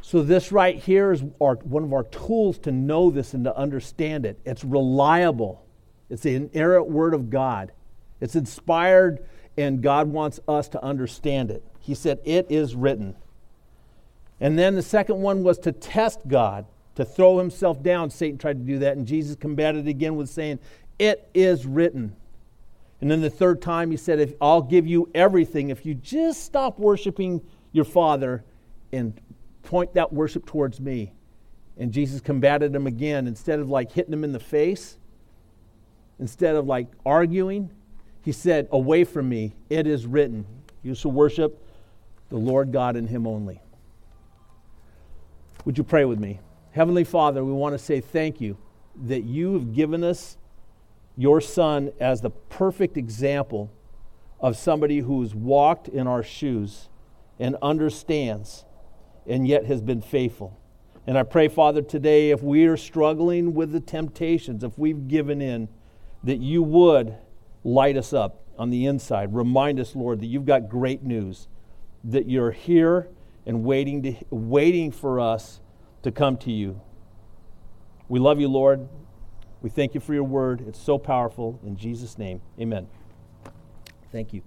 So, 0.00 0.22
this 0.22 0.50
right 0.52 0.76
here 0.76 1.12
is 1.12 1.22
our, 1.40 1.54
one 1.56 1.84
of 1.84 1.92
our 1.92 2.04
tools 2.04 2.58
to 2.60 2.72
know 2.72 3.10
this 3.10 3.34
and 3.34 3.44
to 3.44 3.56
understand 3.56 4.24
it. 4.26 4.38
It's 4.44 4.64
reliable, 4.64 5.64
it's 6.08 6.22
the 6.22 6.34
inerrant 6.34 6.88
word 6.88 7.14
of 7.14 7.30
God. 7.30 7.72
It's 8.20 8.34
inspired, 8.34 9.24
and 9.56 9.80
God 9.80 10.08
wants 10.08 10.40
us 10.48 10.68
to 10.70 10.82
understand 10.82 11.50
it. 11.50 11.62
He 11.78 11.94
said, 11.94 12.18
It 12.24 12.46
is 12.48 12.74
written. 12.74 13.14
And 14.40 14.58
then 14.58 14.74
the 14.74 14.82
second 14.82 15.20
one 15.20 15.42
was 15.42 15.58
to 15.60 15.72
test 15.72 16.26
God 16.26 16.64
to 16.98 17.04
throw 17.04 17.38
himself 17.38 17.80
down. 17.80 18.10
Satan 18.10 18.38
tried 18.38 18.58
to 18.58 18.64
do 18.64 18.80
that, 18.80 18.96
and 18.96 19.06
Jesus 19.06 19.36
combated 19.36 19.86
it 19.86 19.90
again 19.90 20.16
with 20.16 20.28
saying, 20.28 20.58
It 20.98 21.30
is 21.32 21.64
written. 21.64 22.16
And 23.00 23.08
then 23.08 23.20
the 23.20 23.30
third 23.30 23.62
time 23.62 23.92
he 23.92 23.96
said, 23.96 24.18
if, 24.18 24.34
I'll 24.40 24.62
give 24.62 24.84
you 24.84 25.08
everything 25.14 25.68
if 25.68 25.86
you 25.86 25.94
just 25.94 26.42
stop 26.42 26.80
worshiping 26.80 27.40
your 27.70 27.84
Father 27.84 28.42
and 28.90 29.16
point 29.62 29.94
that 29.94 30.12
worship 30.12 30.44
towards 30.44 30.80
me. 30.80 31.12
And 31.76 31.92
Jesus 31.92 32.20
combated 32.20 32.74
him 32.74 32.88
again. 32.88 33.28
Instead 33.28 33.60
of 33.60 33.70
like 33.70 33.92
hitting 33.92 34.12
him 34.12 34.24
in 34.24 34.32
the 34.32 34.40
face, 34.40 34.98
instead 36.18 36.56
of 36.56 36.66
like 36.66 36.88
arguing, 37.06 37.70
he 38.24 38.32
said, 38.32 38.66
Away 38.72 39.04
from 39.04 39.28
me, 39.28 39.54
it 39.70 39.86
is 39.86 40.04
written. 40.04 40.44
You 40.82 40.96
shall 40.96 41.12
worship 41.12 41.64
the 42.28 42.38
Lord 42.38 42.72
God 42.72 42.96
and 42.96 43.08
him 43.08 43.24
only. 43.24 43.60
Would 45.64 45.78
you 45.78 45.84
pray 45.84 46.04
with 46.04 46.18
me? 46.18 46.40
Heavenly 46.78 47.02
Father, 47.02 47.44
we 47.44 47.50
want 47.50 47.72
to 47.72 47.78
say 47.78 48.00
thank 48.00 48.40
you 48.40 48.56
that 48.94 49.24
you 49.24 49.54
have 49.54 49.74
given 49.74 50.04
us 50.04 50.38
your 51.16 51.40
Son 51.40 51.90
as 51.98 52.20
the 52.20 52.30
perfect 52.30 52.96
example 52.96 53.72
of 54.38 54.56
somebody 54.56 55.00
who's 55.00 55.34
walked 55.34 55.88
in 55.88 56.06
our 56.06 56.22
shoes 56.22 56.88
and 57.40 57.56
understands 57.62 58.64
and 59.26 59.44
yet 59.44 59.64
has 59.66 59.82
been 59.82 60.00
faithful. 60.00 60.56
And 61.04 61.18
I 61.18 61.24
pray, 61.24 61.48
Father, 61.48 61.82
today, 61.82 62.30
if 62.30 62.44
we 62.44 62.66
are 62.66 62.76
struggling 62.76 63.54
with 63.54 63.72
the 63.72 63.80
temptations, 63.80 64.62
if 64.62 64.78
we've 64.78 65.08
given 65.08 65.42
in, 65.42 65.68
that 66.22 66.38
you 66.38 66.62
would 66.62 67.16
light 67.64 67.96
us 67.96 68.12
up. 68.12 68.44
on 68.56 68.70
the 68.70 68.86
inside. 68.86 69.34
Remind 69.34 69.80
us, 69.80 69.96
Lord, 69.96 70.20
that 70.20 70.26
you've 70.26 70.46
got 70.46 70.68
great 70.68 71.02
news, 71.02 71.48
that 72.04 72.28
you're 72.28 72.52
here 72.52 73.08
and 73.46 73.64
waiting, 73.64 74.00
to, 74.04 74.14
waiting 74.30 74.92
for 74.92 75.18
us 75.18 75.60
to 76.02 76.12
come 76.12 76.36
to 76.38 76.52
you. 76.52 76.80
We 78.08 78.18
love 78.18 78.40
you, 78.40 78.48
Lord. 78.48 78.88
We 79.60 79.70
thank 79.70 79.94
you 79.94 80.00
for 80.00 80.14
your 80.14 80.24
word. 80.24 80.64
It's 80.66 80.80
so 80.80 80.98
powerful. 80.98 81.60
In 81.64 81.76
Jesus' 81.76 82.16
name, 82.16 82.40
amen. 82.60 82.86
Thank 84.12 84.32
you. 84.32 84.42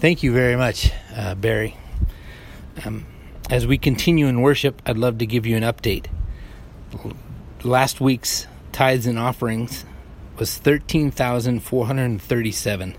Thank 0.00 0.22
you 0.22 0.32
very 0.32 0.56
much, 0.56 0.90
uh, 1.14 1.34
Barry. 1.36 1.76
Um, 2.84 3.06
as 3.50 3.66
we 3.66 3.76
continue 3.78 4.26
in 4.26 4.40
worship, 4.40 4.80
I'd 4.86 4.96
love 4.96 5.18
to 5.18 5.26
give 5.26 5.44
you 5.46 5.56
an 5.56 5.62
update. 5.62 6.06
Last 7.62 8.00
week's 8.00 8.46
tithes 8.72 9.06
and 9.06 9.18
offerings 9.18 9.84
was 10.38 10.56
13,437. 10.58 12.96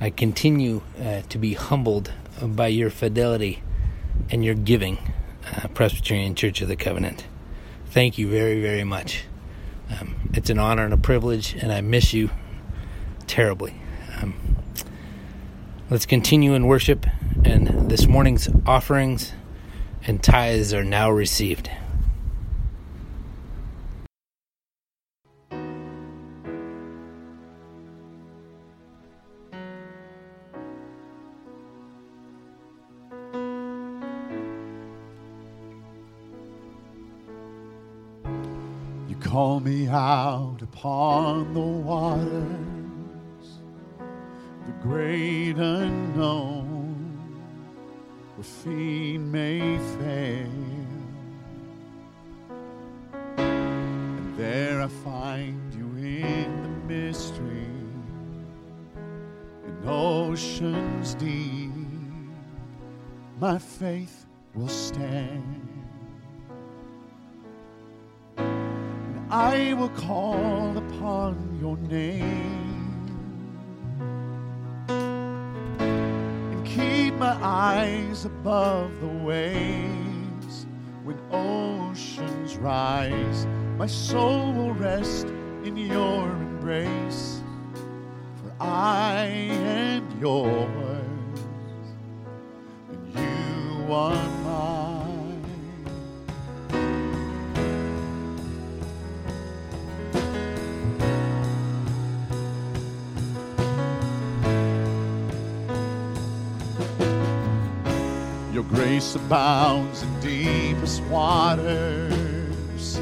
I 0.00 0.10
continue 0.10 0.82
uh, 1.00 1.20
to 1.28 1.38
be 1.38 1.54
humbled 1.54 2.12
by 2.42 2.66
your 2.66 2.90
fidelity 2.90 3.62
and 4.30 4.44
your 4.44 4.54
giving, 4.54 4.98
uh, 5.46 5.68
Presbyterian 5.68 6.34
Church 6.34 6.60
of 6.60 6.68
the 6.68 6.76
Covenant. 6.76 7.26
Thank 7.86 8.18
you 8.18 8.28
very, 8.28 8.60
very 8.60 8.84
much. 8.84 9.24
Um, 9.90 10.30
it's 10.32 10.50
an 10.50 10.58
honor 10.58 10.84
and 10.84 10.94
a 10.94 10.98
privilege, 10.98 11.54
and 11.54 11.72
I 11.72 11.80
miss 11.80 12.12
you 12.12 12.30
terribly. 13.26 13.74
Um, 14.20 14.56
let's 15.90 16.06
continue 16.06 16.54
in 16.54 16.66
worship, 16.66 17.06
and 17.44 17.90
this 17.90 18.06
morning's 18.06 18.48
offerings 18.66 19.32
and 20.06 20.22
tithes 20.22 20.74
are 20.74 20.84
now 20.84 21.10
received. 21.10 21.70
Call 39.24 39.58
me 39.58 39.88
out 39.88 40.58
upon 40.60 41.54
the 41.54 41.60
waters, 41.60 43.58
the 44.66 44.72
great 44.82 45.56
unknown, 45.56 47.16
where 48.36 48.44
feet 48.44 49.18
may 49.18 49.78
fail. 49.98 50.50
And 53.38 54.36
there 54.36 54.82
I 54.82 54.88
find 54.88 55.74
you 55.74 55.86
in 55.96 56.62
the 56.62 56.94
mystery, 56.94 57.66
in 59.66 59.88
oceans 59.88 61.14
deep. 61.14 61.70
My 63.40 63.58
faith 63.58 64.26
will 64.54 64.68
stand. 64.68 65.53
I 69.34 69.74
will 69.74 69.88
call 69.88 70.78
upon 70.78 71.58
your 71.60 71.76
name 71.76 73.04
and 74.88 76.64
keep 76.64 77.14
my 77.14 77.36
eyes 77.42 78.26
above 78.26 79.00
the 79.00 79.08
waves. 79.08 80.66
When 81.02 81.18
oceans 81.32 82.56
rise, 82.58 83.48
my 83.76 83.88
soul 83.88 84.52
will 84.52 84.72
rest 84.74 85.26
in 85.64 85.76
your 85.76 86.28
embrace. 86.30 87.42
For 88.36 88.52
I 88.60 89.24
am 89.24 90.20
yours, 90.20 90.68
and 92.88 93.12
you 93.12 93.92
are 93.92 94.28
mine. 94.44 94.73
Grace 108.74 109.14
abounds 109.14 110.02
in 110.02 110.20
deepest 110.20 111.00
waters. 111.04 112.98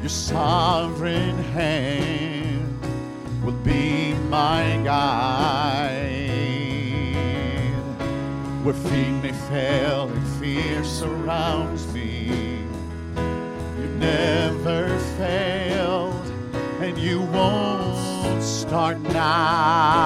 Your 0.00 0.08
sovereign 0.08 1.36
hand 1.52 2.80
will 3.44 3.52
be 3.52 4.14
my 4.30 4.80
guide. 4.82 6.00
Where 8.64 8.74
feet 8.74 9.12
may 9.22 9.32
fail 9.50 10.08
and 10.08 10.26
fear 10.40 10.82
surrounds 10.84 11.86
me, 11.92 12.64
you 13.78 13.86
never 13.98 14.98
failed, 15.18 16.26
and 16.80 16.96
you 16.96 17.20
won't 17.20 18.42
start 18.42 18.98
now. 19.00 20.00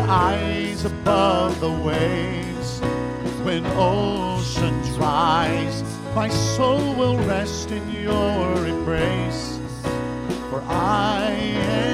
Eyes 0.00 0.84
above 0.84 1.60
the 1.60 1.70
waves. 1.70 2.80
When 3.42 3.64
oceans 3.66 4.90
rise, 4.98 5.82
my 6.14 6.28
soul 6.28 6.94
will 6.94 7.16
rest 7.18 7.70
in 7.70 7.90
your 7.90 8.66
embrace. 8.66 9.58
For 10.50 10.62
I 10.66 11.30
am 11.30 11.93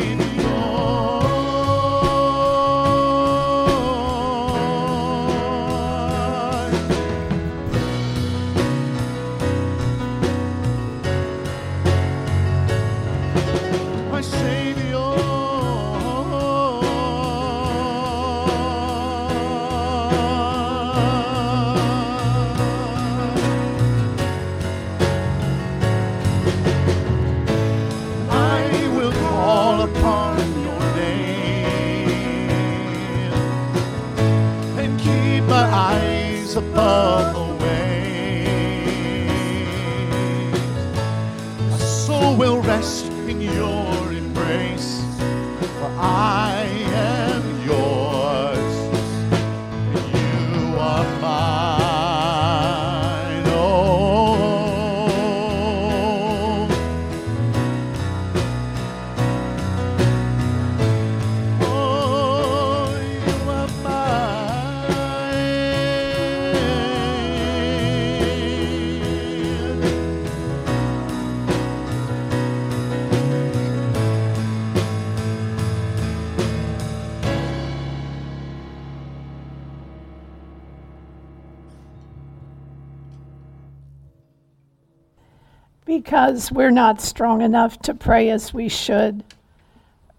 Because 86.11 86.51
we're 86.51 86.71
not 86.71 86.99
strong 86.99 87.41
enough 87.41 87.79
to 87.83 87.93
pray 87.93 88.29
as 88.31 88.53
we 88.53 88.67
should, 88.67 89.23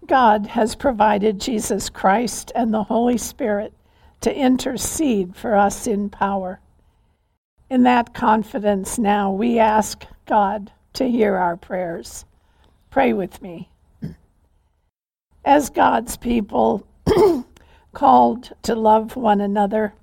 God 0.07 0.47
has 0.47 0.73
provided 0.73 1.39
Jesus 1.39 1.87
Christ 1.87 2.51
and 2.55 2.73
the 2.73 2.85
Holy 2.85 3.19
Spirit 3.19 3.73
to 4.21 4.35
intercede 4.35 5.35
for 5.35 5.55
us 5.55 5.85
in 5.85 6.09
power. 6.09 6.59
In 7.69 7.83
that 7.83 8.11
confidence, 8.11 8.97
now 8.97 9.31
we 9.31 9.59
ask 9.59 10.03
God 10.25 10.71
to 10.93 11.07
hear 11.07 11.35
our 11.35 11.55
prayers. 11.55 12.25
Pray 12.89 13.13
with 13.13 13.39
me. 13.43 13.69
As 15.45 15.69
God's 15.69 16.17
people 16.17 16.87
called 17.93 18.51
to 18.63 18.73
love 18.73 19.15
one 19.15 19.41
another, 19.41 19.93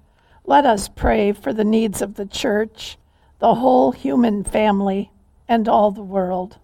let 0.44 0.64
us 0.64 0.88
pray 0.88 1.32
for 1.32 1.52
the 1.52 1.64
needs 1.64 2.00
of 2.00 2.14
the 2.14 2.26
church, 2.26 2.96
the 3.40 3.56
whole 3.56 3.90
human 3.90 4.44
family, 4.44 5.10
and 5.50 5.68
all 5.68 5.90
the 5.90 6.00
world. 6.00 6.58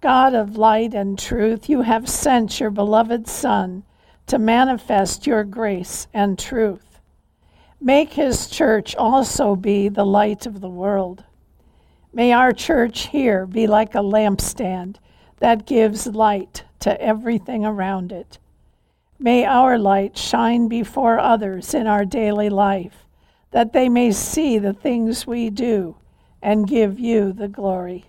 God 0.00 0.32
of 0.32 0.56
light 0.56 0.94
and 0.94 1.18
truth, 1.18 1.68
you 1.68 1.82
have 1.82 2.08
sent 2.08 2.60
your 2.60 2.70
beloved 2.70 3.26
Son 3.26 3.82
to 4.28 4.38
manifest 4.38 5.26
your 5.26 5.42
grace 5.42 6.06
and 6.14 6.38
truth. 6.38 7.00
Make 7.80 8.12
his 8.12 8.46
church 8.46 8.94
also 8.94 9.56
be 9.56 9.88
the 9.88 10.06
light 10.06 10.46
of 10.46 10.60
the 10.60 10.68
world. 10.68 11.24
May 12.12 12.32
our 12.32 12.52
church 12.52 13.08
here 13.08 13.44
be 13.44 13.66
like 13.66 13.96
a 13.96 14.04
lampstand 14.04 14.96
that 15.38 15.66
gives 15.66 16.06
light 16.06 16.62
to 16.78 17.00
everything 17.00 17.66
around 17.66 18.12
it. 18.12 18.38
May 19.18 19.44
our 19.44 19.76
light 19.78 20.16
shine 20.16 20.68
before 20.68 21.18
others 21.18 21.74
in 21.74 21.88
our 21.88 22.04
daily 22.04 22.50
life, 22.50 23.04
that 23.50 23.72
they 23.72 23.88
may 23.88 24.12
see 24.12 24.58
the 24.58 24.72
things 24.72 25.26
we 25.26 25.50
do 25.50 25.96
and 26.42 26.66
give 26.66 26.98
you 26.98 27.32
the 27.32 27.48
glory. 27.48 28.04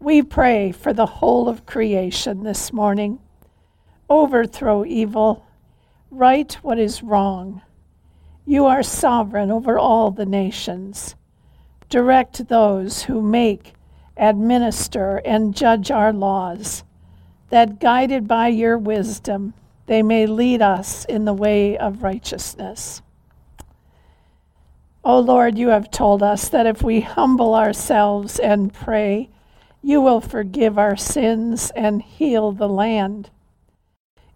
We 0.00 0.22
pray 0.22 0.72
for 0.72 0.92
the 0.92 1.06
whole 1.06 1.48
of 1.48 1.66
creation 1.66 2.42
this 2.42 2.72
morning. 2.72 3.20
Overthrow 4.10 4.84
evil, 4.84 5.46
right 6.10 6.52
what 6.62 6.78
is 6.78 7.02
wrong. 7.02 7.62
You 8.44 8.66
are 8.66 8.82
sovereign 8.82 9.50
over 9.50 9.78
all 9.78 10.10
the 10.10 10.26
nations. 10.26 11.14
Direct 11.88 12.48
those 12.48 13.04
who 13.04 13.22
make, 13.22 13.74
administer, 14.16 15.18
and 15.24 15.54
judge 15.54 15.90
our 15.90 16.12
laws, 16.12 16.82
that 17.50 17.78
guided 17.78 18.26
by 18.26 18.48
your 18.48 18.78
wisdom, 18.78 19.54
they 19.86 20.02
may 20.02 20.26
lead 20.26 20.62
us 20.62 21.04
in 21.04 21.24
the 21.24 21.34
way 21.34 21.76
of 21.78 22.02
righteousness. 22.02 23.02
O 25.04 25.18
Lord, 25.18 25.58
you 25.58 25.68
have 25.68 25.90
told 25.90 26.22
us 26.22 26.48
that 26.50 26.66
if 26.66 26.80
we 26.80 27.00
humble 27.00 27.56
ourselves 27.56 28.38
and 28.38 28.72
pray, 28.72 29.30
you 29.82 30.00
will 30.00 30.20
forgive 30.20 30.78
our 30.78 30.96
sins 30.96 31.72
and 31.74 32.00
heal 32.00 32.52
the 32.52 32.68
land. 32.68 33.28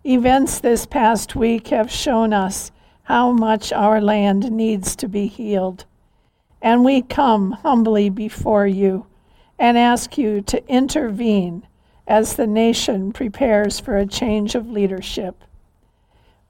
Events 0.05 0.59
this 0.59 0.85
past 0.85 1.37
week 1.37 1.69
have 1.69 1.91
shown 1.91 2.33
us 2.33 2.73
how 3.05 3.31
much 3.31 3.73
our 3.73 4.01
land 4.01 4.51
needs 4.51 4.97
to 4.97 5.09
be 5.09 5.29
healed. 5.29 5.85
And 6.61 6.85
we 6.85 7.01
come 7.01 7.53
humbly 7.53 8.11
before 8.11 8.67
you 8.67 9.07
and 9.61 9.79
ask 9.79 10.19
you 10.19 10.41
to 10.43 10.67
intervene 10.69 11.64
as 12.09 12.35
the 12.35 12.47
nation 12.47 13.12
prepares 13.12 13.79
for 13.79 13.97
a 13.97 14.07
change 14.07 14.57
of 14.57 14.69
leadership. 14.69 15.45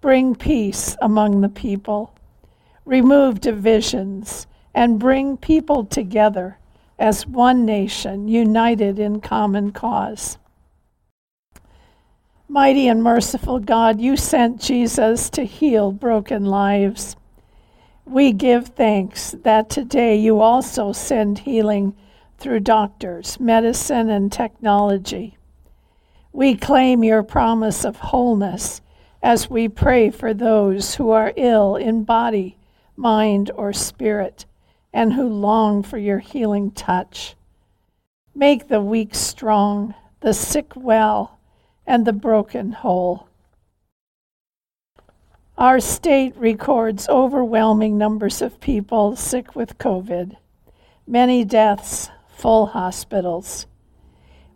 Bring 0.00 0.34
peace 0.34 0.96
among 1.02 1.42
the 1.42 1.50
people 1.50 2.15
remove 2.86 3.40
divisions, 3.40 4.46
and 4.72 5.00
bring 5.00 5.36
people 5.36 5.84
together 5.84 6.56
as 6.98 7.26
one 7.26 7.66
nation 7.66 8.28
united 8.28 8.98
in 8.98 9.20
common 9.20 9.72
cause. 9.72 10.38
Mighty 12.48 12.86
and 12.86 13.02
merciful 13.02 13.58
God, 13.58 14.00
you 14.00 14.16
sent 14.16 14.60
Jesus 14.60 15.28
to 15.30 15.44
heal 15.44 15.90
broken 15.90 16.44
lives. 16.44 17.16
We 18.04 18.32
give 18.32 18.68
thanks 18.68 19.34
that 19.42 19.68
today 19.68 20.14
you 20.16 20.40
also 20.40 20.92
send 20.92 21.40
healing 21.40 21.96
through 22.38 22.60
doctors, 22.60 23.40
medicine, 23.40 24.08
and 24.10 24.30
technology. 24.30 25.36
We 26.32 26.54
claim 26.54 27.02
your 27.02 27.24
promise 27.24 27.84
of 27.84 27.96
wholeness 27.96 28.80
as 29.22 29.50
we 29.50 29.68
pray 29.68 30.10
for 30.10 30.32
those 30.32 30.94
who 30.94 31.10
are 31.10 31.32
ill 31.36 31.74
in 31.74 32.04
body 32.04 32.56
mind, 32.96 33.50
or 33.54 33.72
spirit, 33.72 34.46
and 34.92 35.12
who 35.12 35.28
long 35.28 35.82
for 35.82 35.98
your 35.98 36.18
healing 36.18 36.70
touch. 36.70 37.36
Make 38.34 38.68
the 38.68 38.80
weak 38.80 39.14
strong, 39.14 39.94
the 40.20 40.34
sick 40.34 40.72
well, 40.74 41.38
and 41.86 42.04
the 42.04 42.12
broken 42.12 42.72
whole. 42.72 43.28
Our 45.58 45.80
state 45.80 46.36
records 46.36 47.08
overwhelming 47.08 47.96
numbers 47.96 48.42
of 48.42 48.60
people 48.60 49.16
sick 49.16 49.56
with 49.56 49.78
COVID, 49.78 50.36
many 51.06 51.44
deaths, 51.44 52.10
full 52.28 52.66
hospitals. 52.66 53.66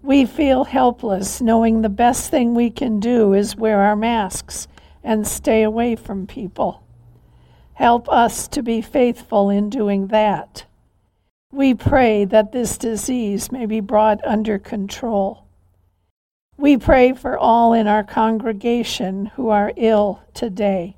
We 0.02 0.26
feel 0.26 0.64
helpless 0.64 1.40
knowing 1.40 1.80
the 1.80 1.88
best 1.88 2.30
thing 2.30 2.54
we 2.54 2.70
can 2.70 3.00
do 3.00 3.32
is 3.32 3.56
wear 3.56 3.80
our 3.80 3.96
masks 3.96 4.68
and 5.02 5.26
stay 5.26 5.62
away 5.62 5.96
from 5.96 6.26
people. 6.26 6.82
Help 7.80 8.10
us 8.10 8.46
to 8.46 8.62
be 8.62 8.82
faithful 8.82 9.48
in 9.48 9.70
doing 9.70 10.08
that. 10.08 10.66
We 11.50 11.72
pray 11.72 12.26
that 12.26 12.52
this 12.52 12.76
disease 12.76 13.50
may 13.50 13.64
be 13.64 13.80
brought 13.80 14.22
under 14.22 14.58
control. 14.58 15.46
We 16.58 16.76
pray 16.76 17.14
for 17.14 17.38
all 17.38 17.72
in 17.72 17.86
our 17.86 18.04
congregation 18.04 19.32
who 19.34 19.48
are 19.48 19.72
ill 19.78 20.20
today. 20.34 20.94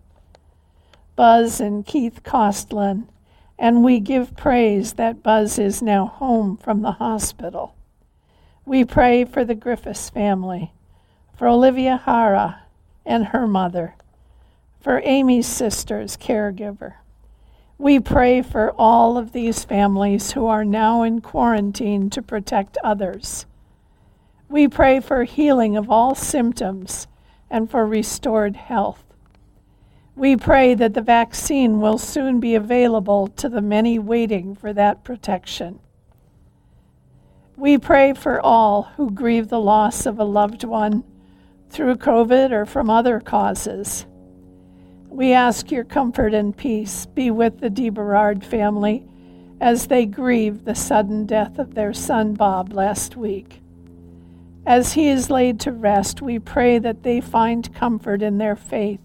Buzz 1.15 1.61
and 1.61 1.87
Keith 1.87 2.25
Costlin, 2.25 3.07
and 3.57 3.85
we 3.85 4.01
give 4.01 4.37
praise 4.37 4.95
that 4.95 5.23
Buzz 5.23 5.61
is 5.61 5.83
now 5.83 6.07
home 6.07 6.57
from 6.57 6.83
the 6.83 6.91
hospital. 6.91 7.77
We 8.67 8.85
pray 8.85 9.25
for 9.25 9.45
the 9.45 9.55
Griffiths 9.55 10.11
family, 10.11 10.73
for 11.39 11.47
Olivia 11.47 12.03
Hara 12.05 12.65
and 13.07 13.27
her 13.27 13.47
mother, 13.47 13.95
for 14.83 15.01
Amy's 15.05 15.47
sister's 15.47 16.17
caregiver. 16.17 16.95
We 17.79 18.01
pray 18.01 18.43
for 18.43 18.73
all 18.77 19.17
of 19.17 19.33
these 19.33 19.65
families 19.65 20.33
who 20.33 20.47
are 20.47 20.65
now 20.65 21.03
in 21.03 21.21
quarantine 21.21 22.11
to 22.11 22.21
protect 22.21 22.77
others. 22.83 23.47
We 24.49 24.67
pray 24.69 25.01
for 25.01 25.25
healing 25.25 25.77
of 25.77 25.89
all 25.89 26.15
symptoms 26.15 27.07
and 27.49 27.71
for 27.71 27.87
restored 27.87 28.57
health. 28.57 29.05
We 30.17 30.37
pray 30.37 30.75
that 30.75 30.95
the 30.95 31.01
vaccine 31.01 31.81
will 31.81 31.99
soon 31.99 32.41
be 32.41 32.55
available 32.55 33.29
to 33.29 33.49
the 33.49 33.63
many 33.63 33.99
waiting 33.99 34.55
for 34.55 34.73
that 34.73 35.05
protection. 35.05 35.79
We 37.57 37.79
pray 37.79 38.15
for 38.15 38.41
all 38.41 38.91
who 38.97 39.11
grieve 39.11 39.49
the 39.49 39.61
loss 39.61 40.07
of 40.07 40.19
a 40.19 40.25
loved 40.25 40.65
one 40.65 41.05
through 41.71 41.97
COVID 41.97 42.51
or 42.51 42.67
from 42.67 42.91
other 42.91 43.21
causes. 43.21 44.07
We 45.13 45.35
ask 45.35 45.71
your 45.71 45.85
comfort 45.85 46.33
and 46.33 46.57
peace 46.57 47.05
be 47.05 47.31
with 47.31 47.61
the 47.61 47.69
DeBerard 47.69 48.43
family 48.43 49.05
as 49.61 49.89
they 49.89 50.07
grieve 50.07 50.65
the 50.65 50.75
sudden 50.75 51.27
death 51.27 51.59
of 51.59 51.75
their 51.75 51.93
son 51.93 52.33
Bob 52.33 52.73
last 52.73 53.15
week. 53.15 53.61
As 54.65 54.95
he 54.95 55.11
is 55.11 55.29
laid 55.29 55.61
to 55.61 55.71
rest, 55.71 56.23
we 56.23 56.39
pray 56.39 56.79
that 56.79 57.03
they 57.03 57.21
find 57.21 57.75
comfort 57.75 58.23
in 58.23 58.39
their 58.39 58.57
faith 58.57 59.03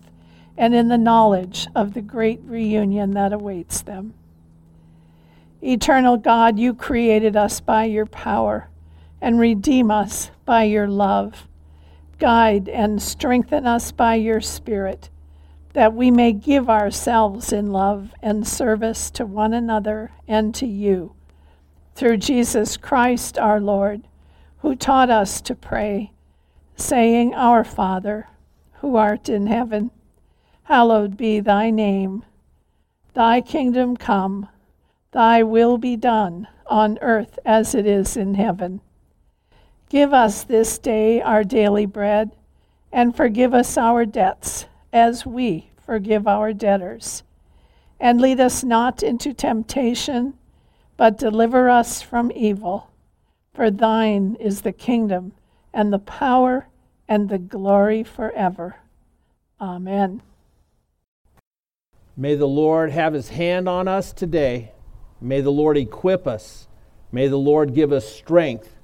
and 0.56 0.74
in 0.74 0.88
the 0.88 0.98
knowledge 0.98 1.68
of 1.76 1.94
the 1.94 2.02
great 2.02 2.40
reunion 2.46 3.12
that 3.12 3.34
awaits 3.34 3.82
them. 3.82 4.14
Eternal 5.62 6.16
God, 6.16 6.58
you 6.58 6.74
created 6.74 7.36
us 7.36 7.60
by 7.60 7.84
your 7.84 8.06
power 8.06 8.70
and 9.20 9.42
redeem 9.42 9.92
us 9.92 10.32
by 10.46 10.64
your 10.64 10.88
love. 10.88 11.50
Guide 12.18 12.70
and 12.70 13.02
strengthen 13.02 13.68
us 13.68 13.92
by 13.92 14.16
your 14.16 14.40
Spirit, 14.40 15.10
that 15.78 15.94
we 15.94 16.10
may 16.10 16.34
give 16.34 16.72
ourselves 16.72 17.54
in 17.54 17.72
love 17.72 18.12
and 18.20 18.48
service 18.48 19.12
to 19.12 19.24
one 19.24 19.54
another 19.54 20.12
and 20.28 20.56
to 20.56 20.66
you. 20.66 21.14
Through 21.94 22.18
Jesus 22.18 22.78
Christ 22.78 23.38
our 23.38 23.60
Lord, 23.60 24.02
who 24.62 24.76
taught 24.76 25.12
us 25.12 25.40
to 25.42 25.54
pray, 25.54 26.14
saying, 26.76 27.36
Our 27.36 27.64
Father, 27.64 28.28
who 28.80 28.96
art 28.96 29.30
in 29.30 29.46
heaven, 29.46 29.92
hallowed 30.64 31.16
be 31.16 31.40
thy 31.40 31.70
name. 31.70 32.26
Thy 33.14 33.40
kingdom 33.40 33.96
come 33.96 34.50
Thy 35.12 35.44
will 35.44 35.78
be 35.78 35.96
done 35.96 36.48
on 36.66 36.98
earth 37.04 37.38
as 37.46 37.76
it 37.76 37.86
is 37.86 38.18
in 38.18 38.34
heaven. 38.34 38.82
Give 39.90 40.12
us 40.12 40.44
this 40.44 40.80
day 40.80 41.22
our 41.22 41.44
daily 41.44 41.86
bread, 41.86 42.32
and 42.92 43.16
forgive 43.16 43.54
us 43.54 43.78
our 43.78 44.08
debts 44.08 44.66
as 44.98 45.26
we 45.26 45.70
forgive 45.78 46.28
our 46.28 46.52
debtors. 46.52 47.24
And 48.00 48.20
lead 48.20 48.40
us 48.40 48.64
not 48.64 49.02
into 49.02 49.34
temptation, 49.34 50.34
but 50.98 51.18
deliver 51.18 51.70
us 51.70 52.02
from 52.02 52.32
evil. 52.36 52.92
For 53.54 53.72
thine 53.72 54.36
is 54.40 54.62
the 54.62 54.74
kingdom, 54.74 55.34
and 55.74 55.94
the 55.94 56.00
power, 56.00 56.68
and 57.08 57.30
the 57.30 57.38
glory 57.38 58.04
forever. 58.04 58.78
Amen. 59.62 60.22
May 62.16 62.36
the 62.36 62.48
Lord 62.48 62.92
have 62.92 63.14
his 63.14 63.30
hand 63.30 63.70
on 63.70 63.88
us 63.88 64.12
today 64.12 64.72
May 65.20 65.42
the 65.42 65.52
Lord 65.52 65.78
equip 65.78 66.28
us. 66.28 66.68
May 67.12 67.28
the 67.28 67.38
Lord 67.38 67.74
give 67.74 67.92
us 67.92 68.08
strength 68.08 68.76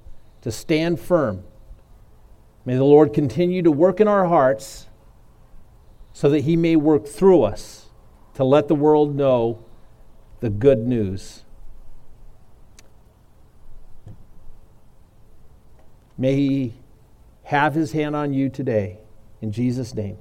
to 0.41 0.51
stand 0.51 0.99
firm. 0.99 1.43
May 2.66 2.76
the 2.76 2.84
Lord 2.84 3.14
continue 3.14 3.61
to 3.61 3.72
work 3.72 3.99
in 3.99 4.07
our 4.07 4.28
hearts 4.28 4.88
so 6.14 6.30
that 6.30 6.41
He 6.41 6.55
may 6.55 6.76
work 6.76 7.07
through 7.07 7.41
us 7.41 7.88
to 8.36 8.43
let 8.43 8.68
the 8.68 8.76
world 8.76 9.16
know 9.16 9.66
the 10.39 10.49
good 10.49 10.80
news. 10.80 11.43
May 16.18 16.36
He 16.36 16.74
have 17.43 17.74
His 17.74 17.91
hand 17.91 18.16
on 18.16 18.34
you 18.34 18.49
today. 18.49 18.99
In 19.41 19.51
Jesus' 19.51 19.93
name. 19.93 20.18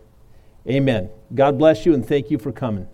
Amen. 0.69 1.11
God 1.35 1.59
bless 1.59 1.87
you 1.87 1.95
and 1.95 2.07
thank 2.07 2.31
you 2.31 2.39
for 2.39 2.53
coming. 2.53 2.89